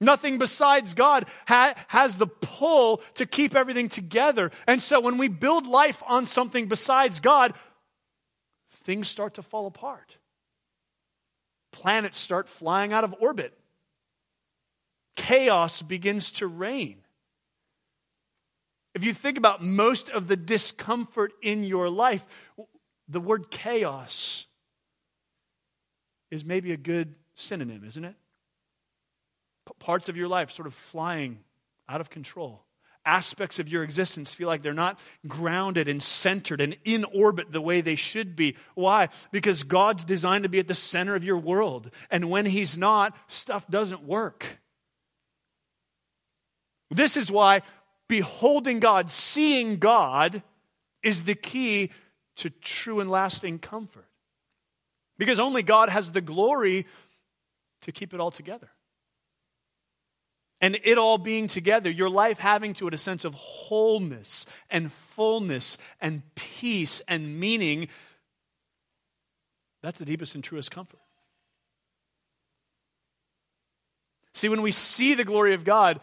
Nothing 0.00 0.38
besides 0.38 0.92
God 0.94 1.26
ha- 1.46 1.74
has 1.88 2.16
the 2.16 2.26
pull 2.26 3.00
to 3.14 3.26
keep 3.26 3.54
everything 3.54 3.88
together. 3.88 4.50
And 4.66 4.82
so 4.82 5.00
when 5.00 5.18
we 5.18 5.28
build 5.28 5.66
life 5.66 6.02
on 6.06 6.26
something 6.26 6.66
besides 6.66 7.20
God, 7.20 7.54
things 8.84 9.08
start 9.08 9.34
to 9.34 9.42
fall 9.42 9.66
apart. 9.66 10.16
Planets 11.72 12.18
start 12.18 12.48
flying 12.48 12.92
out 12.92 13.04
of 13.04 13.14
orbit. 13.20 13.52
Chaos 15.16 15.82
begins 15.82 16.30
to 16.32 16.46
reign. 16.46 16.98
If 18.94 19.04
you 19.04 19.12
think 19.12 19.38
about 19.38 19.62
most 19.62 20.08
of 20.08 20.28
the 20.28 20.36
discomfort 20.36 21.32
in 21.42 21.64
your 21.64 21.90
life, 21.90 22.24
the 23.08 23.20
word 23.20 23.50
chaos 23.50 24.46
is 26.30 26.44
maybe 26.44 26.72
a 26.72 26.76
good 26.76 27.14
synonym, 27.34 27.84
isn't 27.84 28.04
it? 28.04 28.14
parts 29.78 30.08
of 30.08 30.16
your 30.16 30.28
life 30.28 30.50
sort 30.50 30.66
of 30.66 30.74
flying 30.74 31.38
out 31.88 32.00
of 32.00 32.10
control. 32.10 32.63
Aspects 33.06 33.58
of 33.58 33.68
your 33.68 33.82
existence 33.82 34.32
feel 34.32 34.48
like 34.48 34.62
they're 34.62 34.72
not 34.72 34.98
grounded 35.28 35.88
and 35.88 36.02
centered 36.02 36.60
and 36.60 36.76
in 36.84 37.04
orbit 37.04 37.52
the 37.52 37.60
way 37.60 37.80
they 37.80 37.96
should 37.96 38.34
be. 38.34 38.56
Why? 38.74 39.10
Because 39.30 39.62
God's 39.62 40.04
designed 40.04 40.44
to 40.44 40.48
be 40.48 40.58
at 40.58 40.68
the 40.68 40.74
center 40.74 41.14
of 41.14 41.24
your 41.24 41.36
world. 41.36 41.90
And 42.10 42.30
when 42.30 42.46
He's 42.46 42.78
not, 42.78 43.14
stuff 43.26 43.68
doesn't 43.68 44.04
work. 44.04 44.58
This 46.90 47.16
is 47.16 47.30
why 47.30 47.62
beholding 48.08 48.80
God, 48.80 49.10
seeing 49.10 49.78
God, 49.78 50.42
is 51.02 51.24
the 51.24 51.34
key 51.34 51.90
to 52.36 52.50
true 52.50 53.00
and 53.00 53.10
lasting 53.10 53.58
comfort. 53.58 54.08
Because 55.18 55.38
only 55.38 55.62
God 55.62 55.90
has 55.90 56.10
the 56.10 56.20
glory 56.20 56.86
to 57.82 57.92
keep 57.92 58.14
it 58.14 58.20
all 58.20 58.30
together. 58.30 58.70
And 60.64 60.78
it 60.82 60.96
all 60.96 61.18
being 61.18 61.46
together, 61.46 61.90
your 61.90 62.08
life 62.08 62.38
having 62.38 62.72
to 62.72 62.88
it 62.88 62.94
a 62.94 62.96
sense 62.96 63.26
of 63.26 63.34
wholeness 63.34 64.46
and 64.70 64.90
fullness 65.14 65.76
and 66.00 66.22
peace 66.36 67.02
and 67.06 67.38
meaning, 67.38 67.88
that's 69.82 69.98
the 69.98 70.06
deepest 70.06 70.34
and 70.34 70.42
truest 70.42 70.70
comfort. 70.70 71.00
See, 74.32 74.48
when 74.48 74.62
we 74.62 74.70
see 74.70 75.12
the 75.12 75.24
glory 75.26 75.52
of 75.52 75.64
God, 75.64 76.00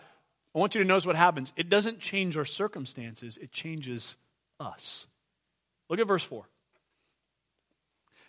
I 0.53 0.59
want 0.59 0.75
you 0.75 0.81
to 0.83 0.87
notice 0.87 1.07
what 1.07 1.15
happens. 1.15 1.51
It 1.55 1.67
doesn't 1.67 1.97
change 1.99 2.37
our 2.37 2.45
circumstances, 2.45 3.37
it 3.37 3.51
changes 3.51 4.15
us. 4.59 5.07
Look 5.89 5.99
at 5.99 6.05
verse 6.05 6.23
4. 6.23 6.45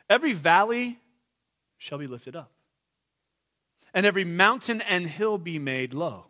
Every 0.08 0.32
valley 0.32 0.98
shall 1.76 1.98
be 1.98 2.06
lifted 2.06 2.36
up, 2.36 2.50
and 3.94 4.06
every 4.06 4.24
mountain 4.24 4.80
and 4.80 5.06
hill 5.06 5.38
be 5.38 5.58
made 5.58 5.94
low. 5.94 6.26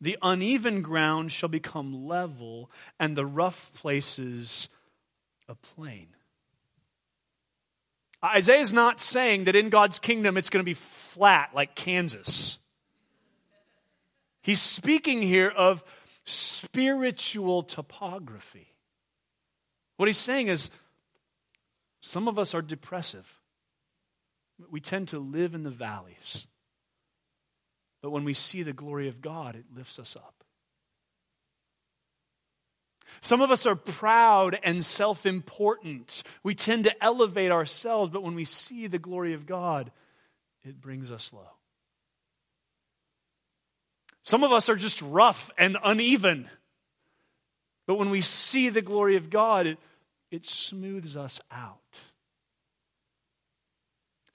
The 0.00 0.18
uneven 0.20 0.82
ground 0.82 1.32
shall 1.32 1.48
become 1.48 2.06
level, 2.06 2.70
and 3.00 3.16
the 3.16 3.24
rough 3.24 3.70
places 3.74 4.68
a 5.48 5.54
plain. 5.54 6.08
Isaiah 8.22 8.60
is 8.60 8.72
not 8.72 9.00
saying 9.00 9.44
that 9.44 9.56
in 9.56 9.68
God's 9.68 9.98
kingdom 9.98 10.36
it's 10.36 10.50
going 10.50 10.62
to 10.62 10.64
be 10.64 10.74
flat 10.74 11.50
like 11.54 11.74
Kansas. 11.74 12.58
He's 14.42 14.60
speaking 14.60 15.22
here 15.22 15.48
of 15.48 15.84
spiritual 16.24 17.62
topography. 17.62 18.68
What 19.96 20.06
he's 20.06 20.18
saying 20.18 20.48
is 20.48 20.70
some 22.00 22.28
of 22.28 22.38
us 22.38 22.54
are 22.54 22.62
depressive. 22.62 23.40
We 24.70 24.80
tend 24.80 25.08
to 25.08 25.18
live 25.18 25.54
in 25.54 25.62
the 25.62 25.70
valleys. 25.70 26.46
But 28.02 28.10
when 28.10 28.24
we 28.24 28.34
see 28.34 28.62
the 28.62 28.72
glory 28.72 29.08
of 29.08 29.20
God, 29.20 29.56
it 29.56 29.64
lifts 29.74 29.98
us 29.98 30.16
up. 30.16 30.44
Some 33.20 33.40
of 33.40 33.50
us 33.50 33.66
are 33.66 33.76
proud 33.76 34.58
and 34.62 34.84
self 34.84 35.24
important. 35.24 36.22
We 36.42 36.54
tend 36.54 36.84
to 36.84 37.04
elevate 37.04 37.50
ourselves, 37.50 38.10
but 38.10 38.22
when 38.22 38.34
we 38.34 38.44
see 38.44 38.86
the 38.86 38.98
glory 38.98 39.34
of 39.34 39.46
God, 39.46 39.90
it 40.64 40.80
brings 40.80 41.10
us 41.10 41.32
low. 41.32 41.48
Some 44.22 44.42
of 44.42 44.52
us 44.52 44.68
are 44.68 44.76
just 44.76 45.02
rough 45.02 45.50
and 45.58 45.76
uneven. 45.82 46.48
But 47.86 47.96
when 47.96 48.10
we 48.10 48.22
see 48.22 48.70
the 48.70 48.82
glory 48.82 49.16
of 49.16 49.28
God, 49.28 49.66
it, 49.66 49.78
it 50.30 50.46
smooths 50.46 51.16
us 51.16 51.40
out. 51.50 51.78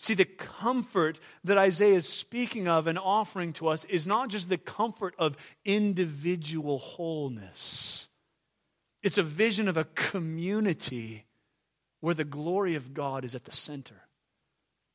See, 0.10 0.15
the 0.15 0.26
comfort 0.26 1.19
that 1.43 1.60
Isaiah 1.60 1.93
is 1.93 2.10
speaking 2.10 2.67
of 2.67 2.88
and 2.88 2.98
offering 2.98 3.54
to 3.54 3.67
us 3.67 3.86
is 3.86 4.08
not 4.08 4.30
just 4.30 4.50
the 4.50 4.58
comfort 4.58 5.13
of 5.19 5.38
individual 5.65 6.80
wholeness, 6.80 8.10
it's 9.04 9.19
a 9.19 9.24
vision 9.24 9.67
of 9.67 9.78
a 9.78 9.84
community 9.84 11.28
where 12.00 12.15
the 12.15 12.24
glory 12.24 12.74
of 12.74 12.95
God 12.95 13.24
is 13.24 13.36
at 13.36 13.45
the 13.45 13.52
center 13.52 14.08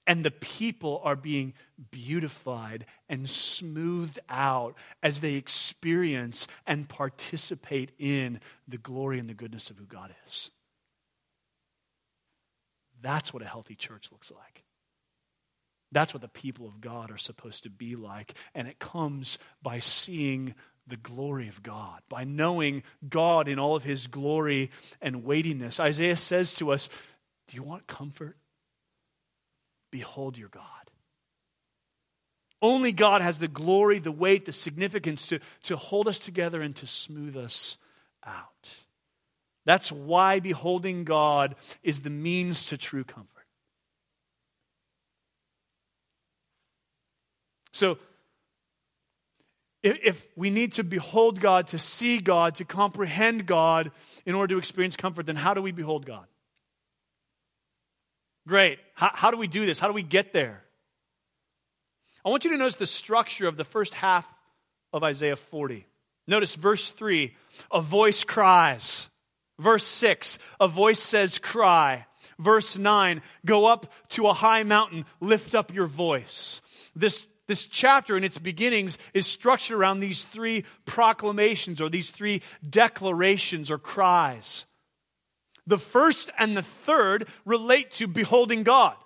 and 0.04 0.24
the 0.24 0.32
people 0.32 1.00
are 1.04 1.14
being 1.14 1.54
beautified 1.92 2.84
and 3.08 3.30
smoothed 3.30 4.18
out 4.28 4.74
as 5.00 5.20
they 5.20 5.34
experience 5.34 6.48
and 6.66 6.88
participate 6.88 7.92
in 8.00 8.40
the 8.66 8.78
glory 8.78 9.20
and 9.20 9.28
the 9.28 9.34
goodness 9.34 9.70
of 9.70 9.78
who 9.78 9.86
God 9.86 10.12
is. 10.26 10.50
That's 13.00 13.32
what 13.32 13.44
a 13.44 13.46
healthy 13.46 13.76
church 13.76 14.08
looks 14.10 14.32
like. 14.32 14.64
That's 15.94 16.12
what 16.12 16.22
the 16.22 16.28
people 16.28 16.66
of 16.66 16.80
God 16.80 17.12
are 17.12 17.18
supposed 17.18 17.62
to 17.62 17.70
be 17.70 17.94
like. 17.94 18.34
And 18.54 18.66
it 18.66 18.80
comes 18.80 19.38
by 19.62 19.78
seeing 19.78 20.54
the 20.88 20.96
glory 20.96 21.48
of 21.48 21.62
God, 21.62 22.00
by 22.08 22.24
knowing 22.24 22.82
God 23.08 23.48
in 23.48 23.60
all 23.60 23.76
of 23.76 23.84
his 23.84 24.08
glory 24.08 24.70
and 25.00 25.24
weightiness. 25.24 25.78
Isaiah 25.78 26.16
says 26.16 26.56
to 26.56 26.72
us, 26.72 26.88
Do 27.48 27.56
you 27.56 27.62
want 27.62 27.86
comfort? 27.86 28.36
Behold 29.92 30.36
your 30.36 30.48
God. 30.48 30.62
Only 32.60 32.90
God 32.90 33.22
has 33.22 33.38
the 33.38 33.46
glory, 33.46 34.00
the 34.00 34.10
weight, 34.10 34.46
the 34.46 34.52
significance 34.52 35.28
to, 35.28 35.38
to 35.64 35.76
hold 35.76 36.08
us 36.08 36.18
together 36.18 36.60
and 36.60 36.74
to 36.76 36.86
smooth 36.88 37.36
us 37.36 37.78
out. 38.26 38.68
That's 39.64 39.92
why 39.92 40.40
beholding 40.40 41.04
God 41.04 41.54
is 41.82 42.02
the 42.02 42.10
means 42.10 42.66
to 42.66 42.76
true 42.76 43.04
comfort. 43.04 43.33
So, 47.74 47.98
if 49.82 50.26
we 50.34 50.48
need 50.48 50.72
to 50.74 50.84
behold 50.84 51.40
God, 51.40 51.66
to 51.68 51.78
see 51.78 52.18
God, 52.18 52.54
to 52.54 52.64
comprehend 52.64 53.44
God 53.44 53.90
in 54.24 54.34
order 54.34 54.54
to 54.54 54.58
experience 54.58 54.96
comfort, 54.96 55.26
then 55.26 55.36
how 55.36 55.52
do 55.52 55.60
we 55.60 55.72
behold 55.72 56.06
God? 56.06 56.24
Great. 58.48 58.78
How, 58.94 59.10
how 59.12 59.30
do 59.30 59.36
we 59.36 59.46
do 59.46 59.66
this? 59.66 59.78
How 59.78 59.88
do 59.88 59.92
we 59.92 60.02
get 60.02 60.32
there? 60.32 60.62
I 62.24 62.30
want 62.30 62.44
you 62.44 62.52
to 62.52 62.56
notice 62.56 62.76
the 62.76 62.86
structure 62.86 63.46
of 63.46 63.58
the 63.58 63.64
first 63.64 63.92
half 63.92 64.26
of 64.92 65.02
Isaiah 65.02 65.36
40. 65.36 65.86
Notice 66.26 66.54
verse 66.54 66.90
3 66.90 67.34
a 67.70 67.82
voice 67.82 68.24
cries. 68.24 69.08
Verse 69.58 69.84
6 69.84 70.38
a 70.60 70.68
voice 70.68 71.00
says, 71.00 71.38
Cry. 71.38 72.06
Verse 72.38 72.78
9 72.78 73.20
go 73.44 73.66
up 73.66 73.92
to 74.10 74.28
a 74.28 74.32
high 74.32 74.62
mountain, 74.62 75.04
lift 75.20 75.54
up 75.54 75.74
your 75.74 75.86
voice. 75.86 76.62
This, 76.96 77.24
this 77.46 77.66
chapter 77.66 78.16
in 78.16 78.24
its 78.24 78.38
beginnings 78.38 78.96
is 79.12 79.26
structured 79.26 79.76
around 79.76 80.00
these 80.00 80.24
three 80.24 80.64
proclamations 80.86 81.80
or 81.80 81.88
these 81.90 82.10
three 82.10 82.42
declarations 82.68 83.70
or 83.70 83.78
cries. 83.78 84.64
The 85.66 85.78
first 85.78 86.30
and 86.38 86.56
the 86.56 86.62
third 86.62 87.28
relate 87.44 87.92
to 87.92 88.06
beholding 88.06 88.62
God. 88.62 88.96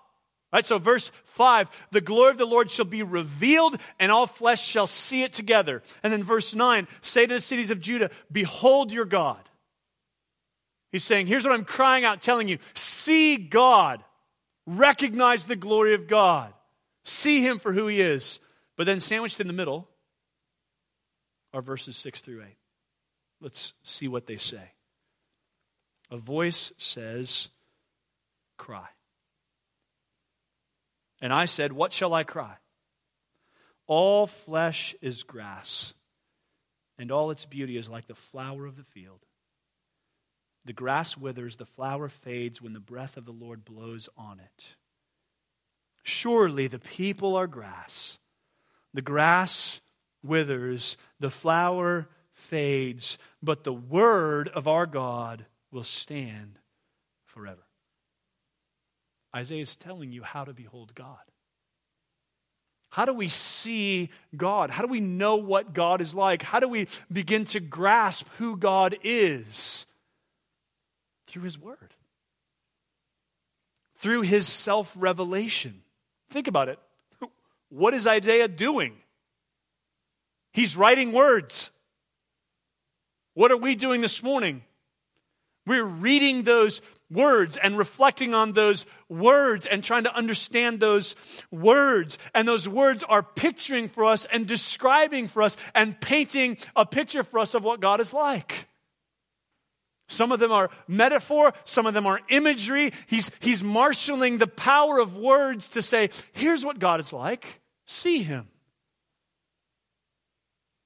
Right? 0.52 0.64
So 0.64 0.78
verse 0.78 1.12
5, 1.24 1.68
the 1.90 2.00
glory 2.00 2.30
of 2.30 2.38
the 2.38 2.46
Lord 2.46 2.70
shall 2.70 2.86
be 2.86 3.02
revealed 3.02 3.78
and 3.98 4.10
all 4.10 4.26
flesh 4.26 4.64
shall 4.64 4.86
see 4.86 5.22
it 5.22 5.32
together. 5.32 5.82
And 6.02 6.12
then 6.12 6.24
verse 6.24 6.54
9, 6.54 6.88
say 7.02 7.26
to 7.26 7.34
the 7.34 7.40
cities 7.40 7.70
of 7.70 7.80
Judah, 7.80 8.10
behold 8.32 8.92
your 8.92 9.04
God. 9.04 9.40
He's 10.90 11.04
saying, 11.04 11.26
here's 11.26 11.44
what 11.44 11.52
I'm 11.52 11.66
crying 11.66 12.04
out, 12.04 12.22
telling 12.22 12.48
you, 12.48 12.58
see 12.74 13.36
God. 13.36 14.02
Recognize 14.66 15.44
the 15.44 15.56
glory 15.56 15.94
of 15.94 16.08
God. 16.08 16.52
See 17.08 17.40
him 17.40 17.58
for 17.58 17.72
who 17.72 17.86
he 17.86 18.02
is. 18.02 18.38
But 18.76 18.86
then 18.86 19.00
sandwiched 19.00 19.40
in 19.40 19.46
the 19.46 19.54
middle 19.54 19.88
are 21.54 21.62
verses 21.62 21.96
6 21.96 22.20
through 22.20 22.42
8. 22.42 22.48
Let's 23.40 23.72
see 23.82 24.08
what 24.08 24.26
they 24.26 24.36
say. 24.36 24.72
A 26.10 26.18
voice 26.18 26.70
says, 26.76 27.48
Cry. 28.58 28.88
And 31.22 31.32
I 31.32 31.46
said, 31.46 31.72
What 31.72 31.94
shall 31.94 32.12
I 32.12 32.24
cry? 32.24 32.56
All 33.86 34.26
flesh 34.26 34.94
is 35.00 35.22
grass, 35.22 35.94
and 36.98 37.10
all 37.10 37.30
its 37.30 37.46
beauty 37.46 37.78
is 37.78 37.88
like 37.88 38.06
the 38.06 38.14
flower 38.14 38.66
of 38.66 38.76
the 38.76 38.84
field. 38.84 39.24
The 40.66 40.74
grass 40.74 41.16
withers, 41.16 41.56
the 41.56 41.64
flower 41.64 42.10
fades 42.10 42.60
when 42.60 42.74
the 42.74 42.80
breath 42.80 43.16
of 43.16 43.24
the 43.24 43.32
Lord 43.32 43.64
blows 43.64 44.10
on 44.18 44.40
it. 44.40 44.64
Surely 46.08 46.68
the 46.68 46.78
people 46.78 47.36
are 47.36 47.46
grass. 47.46 48.16
The 48.94 49.02
grass 49.02 49.82
withers, 50.22 50.96
the 51.20 51.30
flower 51.30 52.08
fades, 52.32 53.18
but 53.42 53.62
the 53.62 53.74
word 53.74 54.48
of 54.48 54.66
our 54.66 54.86
God 54.86 55.44
will 55.70 55.84
stand 55.84 56.58
forever. 57.26 57.62
Isaiah 59.36 59.60
is 59.60 59.76
telling 59.76 60.10
you 60.10 60.22
how 60.22 60.44
to 60.44 60.54
behold 60.54 60.94
God. 60.94 61.18
How 62.88 63.04
do 63.04 63.12
we 63.12 63.28
see 63.28 64.08
God? 64.34 64.70
How 64.70 64.82
do 64.82 64.88
we 64.88 65.00
know 65.00 65.36
what 65.36 65.74
God 65.74 66.00
is 66.00 66.14
like? 66.14 66.40
How 66.42 66.58
do 66.58 66.68
we 66.68 66.88
begin 67.12 67.44
to 67.46 67.60
grasp 67.60 68.26
who 68.38 68.56
God 68.56 68.96
is? 69.04 69.84
Through 71.26 71.42
His 71.42 71.58
Word, 71.58 71.92
through 73.98 74.22
His 74.22 74.46
self 74.46 74.90
revelation. 74.96 75.82
Think 76.30 76.46
about 76.46 76.68
it. 76.68 76.78
What 77.70 77.94
is 77.94 78.06
Isaiah 78.06 78.48
doing? 78.48 78.94
He's 80.52 80.76
writing 80.76 81.12
words. 81.12 81.70
What 83.34 83.50
are 83.52 83.56
we 83.56 83.74
doing 83.74 84.00
this 84.00 84.22
morning? 84.22 84.62
We're 85.66 85.84
reading 85.84 86.44
those 86.44 86.80
words 87.10 87.56
and 87.56 87.78
reflecting 87.78 88.34
on 88.34 88.52
those 88.52 88.86
words 89.08 89.66
and 89.66 89.84
trying 89.84 90.04
to 90.04 90.14
understand 90.14 90.80
those 90.80 91.14
words. 91.50 92.18
And 92.34 92.48
those 92.48 92.68
words 92.68 93.04
are 93.08 93.22
picturing 93.22 93.88
for 93.88 94.04
us 94.04 94.24
and 94.26 94.46
describing 94.46 95.28
for 95.28 95.42
us 95.42 95.56
and 95.74 96.00
painting 96.00 96.58
a 96.74 96.84
picture 96.86 97.22
for 97.22 97.38
us 97.38 97.54
of 97.54 97.64
what 97.64 97.80
God 97.80 98.00
is 98.00 98.12
like. 98.12 98.68
Some 100.08 100.32
of 100.32 100.40
them 100.40 100.50
are 100.50 100.70
metaphor, 100.88 101.52
some 101.64 101.86
of 101.86 101.92
them 101.92 102.06
are 102.06 102.20
imagery. 102.30 102.92
He's, 103.06 103.30
he's 103.40 103.62
marshaling 103.62 104.38
the 104.38 104.46
power 104.46 104.98
of 104.98 105.16
words 105.16 105.68
to 105.68 105.82
say, 105.82 106.10
here's 106.32 106.64
what 106.64 106.78
God 106.78 107.00
is 107.00 107.12
like. 107.12 107.60
See 107.86 108.22
him. 108.22 108.48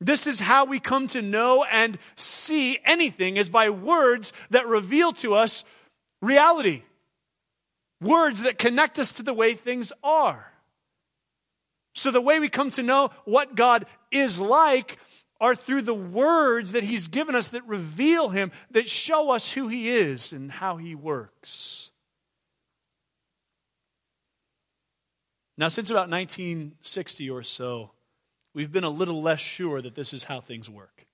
This 0.00 0.26
is 0.26 0.40
how 0.40 0.64
we 0.64 0.80
come 0.80 1.06
to 1.08 1.22
know 1.22 1.62
and 1.62 1.96
see 2.16 2.78
anything 2.84 3.36
is 3.36 3.48
by 3.48 3.70
words 3.70 4.32
that 4.50 4.66
reveal 4.66 5.12
to 5.14 5.34
us 5.34 5.64
reality. 6.20 6.82
Words 8.00 8.42
that 8.42 8.58
connect 8.58 8.98
us 8.98 9.12
to 9.12 9.22
the 9.22 9.32
way 9.32 9.54
things 9.54 9.92
are. 10.02 10.52
So 11.94 12.10
the 12.10 12.20
way 12.20 12.40
we 12.40 12.48
come 12.48 12.72
to 12.72 12.82
know 12.82 13.10
what 13.24 13.54
God 13.54 13.86
is 14.10 14.40
like 14.40 14.98
are 15.42 15.56
through 15.56 15.82
the 15.82 15.92
words 15.92 16.70
that 16.72 16.84
he's 16.84 17.08
given 17.08 17.34
us 17.34 17.48
that 17.48 17.66
reveal 17.66 18.28
him, 18.28 18.52
that 18.70 18.88
show 18.88 19.30
us 19.30 19.52
who 19.52 19.66
he 19.66 19.90
is 19.90 20.32
and 20.32 20.52
how 20.52 20.76
he 20.76 20.94
works. 20.94 21.90
Now, 25.58 25.66
since 25.66 25.90
about 25.90 26.08
1960 26.08 27.28
or 27.28 27.42
so, 27.42 27.90
we've 28.54 28.70
been 28.70 28.84
a 28.84 28.90
little 28.90 29.20
less 29.20 29.40
sure 29.40 29.82
that 29.82 29.96
this 29.96 30.14
is 30.14 30.24
how 30.24 30.40
things 30.40 30.70
work. 30.70 31.06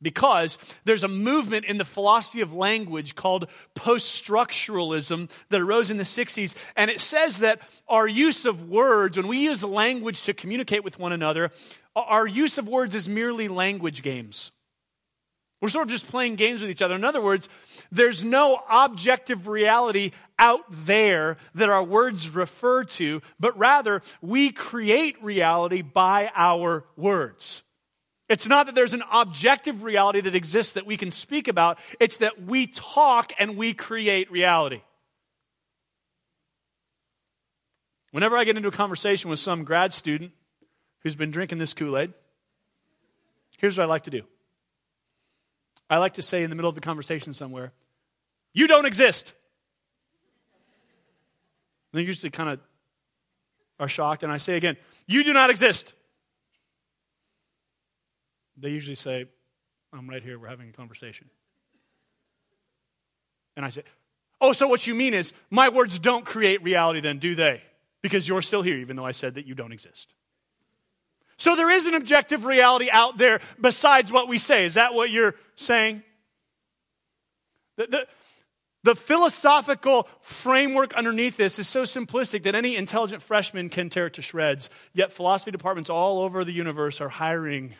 Because 0.00 0.58
there's 0.84 1.04
a 1.04 1.08
movement 1.08 1.64
in 1.64 1.76
the 1.76 1.84
philosophy 1.84 2.40
of 2.40 2.54
language 2.54 3.16
called 3.16 3.48
post 3.74 4.24
structuralism 4.24 5.28
that 5.50 5.60
arose 5.60 5.90
in 5.90 5.96
the 5.96 6.04
60s. 6.04 6.56
And 6.76 6.90
it 6.90 7.00
says 7.00 7.38
that 7.38 7.60
our 7.88 8.06
use 8.06 8.46
of 8.46 8.68
words, 8.68 9.16
when 9.16 9.26
we 9.26 9.38
use 9.38 9.64
language 9.64 10.22
to 10.22 10.34
communicate 10.34 10.84
with 10.84 11.00
one 11.00 11.12
another, 11.12 11.50
our 12.04 12.26
use 12.26 12.58
of 12.58 12.68
words 12.68 12.94
is 12.94 13.08
merely 13.08 13.48
language 13.48 14.02
games. 14.02 14.52
We're 15.60 15.68
sort 15.68 15.88
of 15.88 15.90
just 15.90 16.06
playing 16.06 16.36
games 16.36 16.62
with 16.62 16.70
each 16.70 16.82
other. 16.82 16.94
In 16.94 17.04
other 17.04 17.20
words, 17.20 17.48
there's 17.90 18.24
no 18.24 18.60
objective 18.70 19.48
reality 19.48 20.12
out 20.38 20.64
there 20.70 21.36
that 21.54 21.68
our 21.68 21.82
words 21.82 22.30
refer 22.30 22.84
to, 22.84 23.22
but 23.40 23.58
rather 23.58 24.02
we 24.22 24.52
create 24.52 25.22
reality 25.22 25.82
by 25.82 26.30
our 26.36 26.84
words. 26.96 27.64
It's 28.28 28.46
not 28.46 28.66
that 28.66 28.74
there's 28.74 28.94
an 28.94 29.02
objective 29.10 29.82
reality 29.82 30.20
that 30.20 30.34
exists 30.34 30.72
that 30.72 30.86
we 30.86 30.96
can 30.96 31.10
speak 31.10 31.48
about, 31.48 31.78
it's 31.98 32.18
that 32.18 32.42
we 32.42 32.66
talk 32.66 33.32
and 33.38 33.56
we 33.56 33.74
create 33.74 34.30
reality. 34.30 34.82
Whenever 38.12 38.36
I 38.36 38.44
get 38.44 38.56
into 38.56 38.68
a 38.68 38.72
conversation 38.72 39.28
with 39.28 39.40
some 39.40 39.64
grad 39.64 39.92
student 39.92 40.32
who's 41.08 41.14
been 41.14 41.30
drinking 41.30 41.56
this 41.56 41.72
Kool 41.72 41.96
Aid, 41.96 42.12
here's 43.56 43.78
what 43.78 43.84
I 43.84 43.86
like 43.86 44.04
to 44.04 44.10
do. 44.10 44.24
I 45.88 45.96
like 45.96 46.14
to 46.14 46.22
say 46.22 46.42
in 46.42 46.50
the 46.50 46.56
middle 46.56 46.68
of 46.68 46.74
the 46.74 46.82
conversation 46.82 47.32
somewhere, 47.32 47.72
You 48.52 48.66
don't 48.66 48.84
exist. 48.84 49.32
And 51.90 51.98
they 51.98 52.04
usually 52.04 52.28
kind 52.28 52.50
of 52.50 52.60
are 53.80 53.88
shocked, 53.88 54.22
and 54.22 54.30
I 54.30 54.36
say 54.36 54.58
again, 54.58 54.76
You 55.06 55.24
do 55.24 55.32
not 55.32 55.48
exist. 55.48 55.94
They 58.58 58.68
usually 58.68 58.96
say, 58.96 59.24
I'm 59.94 60.10
right 60.10 60.22
here, 60.22 60.38
we're 60.38 60.48
having 60.48 60.68
a 60.68 60.72
conversation. 60.72 61.30
And 63.56 63.64
I 63.64 63.70
say, 63.70 63.82
Oh, 64.42 64.52
so 64.52 64.68
what 64.68 64.86
you 64.86 64.94
mean 64.94 65.14
is, 65.14 65.32
my 65.48 65.70
words 65.70 65.98
don't 65.98 66.26
create 66.26 66.62
reality, 66.62 67.00
then, 67.00 67.18
do 67.18 67.34
they? 67.34 67.62
Because 68.02 68.28
you're 68.28 68.42
still 68.42 68.60
here, 68.60 68.76
even 68.76 68.94
though 68.94 69.06
I 69.06 69.12
said 69.12 69.36
that 69.36 69.46
you 69.46 69.54
don't 69.54 69.72
exist. 69.72 70.12
So 71.38 71.54
there 71.54 71.70
is 71.70 71.86
an 71.86 71.94
objective 71.94 72.44
reality 72.44 72.88
out 72.90 73.16
there 73.16 73.40
besides 73.60 74.12
what 74.12 74.28
we 74.28 74.38
say. 74.38 74.64
Is 74.64 74.74
that 74.74 74.92
what 74.92 75.10
you're 75.10 75.36
saying? 75.54 76.02
The, 77.76 77.86
the, 77.86 78.06
the, 78.82 78.94
philosophical 78.96 80.08
framework 80.20 80.94
underneath 80.94 81.36
this 81.36 81.60
is 81.60 81.68
so 81.68 81.84
simplistic 81.84 82.42
that 82.42 82.56
any 82.56 82.74
intelligent 82.74 83.22
freshman 83.22 83.68
can 83.68 83.88
tear 83.88 84.06
it 84.06 84.14
to 84.14 84.22
shreds. 84.22 84.68
Yet 84.92 85.12
philosophy 85.12 85.52
departments 85.52 85.90
all 85.90 86.20
over 86.22 86.44
the 86.44 86.52
universe 86.52 87.00
are 87.00 87.08
hiring 87.08 87.74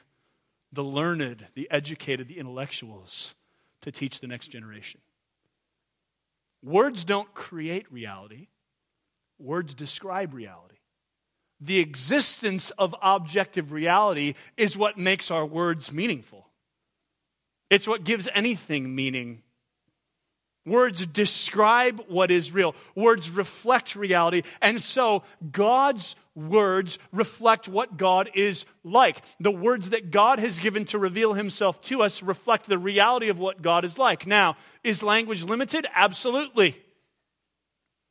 the 0.73 0.85
learned, 0.85 1.49
the 1.55 1.69
educated, 1.69 2.29
the 2.29 2.39
intellectuals 2.39 3.35
to 3.81 3.91
teach 3.91 4.21
the 4.21 4.29
next 4.29 4.49
generation. 4.49 5.01
Words 6.63 7.05
don't 7.05 7.33
create 7.35 7.91
reality, 7.91 8.47
words 9.39 9.75
describe 9.75 10.33
reality 10.33 10.78
the 11.61 11.79
existence 11.79 12.71
of 12.71 12.95
objective 13.03 13.73
reality 13.73 14.35
is 14.57 14.77
what 14.77 14.99
makes 14.99 15.31
our 15.31 15.45
words 15.45 15.93
meaningful. 15.93 16.47
It's 17.71 17.89
what 17.89 18.05
gives 18.05 18.29
anything 18.33 18.95
meaning. 18.95 19.43
Words 20.65 21.07
describe 21.07 22.05
what 22.09 22.31
is 22.31 22.53
real. 22.53 22.75
Words 22.95 23.31
reflect 23.31 23.97
reality. 23.97 24.43
And 24.61 24.81
so 24.81 25.23
God's 25.51 26.15
words 26.35 26.99
reflect 27.11 27.69
what 27.69 27.97
God 27.97 28.31
is 28.35 28.67
like. 28.85 29.23
The 29.41 29.51
words 29.51 29.91
that 29.91 30.11
God 30.11 30.39
has 30.39 30.59
given 30.59 30.85
to 30.87 30.99
reveal 30.99 31.33
himself 31.33 31.81
to 31.83 32.03
us 32.03 32.23
reflect 32.23 32.69
the 32.69 32.79
reality 32.79 33.29
of 33.29 33.39
what 33.39 33.63
God 33.63 33.85
is 33.85 33.99
like. 33.99 34.27
Now, 34.27 34.57
is 34.85 35.03
language 35.03 35.43
limited? 35.43 35.87
Absolutely. 35.95 36.77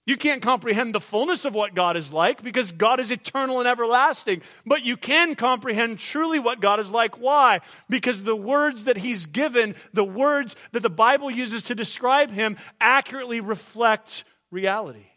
You 0.07 0.15
can't 0.15 0.41
comprehend 0.41 0.95
the 0.95 1.01
fullness 1.01 1.43
of 1.43 1.53
what 1.53 1.75
God 1.75 1.97
is 1.97 2.13
like 2.13 2.41
because 2.41 2.71
God 2.71 3.01
is 3.01 3.11
eternal 3.11 3.59
and 3.59 3.67
everlasting. 3.67 4.41
But 4.65 4.85
you 4.85 4.95
can 4.95 5.35
comprehend 5.35 5.99
truly 5.99 6.39
what 6.39 6.61
God 6.61 6.79
is 6.79 6.93
like. 6.93 7.19
Why? 7.19 7.59
Because 7.89 8.23
the 8.23 8.35
words 8.35 8.85
that 8.85 8.95
He's 8.95 9.25
given, 9.25 9.75
the 9.91 10.05
words 10.05 10.55
that 10.71 10.79
the 10.79 10.89
Bible 10.89 11.29
uses 11.29 11.63
to 11.63 11.75
describe 11.75 12.31
Him, 12.31 12.55
accurately 12.79 13.41
reflect 13.41 14.23
reality. 14.49 15.07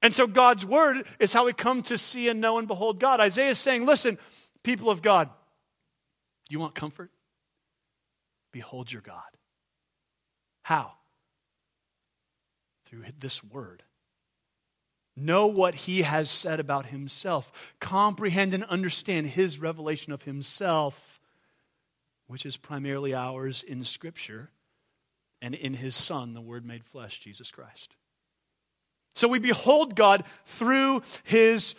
And 0.00 0.14
so 0.14 0.26
God's 0.26 0.64
Word 0.64 1.06
is 1.18 1.34
how 1.34 1.44
we 1.44 1.52
come 1.52 1.82
to 1.84 1.98
see 1.98 2.28
and 2.28 2.40
know 2.40 2.56
and 2.56 2.66
behold 2.66 3.00
God. 3.00 3.20
Isaiah 3.20 3.50
is 3.50 3.58
saying, 3.58 3.84
listen, 3.84 4.16
people 4.62 4.88
of 4.88 5.02
God, 5.02 5.28
you 6.48 6.58
want 6.58 6.74
comfort? 6.74 7.10
Behold 8.50 8.90
your 8.90 9.02
God. 9.02 9.20
How? 10.62 10.92
Through 12.88 13.04
this 13.18 13.42
word. 13.44 13.82
Know 15.16 15.46
what 15.46 15.74
he 15.74 16.02
has 16.02 16.30
said 16.30 16.60
about 16.60 16.86
himself. 16.86 17.50
Comprehend 17.80 18.54
and 18.54 18.64
understand 18.64 19.26
his 19.26 19.58
revelation 19.58 20.12
of 20.12 20.22
himself, 20.22 21.20
which 22.28 22.46
is 22.46 22.56
primarily 22.56 23.14
ours 23.14 23.64
in 23.66 23.84
Scripture 23.84 24.50
and 25.42 25.54
in 25.54 25.74
his 25.74 25.96
Son, 25.96 26.34
the 26.34 26.40
Word 26.40 26.64
made 26.64 26.84
flesh, 26.84 27.20
Jesus 27.20 27.50
Christ. 27.50 27.94
So 29.16 29.28
we 29.28 29.38
behold 29.38 29.96
God 29.96 30.24
through 30.44 31.02
his 31.24 31.74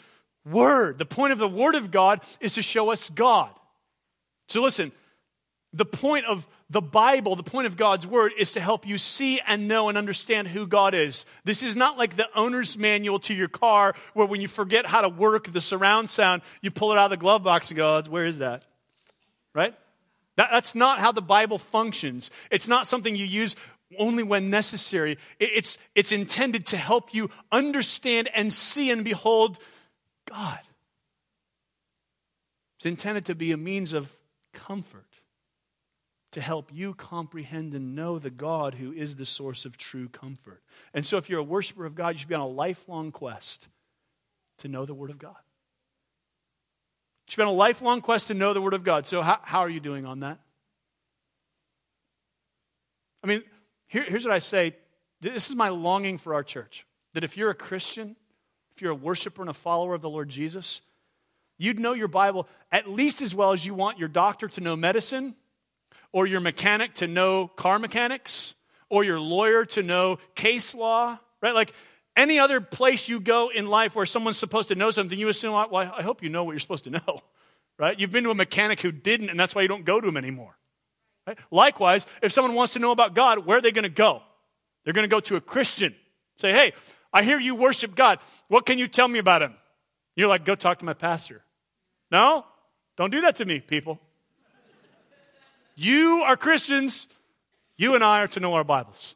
Word. 0.46 0.98
The 0.98 1.06
point 1.06 1.32
of 1.32 1.38
the 1.38 1.48
Word 1.48 1.76
of 1.76 1.92
God 1.92 2.22
is 2.40 2.56
to 2.56 2.62
show 2.62 2.92
us 2.92 3.10
God. 3.10 3.52
So 4.48 4.62
listen, 4.62 4.92
the 5.74 5.86
point 5.86 6.26
of 6.26 6.48
the 6.70 6.82
Bible, 6.82 7.36
the 7.36 7.44
point 7.44 7.66
of 7.66 7.78
God's 7.78 8.06
Word, 8.06 8.32
is 8.38 8.52
to 8.52 8.62
help 8.62 8.86
you 8.88 9.00
see 9.00 9.40
and 9.48 9.68
know 9.68 9.90
and 9.90 9.98
understand 9.98 10.50
who 10.50 10.68
God 10.68 10.94
is. 10.94 11.26
This 11.44 11.64
is 11.64 11.76
not 11.76 11.98
like 11.98 12.16
the 12.16 12.28
owner's 12.36 12.78
manual 12.78 13.20
to 13.22 13.34
your 13.34 13.48
car, 13.48 13.96
where 14.14 14.28
when 14.28 14.40
you 14.40 14.48
forget 14.48 14.86
how 14.86 15.02
to 15.02 15.10
work 15.10 15.52
the 15.52 15.62
surround 15.62 16.12
sound, 16.12 16.44
you 16.62 16.70
pull 16.70 16.92
it 16.92 16.98
out 16.98 17.06
of 17.06 17.12
the 17.12 17.18
glove 17.18 17.44
box 17.44 17.72
and 17.72 17.78
go, 17.78 17.98
oh, 17.98 18.10
Where 18.10 18.26
is 18.26 18.38
that? 18.38 18.66
Right? 19.56 19.74
That, 20.36 20.50
that's 20.52 20.76
not 20.76 21.00
how 21.00 21.12
the 21.12 21.24
Bible 21.24 21.58
functions. 21.58 22.30
It's 22.52 22.68
not 22.68 22.86
something 22.86 23.16
you 23.16 23.26
use 23.26 23.56
only 23.98 24.22
when 24.22 24.52
necessary. 24.52 25.14
It, 25.40 25.50
it's, 25.56 25.78
it's 25.96 26.12
intended 26.12 26.68
to 26.68 26.78
help 26.78 27.16
you 27.16 27.32
understand 27.52 28.30
and 28.36 28.54
see 28.54 28.92
and 28.92 29.04
behold 29.04 29.58
God. 30.30 30.60
It's 32.78 32.86
intended 32.86 33.26
to 33.26 33.36
be 33.36 33.52
a 33.52 33.58
means 33.58 33.92
of 33.92 34.08
comfort 34.54 35.09
to 36.32 36.42
help 36.42 36.70
you 36.72 36.94
comprehend 36.94 37.74
and 37.74 37.96
know 37.96 38.20
the 38.20 38.30
God 38.30 38.76
who 38.76 38.92
is 38.92 39.16
the 39.16 39.26
source 39.26 39.66
of 39.66 39.78
true 39.78 40.08
comfort. 40.10 40.62
And 40.94 41.06
so, 41.06 41.18
if 41.18 41.30
you're 41.30 41.40
a 41.40 41.44
worshiper 41.44 41.86
of 41.86 41.96
God, 41.96 42.10
you 42.10 42.20
should 42.20 42.30
be 42.30 42.36
on 42.36 42.42
a 42.42 42.48
lifelong 42.48 43.12
quest 43.12 43.68
to 44.60 44.68
know 44.68 44.86
the 44.86 44.94
Word 44.94 45.10
of 45.10 45.18
God. 45.18 45.36
You 47.26 47.32
should 47.32 47.38
be 47.38 47.44
on 47.44 47.50
a 47.50 47.52
lifelong 47.52 48.02
quest 48.02 48.28
to 48.28 48.34
know 48.34 48.54
the 48.54 48.62
Word 48.62 48.74
of 48.74 48.84
God. 48.84 49.08
So, 49.08 49.22
how, 49.22 49.40
how 49.42 49.60
are 49.60 49.70
you 49.70 49.80
doing 49.80 50.06
on 50.06 50.20
that? 50.20 50.40
I 53.24 53.28
mean, 53.28 53.44
here, 53.88 54.06
here's 54.08 54.26
what 54.26 54.34
I 54.34 54.40
say 54.40 54.76
this 55.22 55.50
is 55.50 55.56
my 55.56 55.70
longing 55.70 56.18
for 56.18 56.34
our 56.34 56.44
church 56.44 56.86
that 57.14 57.24
if 57.24 57.38
you're 57.38 57.50
a 57.50 57.56
Christian, 57.56 58.16
if 58.76 58.82
you're 58.82 58.92
a 58.92 58.96
worshiper 58.96 59.42
and 59.42 59.50
a 59.50 59.54
follower 59.54 59.96
of 59.96 60.02
the 60.02 60.10
Lord 60.10 60.30
Jesus, 60.30 60.82
you'd 61.58 61.80
know 61.80 61.94
your 61.94 62.08
Bible 62.08 62.48
at 62.72 62.88
least 62.88 63.20
as 63.22 63.34
well 63.34 63.52
as 63.52 63.66
you 63.66 63.74
want 63.74 63.98
your 63.98 64.08
doctor 64.08 64.48
to 64.48 64.62
know 64.62 64.76
medicine 64.76 65.36
or 66.12 66.26
your 66.26 66.40
mechanic 66.40 66.96
to 66.96 67.08
know 67.08 67.48
car 67.48 67.80
mechanics, 67.80 68.56
or 68.90 69.04
your 69.04 69.20
lawyer 69.20 69.66
to 69.66 69.84
know 69.84 70.18
case 70.36 70.74
law, 70.74 71.20
right? 71.42 71.54
Like 71.54 71.74
any 72.16 72.40
other 72.40 72.60
place 72.60 73.08
you 73.08 73.20
go 73.20 73.50
in 73.50 73.68
life 73.68 73.96
where 73.96 74.06
someone's 74.06 74.38
supposed 74.38 74.70
to 74.70 74.76
know 74.76 74.90
something, 74.90 75.18
you 75.18 75.30
assume, 75.30 75.54
well, 75.54 75.76
I 75.76 76.02
hope 76.02 76.24
you 76.24 76.30
know 76.30 76.44
what 76.44 76.54
you're 76.54 76.60
supposed 76.60 76.86
to 76.86 76.90
know, 76.90 77.22
right? 77.80 78.00
You've 78.00 78.12
been 78.12 78.24
to 78.24 78.32
a 78.32 78.36
mechanic 78.36 78.82
who 78.82 78.92
didn't, 78.92 79.30
and 79.30 79.40
that's 79.40 79.56
why 79.56 79.62
you 79.62 79.68
don't 79.68 79.86
go 79.86 80.02
to 80.02 80.08
him 80.08 80.18
anymore. 80.18 80.58
Right? 81.28 81.38
Likewise, 81.52 82.08
if 82.22 82.32
someone 82.32 82.56
wants 82.56 82.74
to 82.74 82.80
know 82.80 82.92
about 82.92 83.14
God, 83.14 83.46
where 83.46 83.60
are 83.60 83.62
they 83.62 83.72
going 83.72 83.84
to 83.84 83.90
go? 83.90 84.22
They're 84.84 84.94
going 84.94 85.08
to 85.08 85.16
go 85.16 85.20
to 85.20 85.36
a 85.36 85.42
Christian. 85.42 85.96
Say, 86.40 86.52
hey, 86.52 86.74
I 87.14 87.24
hear 87.24 87.40
you 87.40 87.56
worship 87.56 87.96
God. 87.96 88.20
What 88.48 88.66
can 88.66 88.80
you 88.80 88.88
tell 88.88 89.08
me 89.08 89.20
about 89.20 89.42
him? 89.42 89.54
You're 90.16 90.28
like, 90.28 90.46
go 90.46 90.56
talk 90.56 90.80
to 90.80 90.86
my 90.86 90.94
pastor. 90.94 91.44
No? 92.12 92.46
Don't 92.98 93.12
do 93.12 93.22
that 93.22 93.38
to 93.38 93.46
me, 93.46 93.60
people. 93.60 94.00
You 95.80 96.24
are 96.26 96.36
Christians. 96.36 97.08
You 97.78 97.96
and 97.96 98.04
I 98.04 98.20
are 98.20 98.28
to 98.28 98.42
know 98.42 98.54
our 98.54 98.66
Bibles. 98.66 99.16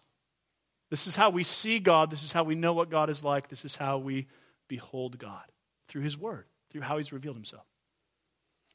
This 0.90 1.08
is 1.08 1.16
how 1.16 1.30
we 1.30 1.44
see 1.44 1.80
God. 1.80 2.10
This 2.10 2.24
is 2.24 2.32
how 2.32 2.46
we 2.46 2.56
know 2.56 2.72
what 2.72 2.90
God 2.90 3.10
is 3.10 3.22
like. 3.22 3.50
This 3.50 3.66
is 3.66 3.76
how 3.76 3.98
we 3.98 4.28
behold 4.70 5.20
God 5.20 5.44
through 5.90 6.04
His 6.04 6.18
Word, 6.18 6.46
through 6.72 6.80
how 6.80 6.98
He's 7.00 7.12
revealed 7.12 7.36
Himself. 7.36 7.66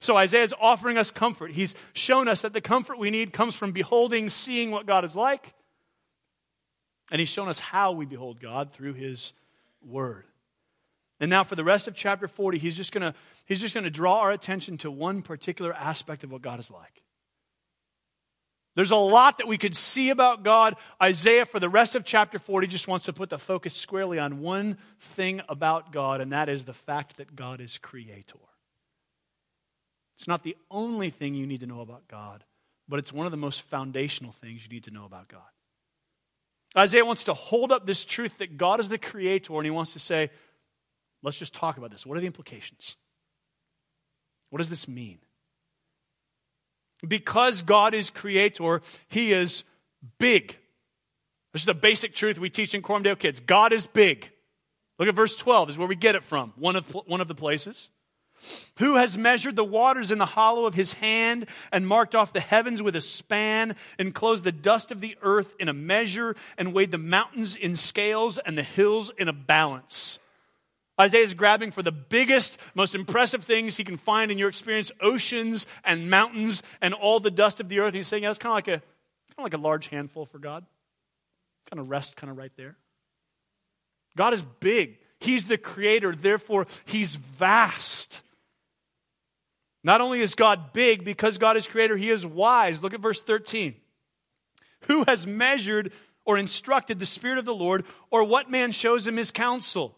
So 0.02 0.18
Isaiah 0.18 0.42
is 0.42 0.54
offering 0.60 0.98
us 0.98 1.10
comfort. 1.10 1.52
He's 1.52 1.74
shown 1.94 2.28
us 2.28 2.42
that 2.42 2.52
the 2.52 2.60
comfort 2.60 2.98
we 2.98 3.10
need 3.10 3.32
comes 3.32 3.54
from 3.54 3.72
beholding, 3.72 4.28
seeing 4.28 4.70
what 4.70 4.84
God 4.84 5.06
is 5.06 5.16
like. 5.16 5.54
And 7.10 7.20
he's 7.20 7.30
shown 7.30 7.48
us 7.48 7.58
how 7.58 7.92
we 7.92 8.04
behold 8.04 8.38
God 8.38 8.70
through 8.74 8.92
his 8.94 9.32
word. 9.82 10.26
And 11.20 11.30
now 11.30 11.42
for 11.42 11.56
the 11.56 11.64
rest 11.64 11.88
of 11.88 11.94
chapter 11.94 12.28
40, 12.28 12.58
he's 12.58 12.76
just 12.76 12.92
going 12.92 13.00
to 13.00 13.14
he's 13.46 13.60
just 13.62 13.72
going 13.72 13.84
to 13.84 13.90
draw 13.90 14.20
our 14.20 14.30
attention 14.30 14.76
to 14.78 14.90
one 14.90 15.22
particular 15.22 15.72
aspect 15.72 16.22
of 16.22 16.30
what 16.30 16.42
God 16.42 16.60
is 16.60 16.70
like. 16.70 17.02
There's 18.78 18.92
a 18.92 18.96
lot 18.96 19.38
that 19.38 19.48
we 19.48 19.58
could 19.58 19.74
see 19.74 20.10
about 20.10 20.44
God. 20.44 20.76
Isaiah, 21.02 21.46
for 21.46 21.58
the 21.58 21.68
rest 21.68 21.96
of 21.96 22.04
chapter 22.04 22.38
40, 22.38 22.68
just 22.68 22.86
wants 22.86 23.06
to 23.06 23.12
put 23.12 23.28
the 23.28 23.36
focus 23.36 23.74
squarely 23.74 24.20
on 24.20 24.38
one 24.38 24.78
thing 25.00 25.42
about 25.48 25.90
God, 25.90 26.20
and 26.20 26.30
that 26.30 26.48
is 26.48 26.64
the 26.64 26.72
fact 26.72 27.16
that 27.16 27.34
God 27.34 27.60
is 27.60 27.76
creator. 27.78 28.38
It's 30.16 30.28
not 30.28 30.44
the 30.44 30.56
only 30.70 31.10
thing 31.10 31.34
you 31.34 31.44
need 31.44 31.58
to 31.58 31.66
know 31.66 31.80
about 31.80 32.06
God, 32.06 32.44
but 32.88 33.00
it's 33.00 33.12
one 33.12 33.26
of 33.26 33.32
the 33.32 33.36
most 33.36 33.62
foundational 33.62 34.30
things 34.30 34.62
you 34.62 34.68
need 34.68 34.84
to 34.84 34.92
know 34.92 35.06
about 35.06 35.26
God. 35.26 35.40
Isaiah 36.76 37.04
wants 37.04 37.24
to 37.24 37.34
hold 37.34 37.72
up 37.72 37.84
this 37.84 38.04
truth 38.04 38.38
that 38.38 38.58
God 38.58 38.78
is 38.78 38.88
the 38.88 38.96
creator, 38.96 39.54
and 39.54 39.64
he 39.64 39.72
wants 39.72 39.94
to 39.94 39.98
say, 39.98 40.30
let's 41.24 41.36
just 41.36 41.52
talk 41.52 41.78
about 41.78 41.90
this. 41.90 42.06
What 42.06 42.16
are 42.16 42.20
the 42.20 42.28
implications? 42.28 42.94
What 44.50 44.58
does 44.58 44.70
this 44.70 44.86
mean? 44.86 45.18
Because 47.06 47.62
God 47.62 47.94
is 47.94 48.10
creator, 48.10 48.82
he 49.08 49.32
is 49.32 49.64
big. 50.18 50.56
This 51.52 51.62
is 51.62 51.66
the 51.66 51.74
basic 51.74 52.14
truth 52.14 52.38
we 52.38 52.50
teach 52.50 52.74
in 52.74 52.82
Coram 52.82 53.02
Deo 53.02 53.14
Kids. 53.14 53.40
God 53.40 53.72
is 53.72 53.86
big. 53.86 54.30
Look 54.98 55.08
at 55.08 55.14
verse 55.14 55.36
12, 55.36 55.70
is 55.70 55.78
where 55.78 55.88
we 55.88 55.96
get 55.96 56.16
it 56.16 56.24
from, 56.24 56.52
one 56.56 56.76
of, 56.76 56.86
one 57.06 57.20
of 57.20 57.28
the 57.28 57.34
places. 57.34 57.90
Who 58.78 58.96
has 58.96 59.18
measured 59.18 59.56
the 59.56 59.64
waters 59.64 60.10
in 60.10 60.18
the 60.18 60.26
hollow 60.26 60.66
of 60.66 60.74
his 60.74 60.94
hand 60.94 61.46
and 61.72 61.86
marked 61.86 62.14
off 62.14 62.32
the 62.32 62.40
heavens 62.40 62.82
with 62.82 62.94
a 62.94 63.00
span, 63.00 63.76
enclosed 63.98 64.44
the 64.44 64.52
dust 64.52 64.90
of 64.90 65.00
the 65.00 65.16
earth 65.22 65.54
in 65.58 65.68
a 65.68 65.72
measure, 65.72 66.36
and 66.56 66.72
weighed 66.72 66.90
the 66.90 66.98
mountains 66.98 67.56
in 67.56 67.76
scales 67.76 68.38
and 68.38 68.56
the 68.56 68.62
hills 68.62 69.10
in 69.18 69.28
a 69.28 69.32
balance? 69.32 70.18
Isaiah 71.00 71.22
is 71.22 71.34
grabbing 71.34 71.70
for 71.70 71.82
the 71.82 71.92
biggest, 71.92 72.58
most 72.74 72.94
impressive 72.94 73.44
things 73.44 73.76
he 73.76 73.84
can 73.84 73.96
find 73.96 74.30
in 74.30 74.38
your 74.38 74.48
experience 74.48 74.90
oceans 75.00 75.66
and 75.84 76.10
mountains 76.10 76.62
and 76.80 76.92
all 76.92 77.20
the 77.20 77.30
dust 77.30 77.60
of 77.60 77.68
the 77.68 77.78
earth. 77.78 77.94
he's 77.94 78.08
saying, 78.08 78.24
yeah, 78.24 78.30
it's 78.30 78.38
kind 78.38 78.50
of 78.50 78.56
like 78.56 78.68
a, 78.68 78.80
kind 78.80 79.38
of 79.38 79.44
like 79.44 79.54
a 79.54 79.58
large 79.58 79.88
handful 79.88 80.26
for 80.26 80.38
God. 80.38 80.64
Kind 81.70 81.80
of 81.80 81.88
rest 81.88 82.16
kind 82.16 82.30
of 82.30 82.36
right 82.36 82.52
there. 82.56 82.76
God 84.16 84.34
is 84.34 84.42
big. 84.60 84.98
He's 85.20 85.46
the 85.46 85.58
creator, 85.58 86.14
therefore, 86.14 86.66
he's 86.84 87.14
vast. 87.14 88.20
Not 89.84 90.00
only 90.00 90.20
is 90.20 90.34
God 90.34 90.72
big, 90.72 91.04
because 91.04 91.38
God 91.38 91.56
is 91.56 91.66
creator, 91.66 91.96
he 91.96 92.10
is 92.10 92.26
wise. 92.26 92.82
Look 92.82 92.94
at 92.94 93.00
verse 93.00 93.20
13. 93.20 93.74
Who 94.82 95.04
has 95.06 95.26
measured 95.26 95.92
or 96.24 96.38
instructed 96.38 96.98
the 96.98 97.06
Spirit 97.06 97.38
of 97.38 97.44
the 97.44 97.54
Lord, 97.54 97.84
or 98.10 98.24
what 98.24 98.50
man 98.50 98.72
shows 98.72 99.06
him 99.06 99.16
his 99.16 99.30
counsel? 99.30 99.97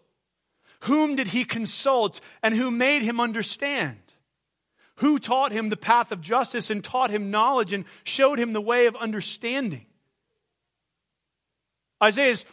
Whom 0.80 1.16
did 1.16 1.28
he 1.28 1.44
consult 1.44 2.20
and 2.42 2.54
who 2.54 2.70
made 2.70 3.02
him 3.02 3.20
understand? 3.20 3.98
Who 4.96 5.18
taught 5.18 5.52
him 5.52 5.68
the 5.68 5.76
path 5.76 6.12
of 6.12 6.20
justice 6.20 6.70
and 6.70 6.82
taught 6.82 7.10
him 7.10 7.30
knowledge 7.30 7.72
and 7.72 7.84
showed 8.04 8.38
him 8.38 8.52
the 8.52 8.60
way 8.60 8.86
of 8.86 8.96
understanding? 8.96 9.86
Isaiah 12.02 12.30
is 12.30 12.46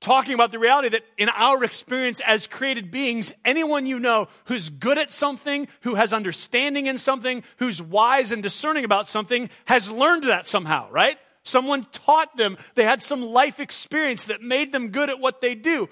talking 0.00 0.34
about 0.34 0.50
the 0.52 0.58
reality 0.58 0.88
that 0.90 1.02
in 1.16 1.28
our 1.30 1.62
experience 1.64 2.20
as 2.26 2.46
created 2.46 2.90
beings, 2.90 3.32
anyone 3.44 3.86
you 3.86 3.98
know 3.98 4.28
who's 4.46 4.68
good 4.68 4.98
at 4.98 5.12
something, 5.12 5.68
who 5.82 5.94
has 5.94 6.12
understanding 6.12 6.86
in 6.86 6.98
something, 6.98 7.42
who's 7.58 7.80
wise 7.80 8.32
and 8.32 8.42
discerning 8.42 8.84
about 8.84 9.08
something, 9.08 9.48
has 9.64 9.90
learned 9.90 10.24
that 10.24 10.46
somehow, 10.46 10.90
right? 10.90 11.16
Someone 11.44 11.86
taught 11.92 12.36
them. 12.36 12.58
They 12.74 12.84
had 12.84 13.02
some 13.02 13.22
life 13.22 13.60
experience 13.60 14.24
that 14.26 14.42
made 14.42 14.72
them 14.72 14.88
good 14.88 15.08
at 15.08 15.20
what 15.20 15.40
they 15.40 15.54
do 15.54 15.88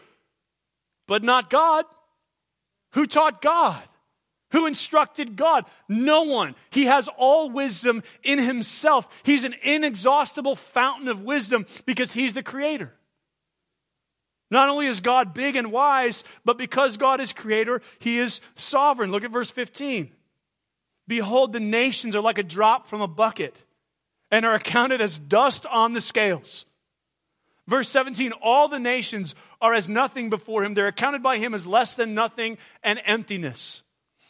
but 1.12 1.22
not 1.22 1.50
God. 1.50 1.84
Who 2.92 3.04
taught 3.04 3.42
God? 3.42 3.82
Who 4.52 4.64
instructed 4.64 5.36
God? 5.36 5.66
No 5.86 6.22
one. 6.22 6.54
He 6.70 6.86
has 6.86 7.06
all 7.18 7.50
wisdom 7.50 8.02
in 8.22 8.38
himself. 8.38 9.06
He's 9.22 9.44
an 9.44 9.54
inexhaustible 9.62 10.56
fountain 10.56 11.08
of 11.08 11.20
wisdom 11.20 11.66
because 11.84 12.12
he's 12.12 12.32
the 12.32 12.42
creator. 12.42 12.94
Not 14.50 14.70
only 14.70 14.86
is 14.86 15.02
God 15.02 15.34
big 15.34 15.54
and 15.54 15.70
wise, 15.70 16.24
but 16.46 16.56
because 16.56 16.96
God 16.96 17.20
is 17.20 17.34
creator, 17.34 17.82
he 17.98 18.18
is 18.18 18.40
sovereign. 18.54 19.10
Look 19.10 19.22
at 19.22 19.30
verse 19.30 19.50
15. 19.50 20.12
Behold, 21.06 21.52
the 21.52 21.60
nations 21.60 22.16
are 22.16 22.22
like 22.22 22.38
a 22.38 22.42
drop 22.42 22.86
from 22.86 23.02
a 23.02 23.06
bucket 23.06 23.54
and 24.30 24.46
are 24.46 24.54
accounted 24.54 25.02
as 25.02 25.18
dust 25.18 25.66
on 25.66 25.92
the 25.92 26.00
scales. 26.00 26.64
Verse 27.68 27.88
17, 27.90 28.32
all 28.42 28.68
the 28.68 28.80
nations 28.80 29.34
are 29.62 29.72
as 29.72 29.88
nothing 29.88 30.28
before 30.28 30.64
him. 30.64 30.74
They're 30.74 30.88
accounted 30.88 31.22
by 31.22 31.38
him 31.38 31.54
as 31.54 31.66
less 31.66 31.94
than 31.94 32.14
nothing 32.14 32.58
and 32.82 33.00
emptiness. 33.06 33.82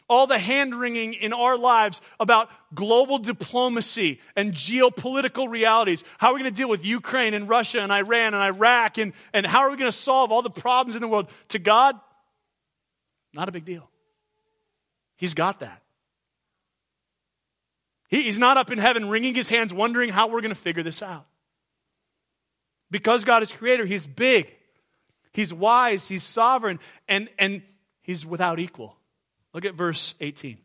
All 0.08 0.26
the 0.26 0.38
hand 0.38 0.74
wringing 0.74 1.14
in 1.14 1.32
our 1.32 1.56
lives 1.56 2.02
about 2.20 2.50
global 2.74 3.18
diplomacy 3.18 4.20
and 4.36 4.52
geopolitical 4.52 5.48
realities. 5.48 6.04
How 6.18 6.28
are 6.28 6.34
we 6.34 6.40
going 6.40 6.52
to 6.52 6.56
deal 6.56 6.68
with 6.68 6.84
Ukraine 6.84 7.32
and 7.32 7.48
Russia 7.48 7.80
and 7.80 7.90
Iran 7.90 8.34
and 8.34 8.42
Iraq? 8.42 8.98
And, 8.98 9.14
and 9.32 9.46
how 9.46 9.60
are 9.60 9.70
we 9.70 9.78
going 9.78 9.90
to 9.90 9.96
solve 9.96 10.30
all 10.30 10.42
the 10.42 10.50
problems 10.50 10.96
in 10.96 11.02
the 11.02 11.08
world? 11.08 11.28
To 11.50 11.58
God, 11.58 11.98
not 13.32 13.48
a 13.48 13.52
big 13.52 13.64
deal. 13.64 13.88
He's 15.16 15.34
got 15.34 15.60
that. 15.60 15.82
He, 18.08 18.24
he's 18.24 18.38
not 18.38 18.58
up 18.58 18.70
in 18.70 18.76
heaven 18.76 19.08
wringing 19.08 19.34
his 19.34 19.48
hands, 19.48 19.72
wondering 19.72 20.10
how 20.10 20.28
we're 20.28 20.42
going 20.42 20.54
to 20.54 20.60
figure 20.60 20.82
this 20.82 21.02
out. 21.02 21.26
Because 22.90 23.24
God 23.24 23.42
is 23.42 23.50
creator, 23.50 23.86
He's 23.86 24.06
big, 24.06 24.52
He's 25.32 25.52
wise, 25.52 26.08
He's 26.08 26.22
sovereign, 26.24 26.78
and, 27.08 27.28
and 27.38 27.62
He's 28.02 28.26
without 28.26 28.58
equal. 28.58 28.96
Look 29.54 29.64
at 29.64 29.74
verse 29.74 30.14
18. 30.20 30.58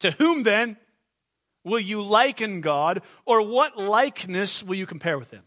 To 0.00 0.10
whom 0.12 0.42
then 0.42 0.76
will 1.64 1.80
you 1.80 2.02
liken 2.02 2.60
God, 2.60 3.02
or 3.24 3.42
what 3.42 3.76
likeness 3.76 4.62
will 4.62 4.76
you 4.76 4.86
compare 4.86 5.18
with 5.18 5.30
Him? 5.30 5.42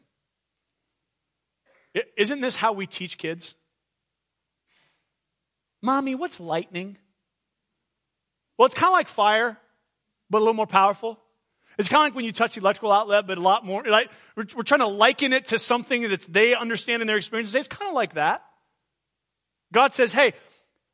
Isn't 2.18 2.42
this 2.42 2.56
how 2.56 2.74
we 2.74 2.86
teach 2.86 3.18
kids? 3.18 3.56
Mommy, 5.82 6.16
what's 6.16 6.40
lightning? 6.40 6.98
Well, 8.58 8.66
it's 8.66 8.76
kind 8.76 8.90
of 8.90 8.94
like 8.94 9.08
fire, 9.08 9.58
but 10.30 10.40
a 10.40 10.40
little 10.40 10.54
more 10.54 10.68
powerful. 10.68 11.18
It's 11.80 11.88
kind 11.88 12.02
of 12.02 12.08
like 12.08 12.16
when 12.16 12.26
you 12.26 12.34
touch 12.34 12.56
the 12.56 12.60
electrical 12.60 12.92
outlet, 12.92 13.26
but 13.26 13.38
a 13.38 13.42
lot 13.42 13.66
more. 13.66 13.82
Like, 13.84 14.12
we're, 14.36 14.46
we're 14.54 14.64
trying 14.64 14.82
to 14.82 14.88
liken 14.88 15.32
it 15.32 15.48
to 15.48 15.58
something 15.58 16.10
that 16.10 16.22
they 16.32 16.54
understand 16.54 17.02
in 17.02 17.08
their 17.08 17.16
experience. 17.16 17.56
It's 17.56 17.70
kind 17.70 17.88
of 17.88 17.96
like 17.96 18.16
that. 18.16 18.44
God 19.72 19.94
says, 19.94 20.12
hey, 20.12 20.34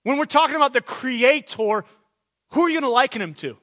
when 0.03 0.19
we're 0.19 0.25
talking 0.25 0.55
about 0.55 0.73
the 0.73 0.81
creator, 0.81 1.83
who 2.51 2.61
are 2.61 2.69
you 2.69 2.75
going 2.75 2.83
to 2.83 2.89
liken 2.89 3.19
him 3.19 3.33
to? 3.33 3.57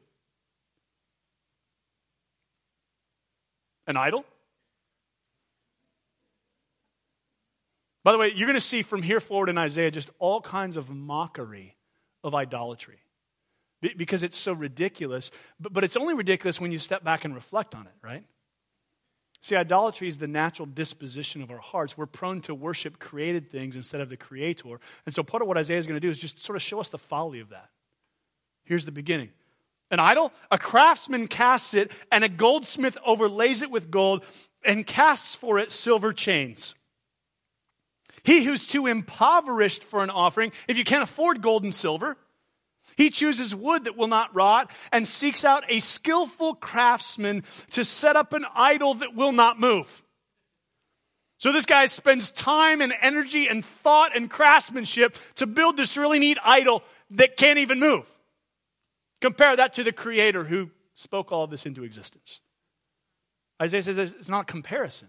An 3.86 3.96
idol? 3.96 4.24
By 8.02 8.10
the 8.10 8.18
way, 8.18 8.32
you're 8.34 8.48
going 8.48 8.54
to 8.54 8.60
see 8.60 8.82
from 8.82 9.00
here 9.00 9.20
forward 9.20 9.48
in 9.48 9.58
Isaiah 9.58 9.92
just 9.92 10.10
all 10.18 10.40
kinds 10.40 10.76
of 10.76 10.90
mockery 10.90 11.76
of 12.24 12.34
idolatry 12.34 12.98
because 13.96 14.22
it's 14.22 14.38
so 14.38 14.52
ridiculous. 14.52 15.30
But, 15.60 15.72
but 15.72 15.84
it's 15.84 15.96
only 15.96 16.14
ridiculous 16.14 16.60
when 16.60 16.72
you 16.72 16.78
step 16.78 17.04
back 17.04 17.24
and 17.24 17.34
reflect 17.34 17.74
on 17.74 17.86
it, 17.86 17.92
right? 18.02 18.24
See, 19.40 19.56
idolatry 19.56 20.06
is 20.06 20.18
the 20.18 20.28
natural 20.28 20.66
disposition 20.66 21.42
of 21.42 21.50
our 21.50 21.58
hearts. 21.58 21.98
We're 21.98 22.06
prone 22.06 22.42
to 22.42 22.54
worship 22.54 23.00
created 23.00 23.50
things 23.50 23.74
instead 23.74 24.00
of 24.00 24.08
the 24.08 24.16
Creator. 24.16 24.78
And 25.04 25.14
so, 25.14 25.24
part 25.24 25.42
of 25.42 25.48
what 25.48 25.58
Isaiah 25.58 25.78
is 25.78 25.86
going 25.86 26.00
to 26.00 26.00
do 26.00 26.10
is 26.10 26.18
just 26.18 26.40
sort 26.40 26.56
of 26.56 26.62
show 26.62 26.78
us 26.78 26.88
the 26.88 26.98
folly 26.98 27.40
of 27.40 27.48
that. 27.48 27.68
Here's 28.64 28.84
the 28.84 28.92
beginning 28.92 29.30
An 29.90 29.98
idol? 29.98 30.32
A 30.52 30.58
craftsman 30.58 31.26
casts 31.26 31.74
it, 31.74 31.90
and 32.12 32.22
a 32.22 32.28
goldsmith 32.28 32.96
overlays 33.04 33.62
it 33.62 33.70
with 33.70 33.90
gold 33.90 34.24
and 34.64 34.86
casts 34.86 35.34
for 35.34 35.58
it 35.58 35.72
silver 35.72 36.12
chains. 36.12 36.76
He 38.22 38.44
who's 38.44 38.64
too 38.64 38.86
impoverished 38.86 39.82
for 39.82 40.04
an 40.04 40.10
offering, 40.10 40.52
if 40.68 40.78
you 40.78 40.84
can't 40.84 41.02
afford 41.02 41.42
gold 41.42 41.64
and 41.64 41.74
silver, 41.74 42.16
he 42.96 43.10
chooses 43.10 43.54
wood 43.54 43.84
that 43.84 43.96
will 43.96 44.06
not 44.06 44.34
rot 44.34 44.70
and 44.90 45.06
seeks 45.06 45.44
out 45.44 45.64
a 45.68 45.78
skillful 45.78 46.54
craftsman 46.54 47.44
to 47.70 47.84
set 47.84 48.16
up 48.16 48.32
an 48.32 48.44
idol 48.54 48.94
that 48.94 49.14
will 49.14 49.32
not 49.32 49.58
move. 49.58 50.02
So 51.38 51.50
this 51.50 51.66
guy 51.66 51.86
spends 51.86 52.30
time 52.30 52.80
and 52.80 52.94
energy 53.00 53.48
and 53.48 53.64
thought 53.64 54.16
and 54.16 54.30
craftsmanship 54.30 55.16
to 55.36 55.46
build 55.46 55.76
this 55.76 55.96
really 55.96 56.20
neat 56.20 56.38
idol 56.44 56.84
that 57.10 57.36
can't 57.36 57.58
even 57.58 57.80
move. 57.80 58.06
Compare 59.20 59.56
that 59.56 59.74
to 59.74 59.82
the 59.82 59.92
creator 59.92 60.44
who 60.44 60.70
spoke 60.94 61.32
all 61.32 61.46
this 61.46 61.66
into 61.66 61.82
existence. 61.82 62.40
Isaiah 63.60 63.82
says 63.82 63.98
it's 63.98 64.28
not 64.28 64.46
comparison. 64.46 65.08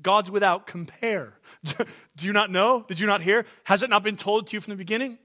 God's 0.00 0.30
without 0.30 0.66
compare. 0.66 1.34
Do 1.64 2.26
you 2.26 2.32
not 2.32 2.50
know? 2.50 2.84
Did 2.88 3.00
you 3.00 3.06
not 3.06 3.20
hear? 3.20 3.46
Has 3.64 3.82
it 3.82 3.90
not 3.90 4.02
been 4.02 4.16
told 4.16 4.48
to 4.48 4.56
you 4.56 4.60
from 4.60 4.72
the 4.72 4.76
beginning? 4.76 5.18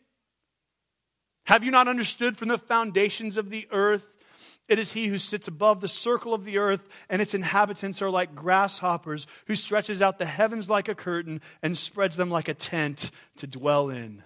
Have 1.48 1.64
you 1.64 1.72
not 1.72 1.88
understood 1.88 2.38
from 2.38 2.50
the 2.50 2.58
foundations 2.58 3.38
of 3.38 3.50
the 3.50 3.70
earth? 3.72 4.06
It 4.68 4.80
is 4.80 4.92
he 4.92 5.08
who 5.08 5.18
sits 5.18 5.48
above 5.48 5.80
the 5.80 5.88
circle 5.88 6.34
of 6.34 6.44
the 6.44 6.58
earth, 6.58 6.86
and 7.10 7.22
its 7.22 7.34
inhabitants 7.34 8.02
are 8.02 8.10
like 8.10 8.36
grasshoppers, 8.36 9.28
who 9.46 9.56
stretches 9.56 10.02
out 10.02 10.20
the 10.20 10.26
heavens 10.26 10.70
like 10.70 10.90
a 10.90 10.96
curtain 10.96 11.42
and 11.64 11.78
spreads 11.78 12.18
them 12.18 12.30
like 12.30 12.50
a 12.50 12.54
tent 12.54 13.12
to 13.38 13.48
dwell 13.48 13.90
in. 13.90 14.24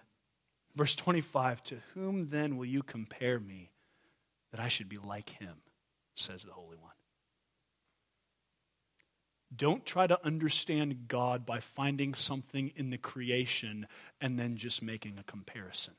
Verse 0.76 0.96
25 0.96 1.62
To 1.66 1.78
whom 1.94 2.30
then 2.30 2.58
will 2.58 2.66
you 2.66 2.82
compare 2.82 3.40
me 3.40 3.70
that 4.50 4.60
I 4.60 4.68
should 4.68 4.90
be 4.90 4.98
like 4.98 5.30
him? 5.30 5.58
says 6.16 6.42
the 6.44 6.54
Holy 6.54 6.78
One. 6.78 6.92
Don't 9.56 9.86
try 9.86 10.08
to 10.08 10.26
understand 10.26 11.08
God 11.08 11.46
by 11.46 11.60
finding 11.60 12.16
something 12.16 12.72
in 12.76 12.90
the 12.90 12.98
creation 12.98 13.86
and 14.20 14.40
then 14.40 14.58
just 14.58 14.82
making 14.82 15.20
a 15.20 15.24
comparison. 15.24 15.94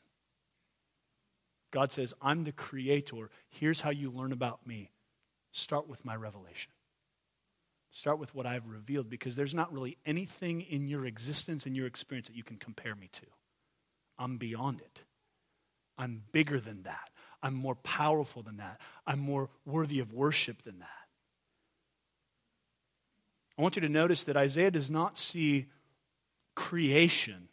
God 1.73 1.91
says, 1.91 2.15
I'm 2.23 2.45
the 2.45 2.53
creator. 2.53 3.31
Here's 3.49 3.81
how 3.81 3.91
you 3.91 4.11
learn 4.11 4.31
about 4.31 4.67
me. 4.67 4.93
Start 5.51 5.89
with 5.89 6.05
my 6.05 6.15
revelation. 6.15 6.71
Start 7.91 8.19
with 8.19 8.35
what 8.35 8.47
I've 8.47 8.69
revealed 8.69 9.11
because 9.11 9.35
there's 9.35 9.55
not 9.55 9.73
really 9.73 9.99
anything 10.07 10.61
in 10.63 10.87
your 10.87 11.05
existence 11.05 11.67
and 11.67 11.77
your 11.77 11.87
experience 11.87 12.29
that 12.29 12.37
you 12.37 12.45
can 12.45 12.57
compare 12.57 12.95
me 12.95 13.09
to. 13.13 13.27
I'm 14.19 14.39
beyond 14.39 14.81
it. 14.81 15.03
I'm 15.99 16.23
bigger 16.33 16.61
than 16.61 16.85
that. 16.85 17.11
I'm 17.43 17.55
more 17.55 17.75
powerful 17.75 18.43
than 18.43 18.59
that. 18.59 18.81
I'm 19.07 19.19
more 19.19 19.51
worthy 19.67 19.99
of 19.99 20.13
worship 20.13 20.63
than 20.63 20.79
that. 20.79 20.89
I 23.59 23.63
want 23.63 23.77
you 23.77 23.83
to 23.83 23.89
notice 23.89 24.25
that 24.25 24.37
Isaiah 24.37 24.71
does 24.71 24.91
not 24.91 25.19
see 25.19 25.67
creation 26.55 27.49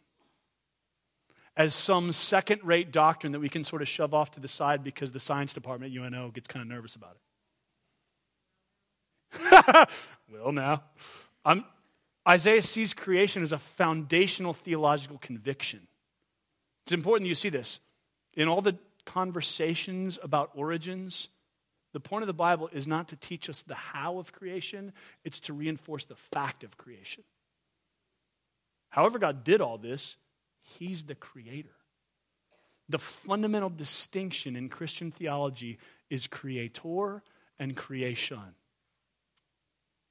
as 1.60 1.74
some 1.74 2.10
second 2.10 2.58
rate 2.64 2.90
doctrine 2.90 3.32
that 3.32 3.40
we 3.40 3.50
can 3.50 3.64
sort 3.64 3.82
of 3.82 3.88
shove 3.88 4.14
off 4.14 4.30
to 4.30 4.40
the 4.40 4.48
side 4.48 4.82
because 4.82 5.12
the 5.12 5.20
science 5.20 5.52
department 5.52 5.94
at 5.94 6.00
UNO 6.00 6.30
gets 6.30 6.46
kind 6.46 6.62
of 6.62 6.68
nervous 6.68 6.96
about 6.96 7.18
it. 9.34 9.88
well, 10.32 10.52
now, 10.52 10.84
I'm, 11.44 11.66
Isaiah 12.26 12.62
sees 12.62 12.94
creation 12.94 13.42
as 13.42 13.52
a 13.52 13.58
foundational 13.58 14.54
theological 14.54 15.18
conviction. 15.18 15.86
It's 16.86 16.92
important 16.92 17.26
that 17.26 17.28
you 17.28 17.34
see 17.34 17.50
this. 17.50 17.80
In 18.32 18.48
all 18.48 18.62
the 18.62 18.78
conversations 19.04 20.18
about 20.22 20.52
origins, 20.54 21.28
the 21.92 22.00
point 22.00 22.22
of 22.22 22.26
the 22.26 22.32
Bible 22.32 22.70
is 22.72 22.88
not 22.88 23.08
to 23.08 23.16
teach 23.16 23.50
us 23.50 23.60
the 23.66 23.74
how 23.74 24.16
of 24.16 24.32
creation, 24.32 24.94
it's 25.24 25.40
to 25.40 25.52
reinforce 25.52 26.06
the 26.06 26.16
fact 26.32 26.64
of 26.64 26.78
creation. 26.78 27.22
However, 28.88 29.18
God 29.18 29.44
did 29.44 29.60
all 29.60 29.76
this, 29.76 30.16
He's 30.62 31.02
the 31.02 31.14
creator. 31.14 31.68
The 32.88 32.98
fundamental 32.98 33.70
distinction 33.70 34.56
in 34.56 34.68
Christian 34.68 35.12
theology 35.12 35.78
is 36.08 36.26
creator 36.26 37.22
and 37.58 37.76
creation. 37.76 38.54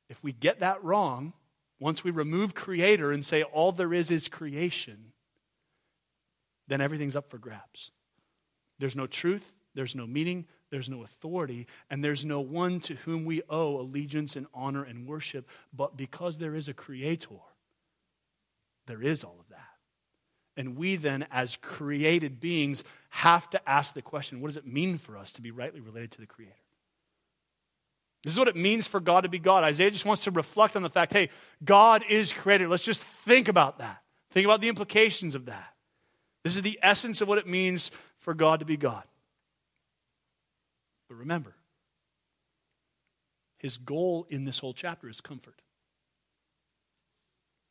If 0.09 0.23
we 0.23 0.31
get 0.31 0.61
that 0.61 0.83
wrong, 0.83 1.33
once 1.79 2.03
we 2.03 2.11
remove 2.11 2.55
creator 2.55 3.11
and 3.11 3.25
say 3.25 3.43
all 3.43 3.71
there 3.71 3.93
is 3.93 4.11
is 4.11 4.27
creation, 4.27 5.11
then 6.67 6.81
everything's 6.81 7.15
up 7.15 7.29
for 7.29 7.37
grabs. 7.37 7.91
There's 8.79 8.95
no 8.95 9.07
truth, 9.07 9.51
there's 9.75 9.95
no 9.95 10.07
meaning, 10.07 10.45
there's 10.71 10.89
no 10.89 11.03
authority, 11.03 11.67
and 11.89 12.03
there's 12.03 12.23
no 12.23 12.39
one 12.39 12.79
to 12.81 12.95
whom 12.95 13.25
we 13.25 13.41
owe 13.49 13.79
allegiance 13.79 14.35
and 14.35 14.47
honor 14.53 14.83
and 14.83 15.07
worship. 15.07 15.49
But 15.73 15.97
because 15.97 16.37
there 16.37 16.55
is 16.55 16.67
a 16.67 16.73
creator, 16.73 17.35
there 18.87 19.01
is 19.01 19.23
all 19.23 19.37
of. 19.39 19.48
And 20.59 20.75
we 20.75 20.97
then, 20.97 21.25
as 21.31 21.55
created 21.55 22.41
beings, 22.41 22.83
have 23.11 23.49
to 23.51 23.69
ask 23.69 23.93
the 23.93 24.01
question 24.01 24.41
what 24.41 24.49
does 24.49 24.57
it 24.57 24.67
mean 24.67 24.97
for 24.97 25.17
us 25.17 25.31
to 25.31 25.41
be 25.41 25.51
rightly 25.51 25.79
related 25.79 26.11
to 26.11 26.19
the 26.19 26.27
Creator? 26.27 26.53
This 28.25 28.33
is 28.33 28.39
what 28.39 28.49
it 28.49 28.57
means 28.57 28.85
for 28.85 28.99
God 28.99 29.21
to 29.21 29.29
be 29.29 29.39
God. 29.39 29.63
Isaiah 29.63 29.89
just 29.89 30.05
wants 30.05 30.25
to 30.25 30.31
reflect 30.31 30.75
on 30.75 30.83
the 30.83 30.89
fact 30.89 31.13
hey, 31.13 31.29
God 31.63 32.03
is 32.09 32.33
creator. 32.33 32.67
Let's 32.67 32.83
just 32.83 33.01
think 33.25 33.47
about 33.47 33.77
that. 33.77 34.01
Think 34.31 34.43
about 34.43 34.59
the 34.59 34.67
implications 34.67 35.33
of 35.33 35.45
that. 35.45 35.73
This 36.43 36.57
is 36.57 36.61
the 36.61 36.77
essence 36.83 37.21
of 37.21 37.29
what 37.29 37.37
it 37.37 37.47
means 37.47 37.89
for 38.17 38.33
God 38.33 38.59
to 38.59 38.65
be 38.65 38.75
God. 38.75 39.05
But 41.07 41.19
remember, 41.19 41.55
his 43.59 43.77
goal 43.77 44.27
in 44.29 44.43
this 44.43 44.59
whole 44.59 44.73
chapter 44.73 45.07
is 45.07 45.21
comfort. 45.21 45.61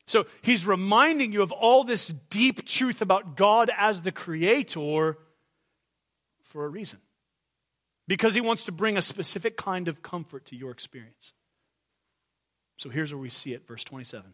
So 0.09 0.27
he's 0.43 0.67
reminding 0.67 1.33
you 1.33 1.43
of 1.43 1.53
all 1.53 1.85
this 1.85 2.09
deep 2.09 2.67
truth 2.67 3.01
about 3.03 3.37
God 3.37 3.71
as 3.77 4.03
the 4.03 4.13
creator 4.13 5.19
for 6.43 6.65
a 6.65 6.69
reason. 6.69 6.99
Because 8.07 8.35
he 8.35 8.41
wants 8.41 8.65
to 8.65 8.73
bring 8.73 8.97
a 8.97 9.03
specific 9.03 9.57
kind 9.57 9.87
of 9.87 10.03
comfort 10.03 10.47
to 10.47 10.57
your 10.57 10.71
experience. 10.71 11.35
So 12.79 12.89
here's 12.89 13.13
where 13.13 13.21
we 13.21 13.29
see 13.29 13.53
it, 13.53 13.67
verse 13.69 13.85
27. 13.85 14.33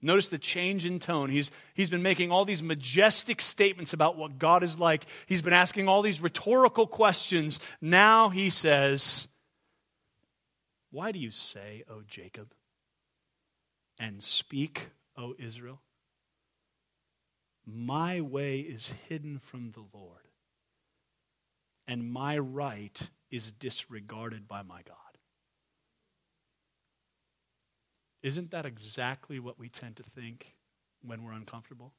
Notice 0.00 0.28
the 0.28 0.38
change 0.38 0.84
in 0.84 1.00
tone. 1.00 1.30
He's, 1.30 1.50
he's 1.74 1.90
been 1.90 2.02
making 2.02 2.30
all 2.30 2.44
these 2.44 2.62
majestic 2.62 3.40
statements 3.40 3.92
about 3.92 4.16
what 4.16 4.38
God 4.38 4.62
is 4.62 4.78
like. 4.78 5.06
He's 5.26 5.42
been 5.42 5.52
asking 5.52 5.88
all 5.88 6.02
these 6.02 6.20
rhetorical 6.20 6.86
questions. 6.86 7.58
Now 7.80 8.28
he 8.28 8.50
says, 8.50 9.28
Why 10.90 11.10
do 11.10 11.18
you 11.18 11.32
say, 11.32 11.84
O 11.90 12.02
Jacob, 12.06 12.52
and 13.98 14.22
speak, 14.22 14.88
O 15.16 15.34
Israel? 15.38 15.82
My 17.66 18.20
way 18.20 18.60
is 18.60 18.94
hidden 19.08 19.38
from 19.38 19.72
the 19.72 19.84
Lord, 19.92 20.28
and 21.86 22.10
my 22.10 22.38
right 22.38 22.98
is 23.30 23.52
disregarded 23.52 24.48
by 24.48 24.62
my 24.62 24.82
God. 24.82 24.96
Isn't 28.22 28.50
that 28.50 28.66
exactly 28.66 29.38
what 29.38 29.58
we 29.58 29.68
tend 29.68 29.96
to 29.96 30.02
think 30.02 30.54
when 31.02 31.24
we're 31.24 31.32
uncomfortable? 31.32 31.94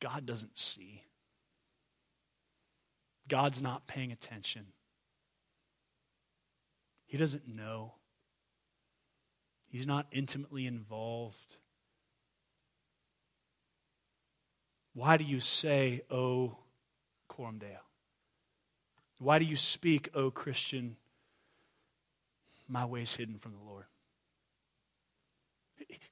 God 0.00 0.26
doesn't 0.26 0.58
see. 0.58 1.02
God's 3.28 3.62
not 3.62 3.86
paying 3.86 4.12
attention. 4.12 4.66
He 7.06 7.16
doesn't 7.16 7.48
know. 7.48 7.94
He's 9.74 9.88
not 9.88 10.06
intimately 10.12 10.68
involved. 10.68 11.56
Why 14.94 15.16
do 15.16 15.24
you 15.24 15.40
say, 15.40 16.02
O 16.12 16.58
Coram 17.26 17.58
Deo? 17.58 17.80
Why 19.18 19.40
do 19.40 19.44
you 19.44 19.56
speak, 19.56 20.10
O 20.14 20.30
Christian 20.30 20.94
my 22.68 22.84
way's 22.84 23.14
hidden 23.14 23.38
from 23.38 23.52
the 23.52 23.68
Lord. 23.68 23.84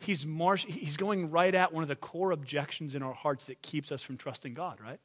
He's, 0.01 0.27
he's 0.67 0.97
going 0.97 1.31
right 1.31 1.55
at 1.55 1.73
one 1.73 1.83
of 1.83 1.89
the 1.89 1.97
core 1.97 2.33
objections 2.33 2.97
in 2.97 3.03
our 3.03 3.15
hearts 3.15 3.45
that 3.45 3.63
keeps 3.63 3.93
us 3.93 4.03
from 4.03 4.17
trusting 4.17 4.55
God, 4.55 4.81
right? 4.81 4.99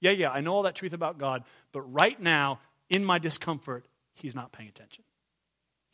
Yeah, 0.00 0.12
yeah, 0.12 0.30
I 0.30 0.40
know 0.40 0.54
all 0.54 0.62
that 0.62 0.76
truth 0.76 0.92
about 0.92 1.18
God, 1.18 1.42
but 1.72 1.82
right 1.82 2.20
now, 2.20 2.60
in 2.88 3.04
my 3.04 3.18
discomfort, 3.18 3.84
he's 4.14 4.34
not 4.34 4.52
paying 4.52 4.68
attention. 4.68 5.04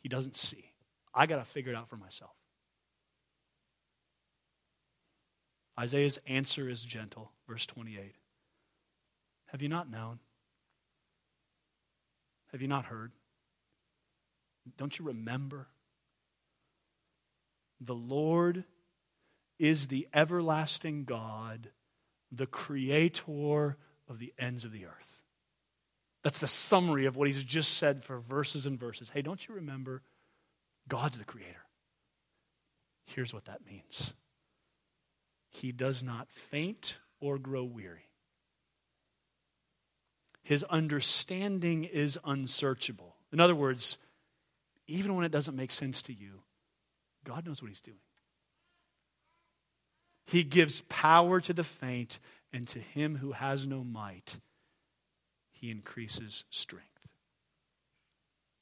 He 0.01 0.09
doesn't 0.09 0.35
see. 0.35 0.69
I 1.13 1.25
got 1.25 1.37
to 1.37 1.45
figure 1.45 1.71
it 1.71 1.75
out 1.75 1.89
for 1.89 1.97
myself. 1.97 2.31
Isaiah's 5.79 6.19
answer 6.27 6.69
is 6.69 6.81
gentle, 6.81 7.31
verse 7.47 7.65
28. 7.65 8.15
Have 9.47 9.61
you 9.61 9.69
not 9.69 9.89
known? 9.89 10.19
Have 12.51 12.61
you 12.61 12.67
not 12.67 12.85
heard? 12.85 13.11
Don't 14.77 14.97
you 14.99 15.05
remember? 15.05 15.67
The 17.79 17.95
Lord 17.95 18.65
is 19.57 19.87
the 19.87 20.07
everlasting 20.13 21.05
God, 21.05 21.69
the 22.31 22.45
creator 22.45 23.77
of 24.07 24.19
the 24.19 24.33
ends 24.37 24.65
of 24.65 24.71
the 24.71 24.85
earth. 24.85 25.21
That's 26.23 26.39
the 26.39 26.47
summary 26.47 27.05
of 27.05 27.15
what 27.15 27.27
he's 27.27 27.43
just 27.43 27.75
said 27.75 28.03
for 28.03 28.19
verses 28.19 28.65
and 28.65 28.79
verses. 28.79 29.09
Hey, 29.13 29.21
don't 29.21 29.47
you 29.47 29.55
remember? 29.55 30.01
God's 30.89 31.17
the 31.17 31.23
creator. 31.23 31.65
Here's 33.05 33.33
what 33.33 33.45
that 33.45 33.65
means 33.65 34.13
He 35.49 35.71
does 35.71 36.03
not 36.03 36.29
faint 36.51 36.97
or 37.19 37.37
grow 37.37 37.63
weary. 37.63 38.09
His 40.43 40.63
understanding 40.63 41.83
is 41.83 42.17
unsearchable. 42.25 43.15
In 43.31 43.39
other 43.39 43.55
words, 43.55 43.97
even 44.87 45.15
when 45.15 45.25
it 45.25 45.31
doesn't 45.31 45.55
make 45.55 45.71
sense 45.71 46.01
to 46.03 46.13
you, 46.13 46.41
God 47.23 47.45
knows 47.45 47.61
what 47.61 47.69
He's 47.69 47.81
doing. 47.81 47.97
He 50.25 50.43
gives 50.43 50.81
power 50.89 51.41
to 51.41 51.53
the 51.53 51.63
faint, 51.63 52.19
and 52.53 52.67
to 52.67 52.79
him 52.79 53.15
who 53.17 53.31
has 53.31 53.65
no 53.65 53.83
might, 53.83 54.37
He 55.51 55.71
increases 55.71 56.45
strength. 56.49 56.98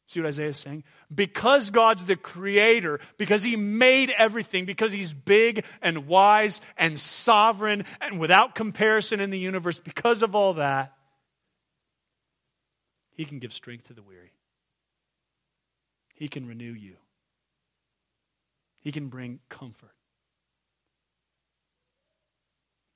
See 0.08 0.22
what 0.22 0.28
Isaiah 0.28 0.50
is 0.50 0.58
saying? 0.58 0.86
Because 1.14 1.70
God's 1.70 2.06
the 2.06 2.16
creator, 2.16 3.02
because 3.18 3.44
he 3.44 3.58
made 3.58 4.10
everything, 4.18 4.64
because 4.64 4.94
he's 4.94 5.12
big 5.12 5.66
and 5.82 6.08
wise 6.08 6.62
and 6.78 6.98
sovereign 6.98 7.86
and 8.00 8.18
without 8.18 8.56
comparison 8.56 9.20
in 9.20 9.32
the 9.32 9.40
universe, 9.40 9.80
because 9.80 10.24
of 10.24 10.34
all 10.34 10.54
that, 10.54 10.94
he 13.12 13.26
can 13.26 13.40
give 13.40 13.52
strength 13.52 13.88
to 13.88 13.94
the 13.94 14.02
weary. 14.02 14.32
He 16.14 16.30
can 16.30 16.48
renew 16.48 16.72
you. 16.72 16.96
He 18.80 18.94
can 18.94 19.10
bring 19.10 19.40
comfort. 19.50 19.92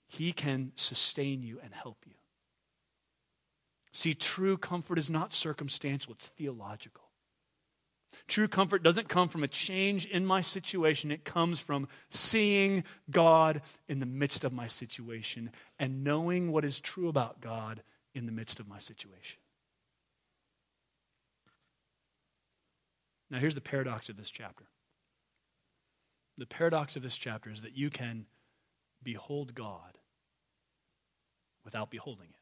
He 0.08 0.32
can 0.32 0.72
sustain 0.76 1.44
you 1.44 1.60
and 1.62 1.74
help 1.74 1.98
you. 2.06 2.14
See, 3.94 4.14
true 4.14 4.58
comfort 4.58 4.98
is 4.98 5.10
not 5.10 5.34
circumstantial, 5.34 6.14
it's 6.14 6.28
theological. 6.28 7.04
True 8.28 8.48
comfort 8.48 8.84
doesn't 8.84 9.10
come 9.10 9.30
from 9.30 9.44
a 9.44 9.48
change 9.48 10.06
in 10.06 10.26
my 10.26 10.42
situation. 10.42 11.12
It 11.12 11.26
comes 11.26 11.60
from 11.60 11.88
seeing 12.10 12.84
God 13.10 13.62
in 13.88 14.00
the 14.00 14.06
midst 14.06 14.44
of 14.44 14.54
my 14.54 14.68
situation 14.68 15.52
and 15.80 16.04
knowing 16.04 16.52
what 16.52 16.66
is 16.66 16.80
true 16.80 17.08
about 17.08 17.42
God 17.42 17.82
in 18.14 18.26
the 18.26 18.32
midst 18.32 18.60
of 18.60 18.68
my 18.68 18.80
situation. 18.80 19.40
Now, 23.30 23.40
here's 23.40 23.56
the 23.56 23.62
paradox 23.62 24.10
of 24.10 24.18
this 24.18 24.30
chapter. 24.30 24.66
The 26.38 26.46
paradox 26.46 26.96
of 26.98 27.04
this 27.04 27.18
chapter 27.18 27.50
is 27.50 27.62
that 27.62 27.78
you 27.78 27.90
can 27.90 28.26
behold 29.04 29.56
God 29.56 29.98
without 31.64 31.90
beholding 31.90 32.28
Him. 32.28 32.41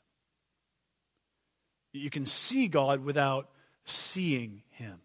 You 1.91 2.09
can 2.09 2.25
see 2.25 2.67
God 2.67 3.03
without 3.03 3.49
seeing 3.85 4.63
Him. 4.71 4.99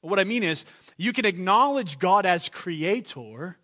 What 0.00 0.18
I 0.18 0.24
mean 0.24 0.42
is, 0.42 0.66
you 0.98 1.12
can 1.12 1.24
acknowledge 1.24 1.98
God 1.98 2.26
as 2.26 2.48
creator 2.48 3.56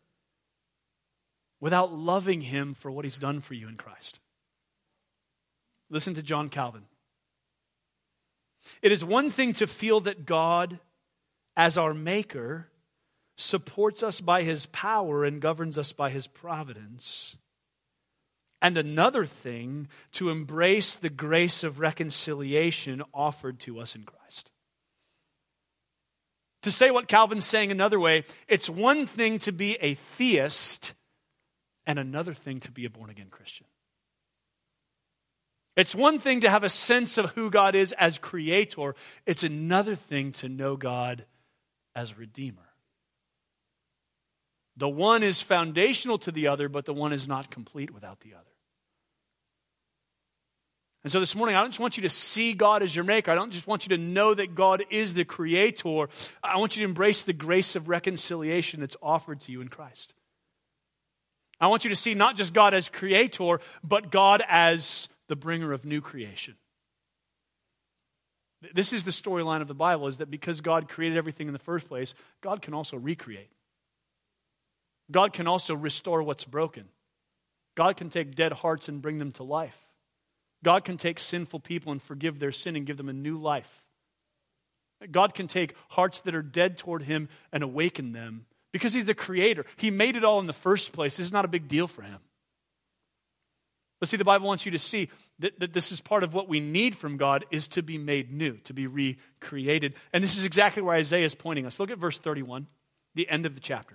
without 1.60 1.92
loving 1.92 2.40
Him 2.40 2.72
for 2.72 2.90
what 2.90 3.04
He's 3.04 3.18
done 3.18 3.40
for 3.40 3.54
you 3.54 3.68
in 3.68 3.76
Christ. 3.76 4.20
Listen 5.90 6.14
to 6.14 6.22
John 6.22 6.48
Calvin. 6.48 6.84
It 8.80 8.92
is 8.92 9.04
one 9.04 9.28
thing 9.30 9.52
to 9.54 9.66
feel 9.66 10.00
that 10.00 10.24
God, 10.24 10.78
as 11.56 11.76
our 11.76 11.92
Maker, 11.92 12.68
supports 13.36 14.02
us 14.02 14.20
by 14.20 14.42
His 14.42 14.66
power 14.66 15.24
and 15.24 15.40
governs 15.40 15.76
us 15.76 15.92
by 15.92 16.10
His 16.10 16.26
providence 16.26 17.36
and 18.62 18.76
another 18.76 19.24
thing 19.24 19.88
to 20.12 20.30
embrace 20.30 20.94
the 20.94 21.10
grace 21.10 21.64
of 21.64 21.80
reconciliation 21.80 23.02
offered 23.14 23.60
to 23.60 23.80
us 23.80 23.94
in 23.94 24.04
Christ. 24.04 24.50
To 26.62 26.70
say 26.70 26.90
what 26.90 27.08
Calvin's 27.08 27.46
saying 27.46 27.70
another 27.70 27.98
way, 27.98 28.24
it's 28.46 28.68
one 28.68 29.06
thing 29.06 29.38
to 29.40 29.52
be 29.52 29.76
a 29.80 29.94
theist 29.94 30.94
and 31.86 31.98
another 31.98 32.34
thing 32.34 32.60
to 32.60 32.70
be 32.70 32.84
a 32.84 32.90
born 32.90 33.08
again 33.08 33.28
Christian. 33.30 33.66
It's 35.76 35.94
one 35.94 36.18
thing 36.18 36.42
to 36.42 36.50
have 36.50 36.64
a 36.64 36.68
sense 36.68 37.16
of 37.16 37.30
who 37.30 37.50
God 37.50 37.74
is 37.74 37.94
as 37.94 38.18
creator, 38.18 38.94
it's 39.24 39.44
another 39.44 39.94
thing 39.94 40.32
to 40.32 40.48
know 40.48 40.76
God 40.76 41.24
as 41.96 42.18
redeemer. 42.18 42.69
The 44.76 44.88
one 44.88 45.22
is 45.22 45.40
foundational 45.40 46.18
to 46.18 46.32
the 46.32 46.46
other, 46.46 46.68
but 46.68 46.86
the 46.86 46.94
one 46.94 47.12
is 47.12 47.28
not 47.28 47.50
complete 47.50 47.92
without 47.92 48.20
the 48.20 48.34
other. 48.34 48.44
And 51.02 51.10
so 51.10 51.18
this 51.18 51.34
morning, 51.34 51.56
I 51.56 51.62
don't 51.62 51.70
just 51.70 51.80
want 51.80 51.96
you 51.96 52.02
to 52.02 52.10
see 52.10 52.52
God 52.52 52.82
as 52.82 52.94
your 52.94 53.04
maker. 53.04 53.30
I 53.30 53.34
don't 53.34 53.52
just 53.52 53.66
want 53.66 53.86
you 53.86 53.96
to 53.96 54.02
know 54.02 54.34
that 54.34 54.54
God 54.54 54.84
is 54.90 55.14
the 55.14 55.24
creator. 55.24 56.08
I 56.42 56.58
want 56.58 56.76
you 56.76 56.82
to 56.82 56.88
embrace 56.88 57.22
the 57.22 57.32
grace 57.32 57.74
of 57.74 57.88
reconciliation 57.88 58.80
that's 58.80 58.98
offered 59.02 59.40
to 59.42 59.52
you 59.52 59.62
in 59.62 59.68
Christ. 59.68 60.12
I 61.58 61.68
want 61.68 61.84
you 61.84 61.90
to 61.90 61.96
see 61.96 62.14
not 62.14 62.36
just 62.36 62.52
God 62.52 62.74
as 62.74 62.88
creator, 62.88 63.60
but 63.82 64.10
God 64.10 64.42
as 64.48 65.08
the 65.28 65.36
bringer 65.36 65.72
of 65.72 65.84
new 65.84 66.00
creation. 66.00 66.54
This 68.74 68.92
is 68.92 69.04
the 69.04 69.10
storyline 69.10 69.62
of 69.62 69.68
the 69.68 69.74
Bible 69.74 70.06
is 70.06 70.18
that 70.18 70.30
because 70.30 70.60
God 70.60 70.88
created 70.88 71.16
everything 71.16 71.46
in 71.46 71.54
the 71.54 71.58
first 71.58 71.88
place, 71.88 72.14
God 72.42 72.60
can 72.60 72.74
also 72.74 72.98
recreate. 72.98 73.50
God 75.10 75.32
can 75.32 75.46
also 75.46 75.74
restore 75.74 76.22
what's 76.22 76.44
broken. 76.44 76.84
God 77.76 77.96
can 77.96 78.10
take 78.10 78.34
dead 78.34 78.52
hearts 78.52 78.88
and 78.88 79.02
bring 79.02 79.18
them 79.18 79.32
to 79.32 79.42
life. 79.42 79.76
God 80.62 80.84
can 80.84 80.98
take 80.98 81.18
sinful 81.18 81.60
people 81.60 81.92
and 81.92 82.02
forgive 82.02 82.38
their 82.38 82.52
sin 82.52 82.76
and 82.76 82.86
give 82.86 82.96
them 82.96 83.08
a 83.08 83.14
new 83.14 83.38
life. 83.38 83.82
God 85.10 85.34
can 85.34 85.48
take 85.48 85.74
hearts 85.88 86.20
that 86.22 86.34
are 86.34 86.42
dead 86.42 86.76
toward 86.76 87.02
Him 87.02 87.28
and 87.52 87.62
awaken 87.62 88.12
them 88.12 88.44
because 88.72 88.92
He's 88.92 89.06
the 89.06 89.14
Creator. 89.14 89.64
He 89.76 89.90
made 89.90 90.16
it 90.16 90.24
all 90.24 90.40
in 90.40 90.46
the 90.46 90.52
first 90.52 90.92
place. 90.92 91.16
This 91.16 91.26
is 91.26 91.32
not 91.32 91.46
a 91.46 91.48
big 91.48 91.68
deal 91.68 91.88
for 91.88 92.02
Him. 92.02 92.18
But 93.98 94.08
see, 94.08 94.16
the 94.16 94.24
Bible 94.24 94.46
wants 94.46 94.64
you 94.64 94.72
to 94.72 94.78
see 94.78 95.10
that, 95.40 95.58
that 95.60 95.72
this 95.74 95.92
is 95.92 96.00
part 96.00 96.24
of 96.24 96.32
what 96.32 96.48
we 96.48 96.58
need 96.58 96.96
from 96.96 97.18
God 97.18 97.44
is 97.50 97.68
to 97.68 97.82
be 97.82 97.98
made 97.98 98.32
new, 98.32 98.56
to 98.64 98.72
be 98.72 98.86
recreated. 98.86 99.94
And 100.12 100.24
this 100.24 100.38
is 100.38 100.44
exactly 100.44 100.82
where 100.82 100.94
Isaiah 100.94 101.26
is 101.26 101.34
pointing 101.34 101.66
us. 101.66 101.78
Look 101.78 101.90
at 101.90 101.98
verse 101.98 102.18
31, 102.18 102.66
the 103.14 103.28
end 103.28 103.44
of 103.44 103.54
the 103.54 103.60
chapter. 103.60 103.94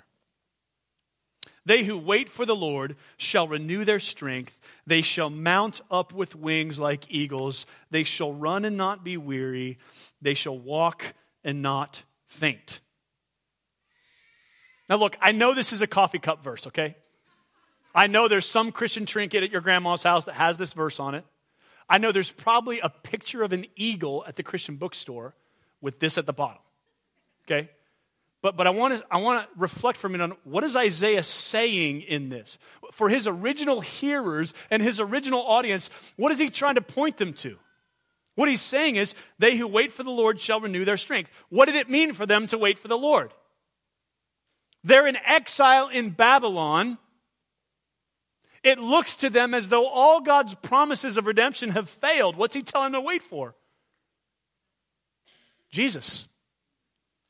They 1.66 1.84
who 1.84 1.98
wait 1.98 2.30
for 2.30 2.46
the 2.46 2.56
Lord 2.56 2.96
shall 3.18 3.48
renew 3.48 3.86
their 3.86 4.00
strength. 4.00 4.58
They 4.86 5.02
shall 5.02 5.32
mount 5.32 5.82
up 5.90 6.14
with 6.14 6.36
wings 6.36 6.80
like 6.80 7.10
eagles. 7.10 7.66
They 7.90 8.04
shall 8.04 8.34
run 8.34 8.66
and 8.66 8.78
not 8.78 9.04
be 9.04 9.18
weary. 9.18 9.80
They 10.22 10.36
shall 10.36 10.58
walk 10.58 11.14
and 11.44 11.62
not 11.62 12.04
faint. 12.28 12.82
Now, 14.88 14.98
look, 14.98 15.18
I 15.20 15.32
know 15.32 15.56
this 15.56 15.74
is 15.74 15.82
a 15.82 15.88
coffee 15.88 16.20
cup 16.20 16.44
verse, 16.44 16.68
okay? 16.68 16.96
I 17.96 18.08
know 18.08 18.28
there's 18.28 18.46
some 18.46 18.72
Christian 18.72 19.08
trinket 19.08 19.44
at 19.44 19.52
your 19.52 19.62
grandma's 19.62 20.04
house 20.04 20.26
that 20.26 20.34
has 20.34 20.58
this 20.58 20.74
verse 20.74 21.00
on 21.00 21.16
it. 21.16 21.26
I 21.90 21.98
know 21.98 22.12
there's 22.12 22.32
probably 22.32 22.80
a 22.80 22.90
picture 22.90 23.42
of 23.42 23.54
an 23.54 23.66
eagle 23.76 24.24
at 24.28 24.36
the 24.36 24.44
Christian 24.44 24.76
bookstore 24.76 25.34
with 25.82 26.00
this 26.00 26.18
at 26.18 26.26
the 26.26 26.34
bottom, 26.34 26.62
okay? 27.46 27.70
But, 28.46 28.56
but 28.56 28.68
I, 28.68 28.70
want 28.70 28.94
to, 28.94 29.04
I 29.10 29.18
want 29.18 29.44
to 29.44 29.60
reflect 29.60 29.98
for 29.98 30.06
a 30.06 30.10
minute 30.12 30.26
on 30.26 30.38
what 30.44 30.64
is 30.64 30.76
Isaiah 30.76 31.24
saying 31.24 32.02
in 32.02 32.30
this? 32.30 32.60
For 32.92 33.10
his 33.10 33.26
original 33.26 33.82
hearers 33.82 34.54
and 34.70 34.84
his 34.84 35.00
original 35.00 35.42
audience, 35.42 35.90
what 36.16 36.32
is 36.32 36.38
he 36.38 36.50
trying 36.50 36.76
to 36.76 36.82
point 36.82 37.18
them 37.18 37.34
to? 37.34 37.58
What 38.36 38.48
he's 38.48 38.62
saying 38.62 38.98
is, 38.98 39.16
they 39.40 39.58
who 39.58 39.66
wait 39.66 39.94
for 39.94 40.04
the 40.04 40.12
Lord 40.12 40.40
shall 40.40 40.60
renew 40.62 40.86
their 40.86 40.96
strength. 40.96 41.32
What 41.50 41.66
did 41.66 41.74
it 41.74 41.90
mean 41.90 42.14
for 42.14 42.28
them 42.28 42.46
to 42.50 42.58
wait 42.60 42.78
for 42.78 42.88
the 42.88 42.96
Lord? 42.96 43.34
They're 44.84 45.08
in 45.08 45.18
exile 45.26 45.88
in 45.88 46.12
Babylon. 46.12 47.00
It 48.62 48.78
looks 48.78 49.16
to 49.16 49.32
them 49.32 49.56
as 49.56 49.70
though 49.70 49.88
all 49.88 50.22
God's 50.22 50.54
promises 50.54 51.18
of 51.18 51.26
redemption 51.26 51.72
have 51.72 51.90
failed. 51.90 52.36
What's 52.36 52.54
he 52.54 52.62
telling 52.62 52.92
them 52.92 53.02
to 53.02 53.08
wait 53.08 53.24
for? 53.24 53.56
Jesus. 55.72 56.28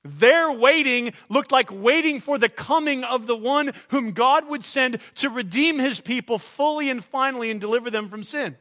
Their 0.06 0.51
waiting 0.51 1.14
looked 1.30 1.51
like 1.51 1.72
waiting 1.72 2.20
for 2.20 2.38
the 2.38 2.47
coming 2.47 3.03
of 3.03 3.26
the 3.26 3.36
one 3.36 3.74
whom 3.88 4.12
God 4.12 4.47
would 4.47 4.64
send 4.64 4.99
to 5.16 5.32
redeem 5.32 5.80
his 5.80 5.99
people 5.99 6.38
fully 6.38 6.91
and 6.91 7.03
finally 7.03 7.49
and 7.49 7.60
deliver 7.60 7.89
them 7.89 8.08
from 8.08 8.24
sin. 8.24 8.56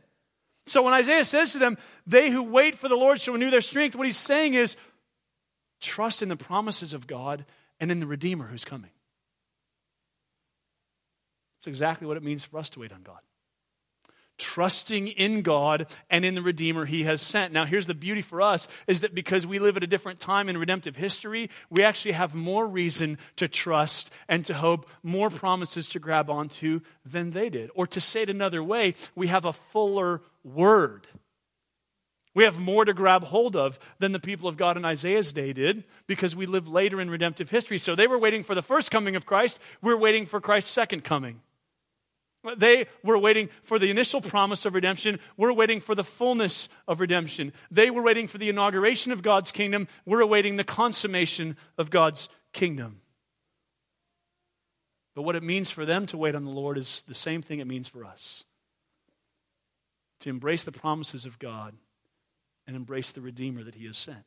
So 0.67 0.83
when 0.83 0.95
Isaiah 0.95 1.25
says 1.27 1.53
to 1.53 1.59
them, 1.59 1.77
They 2.07 2.31
who 2.31 2.43
wait 2.43 2.77
for 2.77 2.89
the 2.89 2.97
Lord 2.97 3.21
shall 3.21 3.35
renew 3.35 3.51
their 3.51 3.61
strength, 3.61 3.95
what 3.95 4.07
he's 4.07 4.17
saying 4.17 4.55
is, 4.55 4.79
trust 5.83 6.23
in 6.23 6.31
the 6.31 6.37
promises 6.37 6.95
of 6.95 7.07
God 7.07 7.45
and 7.79 7.93
in 7.93 8.01
the 8.01 8.07
Redeemer 8.07 8.47
who's 8.47 8.65
coming. 8.65 8.91
That's 11.59 11.67
exactly 11.67 12.07
what 12.07 12.17
it 12.17 12.23
means 12.23 12.43
for 12.43 12.59
us 12.59 12.71
to 12.71 12.81
wait 12.81 12.93
on 12.93 13.03
God 13.03 13.21
trusting 14.39 15.09
in 15.09 15.43
God 15.43 15.87
and 16.11 16.25
in 16.25 16.35
the 16.35 16.43
Redeemer 16.43 16.85
he 16.85 17.05
has 17.05 17.23
sent. 17.23 17.53
Now, 17.53 17.65
here's 17.65 17.87
the 17.87 17.95
beauty 17.95 18.23
for 18.23 18.43
us 18.43 18.69
is 18.87 19.01
that 19.01 19.15
because 19.15 19.47
we 19.47 19.59
live 19.59 19.77
at 19.77 19.83
a 19.83 19.89
different 19.89 20.21
time 20.21 20.49
in 20.49 20.59
redemptive 20.59 20.97
history, 20.97 21.51
we 21.71 21.83
actually 21.83 22.13
have 22.13 22.35
more 22.35 22.67
reason 22.67 23.19
to 23.37 23.49
trust 23.49 24.11
and 24.29 24.45
to 24.47 24.55
hope, 24.55 24.89
more 25.03 25.31
promises 25.31 25.89
to 25.91 25.99
grab 25.99 26.31
onto 26.31 26.81
than 27.05 27.31
they 27.31 27.49
did. 27.49 27.71
Or 27.75 27.87
to 27.89 28.01
say 28.01 28.23
it 28.23 28.31
another 28.31 28.63
way, 28.63 28.95
we 29.15 29.29
have 29.29 29.45
a 29.45 29.53
fuller 29.53 30.21
word. 30.43 31.07
We 32.35 32.45
have 32.45 32.59
more 32.59 32.85
to 32.85 32.93
grab 32.93 33.23
hold 33.23 33.55
of 33.55 33.79
than 34.01 34.11
the 34.11 34.19
people 34.19 34.49
of 34.49 34.57
God 34.57 34.77
in 34.77 34.85
Isaiah's 34.85 35.33
day 35.33 35.53
did 35.53 35.85
because 36.09 36.35
we 36.35 36.47
live 36.47 36.67
later 36.67 37.01
in 37.01 37.09
redemptive 37.09 37.49
history. 37.49 37.79
So 37.79 37.95
they 37.95 38.09
were 38.09 38.19
waiting 38.19 38.43
for 38.43 38.57
the 38.57 38.63
first 38.63 38.91
coming 38.91 39.15
of 39.15 39.25
Christ. 39.25 39.61
We're 39.81 39.97
waiting 39.97 40.27
for 40.27 40.41
Christ's 40.41 40.73
second 40.73 41.05
coming. 41.05 41.41
They 42.57 42.87
were 43.03 43.19
waiting 43.19 43.49
for 43.63 43.79
the 43.79 43.91
initial 43.91 44.21
promise 44.21 44.67
of 44.67 44.75
redemption. 44.75 45.19
We're 45.37 45.53
waiting 45.53 45.81
for 45.81 45.95
the 45.95 46.05
fullness 46.05 46.69
of 46.87 47.01
redemption. 47.01 47.53
They 47.71 47.91
were 47.91 48.03
waiting 48.03 48.29
for 48.29 48.39
the 48.39 48.49
inauguration 48.49 49.13
of 49.13 49.23
God's 49.23 49.51
kingdom. 49.51 49.89
We're 50.05 50.21
awaiting 50.21 50.57
the 50.57 50.65
consummation 50.65 51.57
of 51.79 51.91
God's 51.91 52.29
kingdom. 52.53 53.01
But 55.15 55.23
what 55.23 55.37
it 55.37 55.43
means 55.43 55.71
for 55.71 55.87
them 55.87 56.07
to 56.07 56.19
wait 56.19 56.35
on 56.35 56.45
the 56.45 56.51
Lord 56.51 56.77
is 56.77 57.03
the 57.03 57.15
same 57.15 57.41
thing 57.41 57.61
it 57.61 57.67
means 57.67 57.89
for 57.89 58.05
us 58.05 58.45
to 60.21 60.31
embrace 60.31 60.65
the 60.65 60.73
promises 60.73 61.27
of 61.27 61.39
God 61.39 61.75
and 62.67 62.77
embrace 62.77 63.13
the 63.13 63.21
Redeemer 63.21 63.63
that 63.63 63.75
He 63.75 63.87
has 63.87 63.97
sent. 63.97 64.25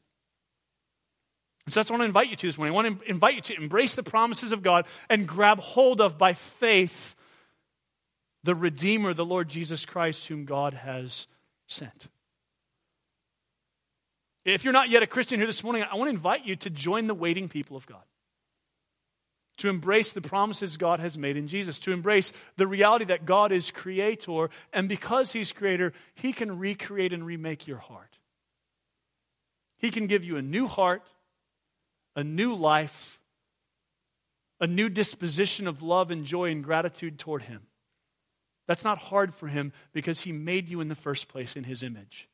And 1.66 1.74
so 1.74 1.80
that's 1.80 1.90
what 1.90 1.98
I 1.98 2.00
want 2.00 2.04
to 2.04 2.10
invite 2.10 2.30
you 2.30 2.36
to 2.38 2.48
this 2.48 2.58
morning. 2.58 2.74
I 2.74 2.76
want 2.76 3.02
to 3.02 3.10
invite 3.10 3.36
you 3.36 3.42
to 3.42 3.58
embrace 3.58 3.96
the 3.96 4.04
promises 4.04 4.52
of 4.52 4.64
God 4.64 4.86
and 5.10 5.28
grab 5.28 5.60
hold 5.60 6.00
of 6.00 6.18
by 6.18 6.34
faith 6.34 7.16
the 8.44 8.56
Redeemer, 8.56 9.14
the 9.14 9.26
Lord 9.26 9.50
Jesus 9.50 9.86
Christ, 9.86 10.28
whom 10.28 10.46
God 10.46 10.74
has 10.74 11.28
sent. 11.68 12.08
If 14.46 14.64
you're 14.64 14.74
not 14.74 14.90
yet 14.90 15.04
a 15.04 15.08
Christian 15.08 15.40
here 15.40 15.48
this 15.48 15.64
morning, 15.64 15.84
I 15.84 15.96
want 15.96 16.08
to 16.08 16.16
invite 16.16 16.46
you 16.46 16.56
to 16.58 16.70
join 16.70 17.08
the 17.08 17.14
waiting 17.14 17.50
people 17.50 17.76
of 17.76 17.86
God. 17.86 18.04
To 19.58 19.70
embrace 19.70 20.14
the 20.14 20.22
promises 20.22 20.78
God 20.78 21.00
has 21.00 21.18
made 21.18 21.36
in 21.36 21.48
Jesus, 21.48 21.80
to 21.80 21.92
embrace 21.92 22.32
the 22.56 22.68
reality 22.68 23.06
that 23.06 23.26
God 23.26 23.52
is 23.52 23.72
creator, 23.72 24.50
and 24.72 24.88
because 24.88 25.34
He's 25.34 25.52
creator, 25.52 25.94
He 26.14 26.32
can 26.32 26.60
recreate 26.60 27.12
and 27.12 27.26
remake 27.26 27.68
your 27.68 27.80
heart. 27.80 28.18
He 29.80 29.92
can 29.92 30.08
give 30.08 30.24
you 30.24 30.38
a 30.38 30.42
new 30.42 30.68
heart, 30.68 31.02
a 32.16 32.24
new 32.24 32.54
life, 32.54 33.20
a 34.62 34.68
new 34.68 34.90
disposition 34.90 35.68
of 35.68 35.84
love 35.84 36.10
and 36.10 36.24
joy 36.24 36.52
and 36.52 36.64
gratitude 36.64 37.20
toward 37.20 37.44
Him. 37.44 37.64
That's 38.68 38.84
not 38.84 38.98
hard 38.98 39.34
for 39.34 39.48
him 39.48 39.72
because 39.94 40.22
he 40.22 40.32
made 40.32 40.70
you 40.70 40.82
in 40.82 40.90
the 40.90 40.96
first 40.96 41.28
place 41.28 41.56
in 41.56 41.64
his 41.64 41.84
image. 41.84 42.28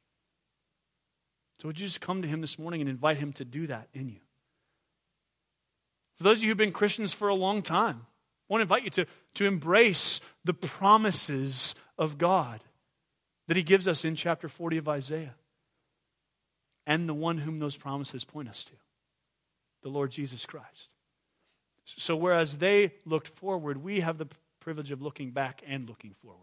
So, 1.61 1.67
would 1.67 1.79
you 1.79 1.85
just 1.85 2.01
come 2.01 2.21
to 2.21 2.27
him 2.27 2.41
this 2.41 2.59
morning 2.59 2.81
and 2.81 2.89
invite 2.89 3.17
him 3.17 3.31
to 3.33 3.45
do 3.45 3.67
that 3.67 3.87
in 3.93 4.09
you? 4.09 4.19
For 6.15 6.23
those 6.23 6.37
of 6.37 6.43
you 6.43 6.49
who've 6.49 6.57
been 6.57 6.71
Christians 6.71 7.13
for 7.13 7.27
a 7.27 7.35
long 7.35 7.61
time, 7.61 8.01
I 8.49 8.53
want 8.53 8.59
to 8.59 8.63
invite 8.63 8.83
you 8.83 8.89
to, 8.91 9.05
to 9.35 9.45
embrace 9.45 10.19
the 10.43 10.53
promises 10.53 11.75
of 11.97 12.17
God 12.17 12.61
that 13.47 13.57
he 13.57 13.63
gives 13.63 13.87
us 13.87 14.03
in 14.03 14.15
chapter 14.15 14.49
40 14.49 14.77
of 14.77 14.89
Isaiah 14.89 15.35
and 16.85 17.07
the 17.07 17.13
one 17.13 17.37
whom 17.37 17.59
those 17.59 17.77
promises 17.77 18.25
point 18.25 18.49
us 18.49 18.63
to, 18.65 18.73
the 19.83 19.89
Lord 19.89 20.11
Jesus 20.11 20.45
Christ. 20.45 20.89
So, 21.85 22.15
whereas 22.15 22.57
they 22.57 22.93
looked 23.05 23.27
forward, 23.29 23.83
we 23.83 23.99
have 23.99 24.17
the 24.17 24.27
privilege 24.63 24.91
of 24.91 25.01
looking 25.01 25.31
back 25.31 25.61
and 25.67 25.87
looking 25.87 26.15
forward. 26.21 26.39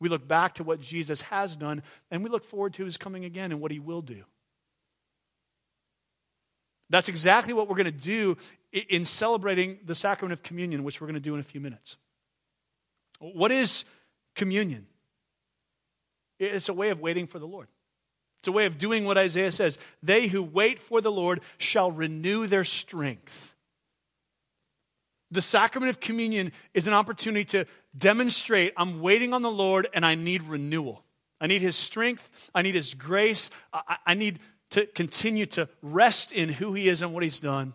We 0.00 0.08
look 0.08 0.26
back 0.26 0.54
to 0.56 0.64
what 0.64 0.80
Jesus 0.80 1.22
has 1.22 1.56
done, 1.56 1.82
and 2.10 2.22
we 2.22 2.30
look 2.30 2.44
forward 2.44 2.74
to 2.74 2.84
his 2.84 2.96
coming 2.96 3.24
again 3.24 3.52
and 3.52 3.60
what 3.60 3.70
he 3.70 3.78
will 3.78 4.02
do. 4.02 4.24
That's 6.90 7.08
exactly 7.08 7.52
what 7.52 7.68
we're 7.68 7.76
going 7.76 7.86
to 7.86 7.90
do 7.90 8.36
in 8.72 9.04
celebrating 9.04 9.78
the 9.84 9.94
sacrament 9.94 10.32
of 10.32 10.42
communion, 10.42 10.84
which 10.84 11.00
we're 11.00 11.06
going 11.06 11.14
to 11.14 11.20
do 11.20 11.34
in 11.34 11.40
a 11.40 11.44
few 11.44 11.60
minutes. 11.60 11.96
What 13.18 13.50
is 13.50 13.84
communion? 14.34 14.86
It's 16.38 16.68
a 16.68 16.74
way 16.74 16.90
of 16.90 17.00
waiting 17.00 17.26
for 17.26 17.38
the 17.38 17.46
Lord. 17.46 17.68
It's 18.40 18.48
a 18.48 18.52
way 18.52 18.66
of 18.66 18.78
doing 18.78 19.04
what 19.04 19.18
Isaiah 19.18 19.50
says. 19.50 19.78
They 20.02 20.28
who 20.28 20.42
wait 20.42 20.78
for 20.78 21.00
the 21.00 21.10
Lord 21.10 21.40
shall 21.58 21.90
renew 21.90 22.46
their 22.46 22.64
strength. 22.64 23.55
The 25.30 25.42
sacrament 25.42 25.90
of 25.90 26.00
communion 26.00 26.52
is 26.72 26.86
an 26.86 26.94
opportunity 26.94 27.44
to 27.46 27.66
demonstrate 27.96 28.72
I'm 28.76 29.00
waiting 29.00 29.32
on 29.32 29.42
the 29.42 29.50
Lord 29.50 29.88
and 29.92 30.06
I 30.06 30.14
need 30.14 30.42
renewal. 30.44 31.04
I 31.40 31.46
need 31.46 31.62
His 31.62 31.76
strength. 31.76 32.28
I 32.54 32.62
need 32.62 32.74
His 32.74 32.94
grace. 32.94 33.50
I, 33.72 33.96
I, 34.06 34.14
need 34.14 34.38
to 34.70 34.86
continue 34.86 35.46
to 35.46 35.68
rest 35.82 36.32
in 36.32 36.48
who 36.48 36.74
He 36.74 36.88
is 36.88 37.02
and 37.02 37.12
what 37.12 37.22
He's 37.22 37.40
done 37.40 37.74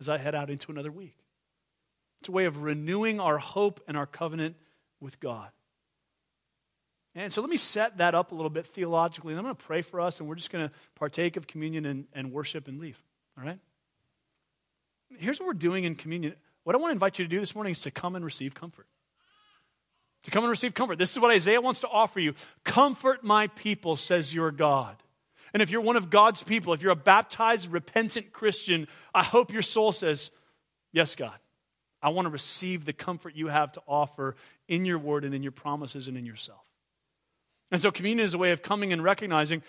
as 0.00 0.08
I 0.08 0.18
head 0.18 0.34
out 0.34 0.50
into 0.50 0.72
another 0.72 0.90
week. 0.90 1.16
It's 2.20 2.28
a 2.28 2.32
way 2.32 2.46
of 2.46 2.62
renewing 2.62 3.20
our 3.20 3.38
hope 3.38 3.80
and 3.86 3.96
our 3.96 4.06
covenant 4.06 4.56
with 5.00 5.20
God. 5.20 5.50
And 7.14 7.32
so 7.32 7.40
let 7.40 7.50
me 7.50 7.56
set 7.56 7.98
that 7.98 8.14
up 8.14 8.32
a 8.32 8.34
little 8.34 8.50
bit 8.50 8.66
theologically. 8.66 9.32
And 9.32 9.38
I'm 9.38 9.44
going 9.44 9.56
to 9.56 9.64
pray 9.64 9.82
for 9.82 10.00
us, 10.00 10.20
and 10.20 10.28
we're 10.28 10.34
just 10.34 10.50
going 10.50 10.68
to 10.68 10.74
partake 10.94 11.36
of 11.36 11.46
communion 11.46 11.84
and, 11.86 12.06
and 12.12 12.32
worship 12.32 12.68
and 12.68 12.78
leave. 12.78 13.02
All 13.36 13.44
right? 13.44 13.58
Here's 15.18 15.40
what 15.40 15.46
we're 15.46 15.54
doing 15.54 15.84
in 15.84 15.94
communion. 15.94 16.34
What 16.68 16.74
I 16.74 16.80
want 16.80 16.90
to 16.90 16.96
invite 16.96 17.18
you 17.18 17.24
to 17.24 17.30
do 17.30 17.40
this 17.40 17.54
morning 17.54 17.70
is 17.70 17.80
to 17.80 17.90
come 17.90 18.14
and 18.14 18.22
receive 18.22 18.54
comfort. 18.54 18.86
To 20.24 20.30
come 20.30 20.44
and 20.44 20.50
receive 20.50 20.74
comfort. 20.74 20.98
This 20.98 21.12
is 21.12 21.18
what 21.18 21.30
Isaiah 21.30 21.62
wants 21.62 21.80
to 21.80 21.88
offer 21.88 22.20
you. 22.20 22.34
Comfort 22.62 23.24
my 23.24 23.46
people, 23.46 23.96
says 23.96 24.34
your 24.34 24.50
God. 24.50 24.94
And 25.54 25.62
if 25.62 25.70
you're 25.70 25.80
one 25.80 25.96
of 25.96 26.10
God's 26.10 26.42
people, 26.42 26.74
if 26.74 26.82
you're 26.82 26.92
a 26.92 26.94
baptized, 26.94 27.72
repentant 27.72 28.32
Christian, 28.32 28.86
I 29.14 29.22
hope 29.22 29.50
your 29.50 29.62
soul 29.62 29.92
says, 29.92 30.30
Yes, 30.92 31.16
God. 31.16 31.38
I 32.02 32.10
want 32.10 32.26
to 32.26 32.30
receive 32.30 32.84
the 32.84 32.92
comfort 32.92 33.34
you 33.34 33.48
have 33.48 33.72
to 33.72 33.82
offer 33.88 34.36
in 34.68 34.84
your 34.84 34.98
word 34.98 35.24
and 35.24 35.34
in 35.34 35.42
your 35.42 35.52
promises 35.52 36.06
and 36.06 36.18
in 36.18 36.26
yourself. 36.26 36.66
And 37.70 37.80
so, 37.80 37.90
communion 37.90 38.26
is 38.26 38.34
a 38.34 38.38
way 38.38 38.50
of 38.50 38.60
coming 38.60 38.92
and 38.92 39.02
recognizing 39.02 39.62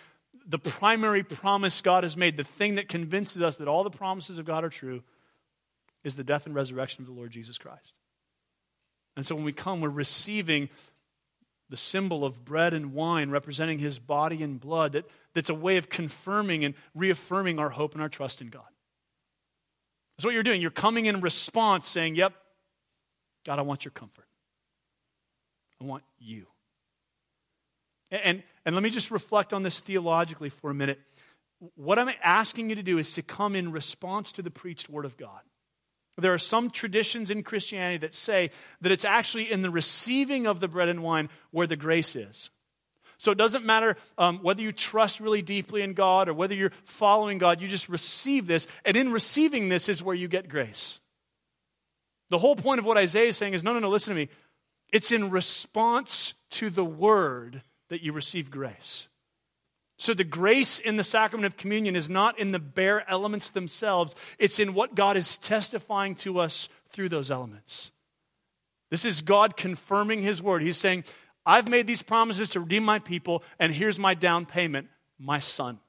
the 0.46 0.60
primary 0.60 1.24
promise 1.24 1.80
God 1.80 2.04
has 2.04 2.18
made, 2.18 2.36
the 2.36 2.44
thing 2.44 2.76
that 2.76 2.90
convinces 2.90 3.42
us 3.42 3.56
that 3.56 3.70
all 3.70 3.86
the 3.86 3.90
promises 3.90 4.38
of 4.38 4.44
God 4.44 4.66
are 4.66 4.70
true, 4.70 5.02
is 6.04 6.16
the 6.16 6.24
death 6.24 6.46
and 6.46 6.56
resurrection 6.56 7.04
of 7.04 7.08
the 7.08 7.14
Lord 7.14 7.32
Jesus 7.32 7.58
Christ. 7.58 7.94
And 9.16 9.26
so 9.26 9.36
when 9.36 9.44
we 9.44 9.54
come, 9.54 9.82
we're 9.82 9.90
receiving 9.90 10.70
the 11.70 11.78
symbol 11.78 12.26
of 12.26 12.44
bread 12.46 12.74
and 12.74 12.94
wine 12.94 13.30
representing 13.30 13.80
his 13.80 14.00
body 14.00 14.42
and 14.42 14.60
blood 14.60 14.94
that, 14.94 15.06
that's 15.34 15.50
a 15.50 15.56
way 15.56 15.78
of 15.78 15.90
confirming 15.90 16.66
and 16.66 16.74
reaffirming 16.96 17.60
our 17.60 17.70
hope 17.70 17.94
and 17.94 18.02
our 18.02 18.10
trust 18.10 18.42
in 18.42 18.50
God. 18.50 18.64
That's 20.18 20.26
what 20.26 20.34
you're 20.34 20.44
doing. 20.44 20.62
You're 20.62 20.72
coming 20.72 21.06
in 21.06 21.22
response 21.22 21.88
saying, 21.88 22.16
Yep, 22.16 22.34
God, 23.46 23.60
I 23.60 23.62
want 23.62 23.86
your 23.86 23.92
comfort. 23.92 24.26
I 25.82 25.86
want 25.86 26.04
you. 26.18 26.48
And, 28.12 28.22
and, 28.24 28.44
and 28.66 28.76
let 28.76 28.84
me 28.84 28.90
just 28.90 29.12
reflect 29.12 29.54
on 29.54 29.64
this 29.64 29.80
theologically 29.80 30.50
for 30.50 30.72
a 30.72 30.74
minute. 30.74 31.00
What 31.76 32.00
I'm 32.00 32.10
asking 32.24 32.70
you 32.70 32.76
to 32.76 32.84
do 32.84 32.98
is 32.98 33.14
to 33.14 33.22
come 33.22 33.56
in 33.56 33.72
response 33.72 34.32
to 34.34 34.42
the 34.42 34.52
preached 34.52 34.90
word 34.90 35.06
of 35.06 35.18
God. 35.18 35.42
There 36.20 36.34
are 36.34 36.40
some 36.40 36.70
traditions 36.70 37.30
in 37.30 37.44
Christianity 37.44 37.98
that 37.98 38.16
say 38.16 38.52
that 38.82 38.92
it's 38.92 39.06
actually 39.06 39.52
in 39.52 39.62
the 39.62 39.70
receiving 39.70 40.48
of 40.48 40.60
the 40.60 40.68
bread 40.68 40.90
and 40.90 41.04
wine 41.04 41.30
where 41.52 41.68
the 41.68 41.76
grace 41.76 42.16
is. 42.16 42.50
So 43.18 43.32
it 43.32 43.38
doesn't 43.38 43.66
matter 43.66 43.98
um, 44.18 44.40
whether 44.44 44.62
you 44.62 44.72
trust 44.72 45.20
really 45.20 45.42
deeply 45.42 45.82
in 45.82 45.94
God 45.94 46.30
or 46.30 46.34
whether 46.34 46.56
you're 46.56 46.72
following 46.86 47.38
God, 47.38 47.60
you 47.60 47.68
just 47.68 47.90
receive 47.90 48.48
this. 48.48 48.66
And 48.86 48.96
in 48.96 49.12
receiving 49.12 49.68
this 49.68 49.90
is 49.90 50.02
where 50.02 50.16
you 50.16 50.30
get 50.30 50.48
grace. 50.48 51.00
The 52.30 52.38
whole 52.38 52.56
point 52.56 52.80
of 52.80 52.86
what 52.86 52.98
Isaiah 52.98 53.28
is 53.28 53.36
saying 53.36 53.54
is 53.54 53.64
no, 53.64 53.74
no, 53.74 53.80
no, 53.80 53.90
listen 53.90 54.14
to 54.14 54.20
me. 54.20 54.30
It's 54.94 55.12
in 55.12 55.30
response 55.30 56.34
to 56.52 56.70
the 56.70 56.86
word 56.86 57.62
that 57.90 58.02
you 58.02 58.14
receive 58.14 58.50
grace. 58.50 59.09
So 60.00 60.14
the 60.14 60.24
grace 60.24 60.80
in 60.80 60.96
the 60.96 61.04
sacrament 61.04 61.46
of 61.46 61.58
communion 61.58 61.98
is 61.98 62.10
not 62.10 62.40
in 62.40 62.54
the 62.54 62.60
bare 62.60 63.08
elements 63.10 63.50
themselves, 63.50 64.16
it's 64.40 64.58
in 64.58 64.74
what 64.74 64.96
God 64.96 65.18
is 65.18 65.36
testifying 65.38 66.16
to 66.18 66.40
us 66.40 66.70
through 66.92 67.10
those 67.10 67.30
elements. 67.30 67.92
This 68.90 69.04
is 69.04 69.22
God 69.22 69.58
confirming 69.58 70.22
his 70.22 70.42
word. 70.42 70.62
He's 70.62 70.78
saying, 70.78 71.04
I've 71.46 71.68
made 71.68 71.86
these 71.86 72.02
promises 72.02 72.50
to 72.52 72.62
redeem 72.62 72.84
my 72.84 73.00
people, 73.00 73.44
and 73.60 73.74
here's 73.74 74.00
my 74.00 74.14
down 74.14 74.46
payment, 74.46 74.88
my 75.20 75.42
son. 75.42 75.80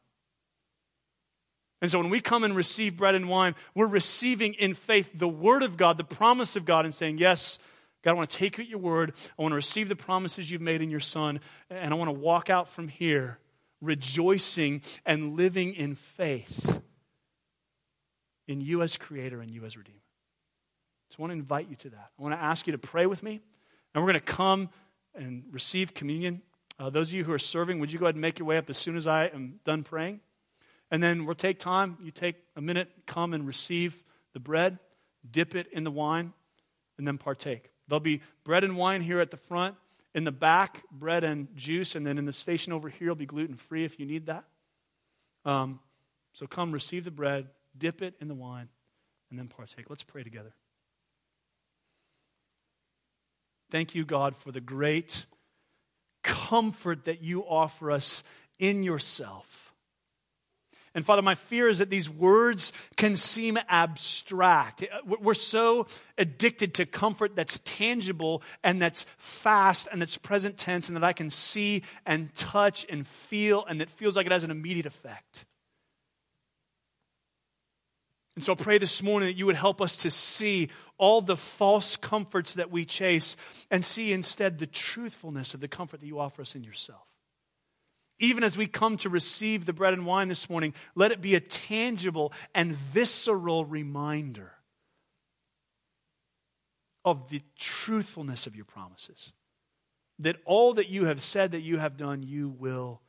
And 1.81 1.89
so 1.89 1.99
when 1.99 2.11
we 2.11 2.21
come 2.21 2.43
and 2.43 2.57
receive 2.57 2.97
bread 2.97 3.15
and 3.15 3.29
wine, 3.29 3.55
we're 3.77 3.87
receiving 3.87 4.55
in 4.55 4.75
faith 4.75 5.09
the 5.15 5.29
word 5.29 5.63
of 5.63 5.77
God, 5.77 5.99
the 5.99 6.05
promise 6.05 6.57
of 6.57 6.65
God, 6.65 6.85
and 6.85 6.95
saying, 6.95 7.19
Yes, 7.19 7.61
God, 8.03 8.11
I 8.11 8.15
want 8.15 8.31
to 8.31 8.37
take 8.37 8.59
at 8.59 8.67
your 8.67 8.81
word. 8.81 9.15
I 9.39 9.43
want 9.43 9.53
to 9.53 9.57
receive 9.57 9.89
the 9.89 9.97
promises 9.97 10.51
you've 10.51 10.61
made 10.61 10.83
in 10.83 10.91
your 10.91 11.01
son, 11.01 11.39
and 11.71 11.95
I 11.95 11.97
want 11.97 12.09
to 12.09 12.19
walk 12.19 12.51
out 12.51 12.69
from 12.69 12.89
here 12.89 13.39
rejoicing 13.81 14.83
and 15.07 15.37
living 15.37 15.74
in 15.74 15.95
faith 15.95 16.81
in 18.47 18.61
you 18.61 18.83
as 18.83 18.97
creator 18.97 19.41
and 19.41 19.51
you 19.51 19.64
as 19.64 19.76
redeemer. 19.76 19.99
So 21.11 21.16
I 21.18 21.22
want 21.22 21.31
to 21.31 21.39
invite 21.39 21.68
you 21.68 21.76
to 21.76 21.91
that. 21.91 22.11
I 22.18 22.22
want 22.22 22.35
to 22.35 22.41
ask 22.41 22.66
you 22.66 22.72
to 22.72 22.78
pray 22.78 23.07
with 23.07 23.22
me, 23.22 23.41
and 23.95 24.03
we're 24.03 24.11
going 24.11 24.20
to 24.20 24.33
come 24.33 24.68
and 25.14 25.45
receive 25.51 25.95
communion. 25.95 26.43
Uh, 26.78 26.91
those 26.91 27.09
of 27.09 27.14
you 27.14 27.24
who 27.24 27.33
are 27.33 27.39
serving, 27.39 27.78
would 27.81 27.93
you 27.93 27.99
go 27.99 28.07
ahead 28.07 28.14
and 28.14 28.22
make 28.22 28.39
your 28.39 28.47
way 28.47 28.57
up 28.57 28.70
as 28.70 28.78
soon 28.78 28.97
as 28.97 29.07
I 29.07 29.26
am 29.26 29.61
done 29.64 29.83
praying? 29.83 30.20
And 30.91 31.03
then 31.03 31.26
we'll 31.26 31.35
take 31.35 31.59
time. 31.59 31.97
You 32.03 32.11
take 32.11 32.37
a 32.57 32.61
minute, 32.61 32.91
come 33.07 33.35
and 33.35 33.47
receive 33.47 34.03
the 34.33 34.41
bread, 34.41 34.78
dip 35.28 35.55
it 35.55 35.66
in 35.72 35.85
the 35.85 35.91
wine, 35.91 36.33
and 36.99 37.07
then 37.07 37.18
partake. 37.18 37.70
There'll 37.89 38.01
be 38.01 38.22
bread 38.45 38.64
and 38.64 38.76
wine 38.76 39.03
here 39.03 39.20
at 39.20 39.31
the 39.31 39.37
front. 39.37 39.76
In 40.15 40.25
the 40.25 40.33
back, 40.33 40.83
bread 40.91 41.23
and 41.23 41.49
juice, 41.57 41.95
and 41.95 42.07
then 42.07 42.19
in 42.19 42.25
the 42.25 42.33
station 42.33 42.73
over 42.73 42.89
here 42.89 43.09
will 43.09 43.15
be 43.15 43.27
gluten 43.27 43.57
free 43.57 43.85
if 43.85 44.01
you 44.01 44.07
need 44.07 44.27
that. 44.27 44.45
Um, 45.45 45.81
so 46.33 46.47
come 46.47 46.73
receive 46.73 47.05
the 47.05 47.11
bread, 47.11 47.49
dip 47.77 48.03
it 48.03 48.15
in 48.21 48.29
the 48.29 48.35
wine, 48.35 48.69
and 49.31 49.39
then 49.39 49.47
partake. 49.47 49.89
Let's 49.89 50.03
pray 50.03 50.23
together. 50.23 50.53
Thank 53.71 53.95
you, 53.95 54.05
God, 54.05 54.37
for 54.37 54.51
the 54.51 54.61
great 54.61 55.27
comfort 56.25 57.05
that 57.05 57.23
you 57.23 57.43
offer 57.43 57.91
us 57.93 58.25
in 58.59 58.83
yourself. 58.83 59.70
And 60.95 61.07
Father, 61.07 61.22
my 61.22 61.36
fear 61.36 61.68
is 61.68 61.78
that 61.78 61.88
these 61.88 62.11
words 62.11 62.72
can 62.97 63.14
seem 63.16 63.59
abstract. 63.68 64.84
We're 65.07 65.34
so 65.34 65.86
addicted 66.18 66.74
to 66.74 66.86
comfort 66.86 67.36
that's 67.36 67.61
tangible 67.64 68.43
and 68.64 68.82
that's 68.82 69.07
fast 69.16 69.88
and 69.93 70.03
that's 70.03 70.18
present 70.18 70.59
tense 70.59 70.88
and 70.88 70.97
that 70.97 71.05
I 71.05 71.12
can 71.12 71.30
see 71.30 71.84
and 72.05 72.34
touch 72.34 72.86
and 72.88 73.07
feel 73.07 73.64
and 73.66 73.80
that 73.80 73.91
feels 73.91 74.16
like 74.16 74.26
it 74.26 74.32
has 74.32 74.43
an 74.43 74.51
immediate 74.51 74.86
effect. 74.86 75.47
And 78.34 78.45
so 78.45 78.53
I 78.53 78.57
pray 78.57 78.78
this 78.78 79.03
morning 79.03 79.28
that 79.28 79.36
you 79.36 79.47
would 79.47 79.57
help 79.57 79.80
us 79.80 79.97
to 79.97 80.11
see 80.11 80.70
all 80.99 81.20
the 81.20 81.36
false 81.36 81.97
comforts 81.97 82.55
that 82.55 82.70
we 82.70 82.84
chase 82.84 83.36
and 83.70 83.84
see 83.84 84.12
instead 84.12 84.59
the 84.59 84.66
truthfulness 84.66 85.55
of 85.55 85.61
the 85.61 85.68
comfort 85.68 86.01
that 86.01 86.07
you 86.07 86.18
offer 86.18 86.43
us 86.43 86.55
in 86.55 86.64
yourself. 86.64 87.10
Even 88.21 88.45
as 88.45 88.57
we 88.57 88.66
come 88.66 88.99
to 88.99 89.09
receive 89.09 89.64
the 89.64 89.73
bread 89.73 89.95
and 89.95 90.07
wine 90.07 90.29
this 90.29 90.49
morning, 90.49 90.75
let 90.95 91.11
it 91.11 91.23
be 91.23 91.35
a 91.35 91.41
tangible 91.41 92.33
and 92.55 92.75
visceral 92.75 93.64
reminder 93.64 94.53
of 97.03 97.31
the 97.31 97.41
truthfulness 97.59 98.47
of 98.47 98.55
your 98.55 98.66
promises. 98.66 99.33
That 100.18 100.37
all 100.45 100.75
that 100.75 100.91
you 100.91 101.07
have 101.07 101.23
said 101.23 101.53
that 101.53 101.62
you 101.62 101.79
have 101.79 101.97
done, 101.97 102.23
you 102.23 102.51
will 102.51 103.01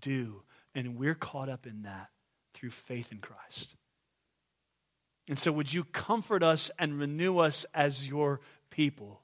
do. 0.00 0.42
And 0.74 0.98
we're 0.98 1.14
caught 1.14 1.48
up 1.48 1.64
in 1.64 1.82
that 1.82 2.08
through 2.52 2.70
faith 2.70 3.12
in 3.12 3.18
Christ. 3.18 3.76
And 5.28 5.38
so, 5.38 5.52
would 5.52 5.72
you 5.72 5.84
comfort 5.84 6.42
us 6.42 6.72
and 6.76 6.98
renew 6.98 7.38
us 7.38 7.66
as 7.72 8.08
your 8.08 8.40
people? 8.70 9.20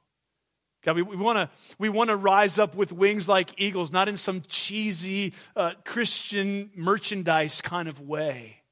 God, 0.85 0.97
we, 0.97 1.03
we 1.03 1.17
want 1.17 1.37
to 1.37 1.51
we 1.79 1.89
wanna 1.89 2.17
rise 2.17 2.59
up 2.59 2.75
with 2.75 2.93
wings 2.93 3.29
like 3.29 3.51
eagles, 3.57 3.93
not 3.93 4.09
in 4.09 4.17
some 4.17 4.43
cheesy 4.49 5.33
uh, 5.55 5.73
Christian 5.85 6.71
merchandise 6.75 7.61
kind 7.61 7.89
of 7.89 8.01
way, 8.01 8.63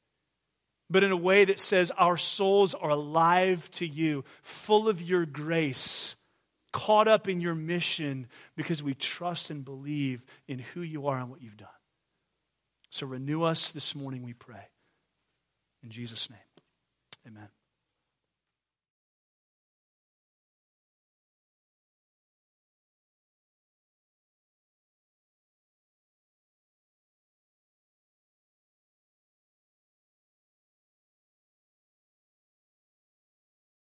but 0.88 1.04
in 1.04 1.12
a 1.12 1.16
way 1.16 1.44
that 1.44 1.60
says 1.60 1.92
our 1.92 2.16
souls 2.16 2.74
are 2.74 2.90
alive 2.90 3.70
to 3.72 3.86
you, 3.86 4.24
full 4.42 4.88
of 4.88 5.00
your 5.00 5.24
grace, 5.24 6.16
caught 6.72 7.06
up 7.06 7.28
in 7.28 7.40
your 7.40 7.54
mission 7.54 8.26
because 8.56 8.82
we 8.82 8.94
trust 8.94 9.50
and 9.50 9.64
believe 9.64 10.24
in 10.48 10.58
who 10.58 10.82
you 10.82 11.06
are 11.06 11.18
and 11.18 11.30
what 11.30 11.42
you've 11.42 11.56
done. 11.56 11.68
So 12.90 13.06
renew 13.06 13.42
us 13.42 13.70
this 13.70 13.94
morning, 13.94 14.24
we 14.24 14.32
pray. 14.32 14.68
In 15.84 15.90
Jesus' 15.90 16.28
name. 16.28 16.38
Amen. 17.26 17.48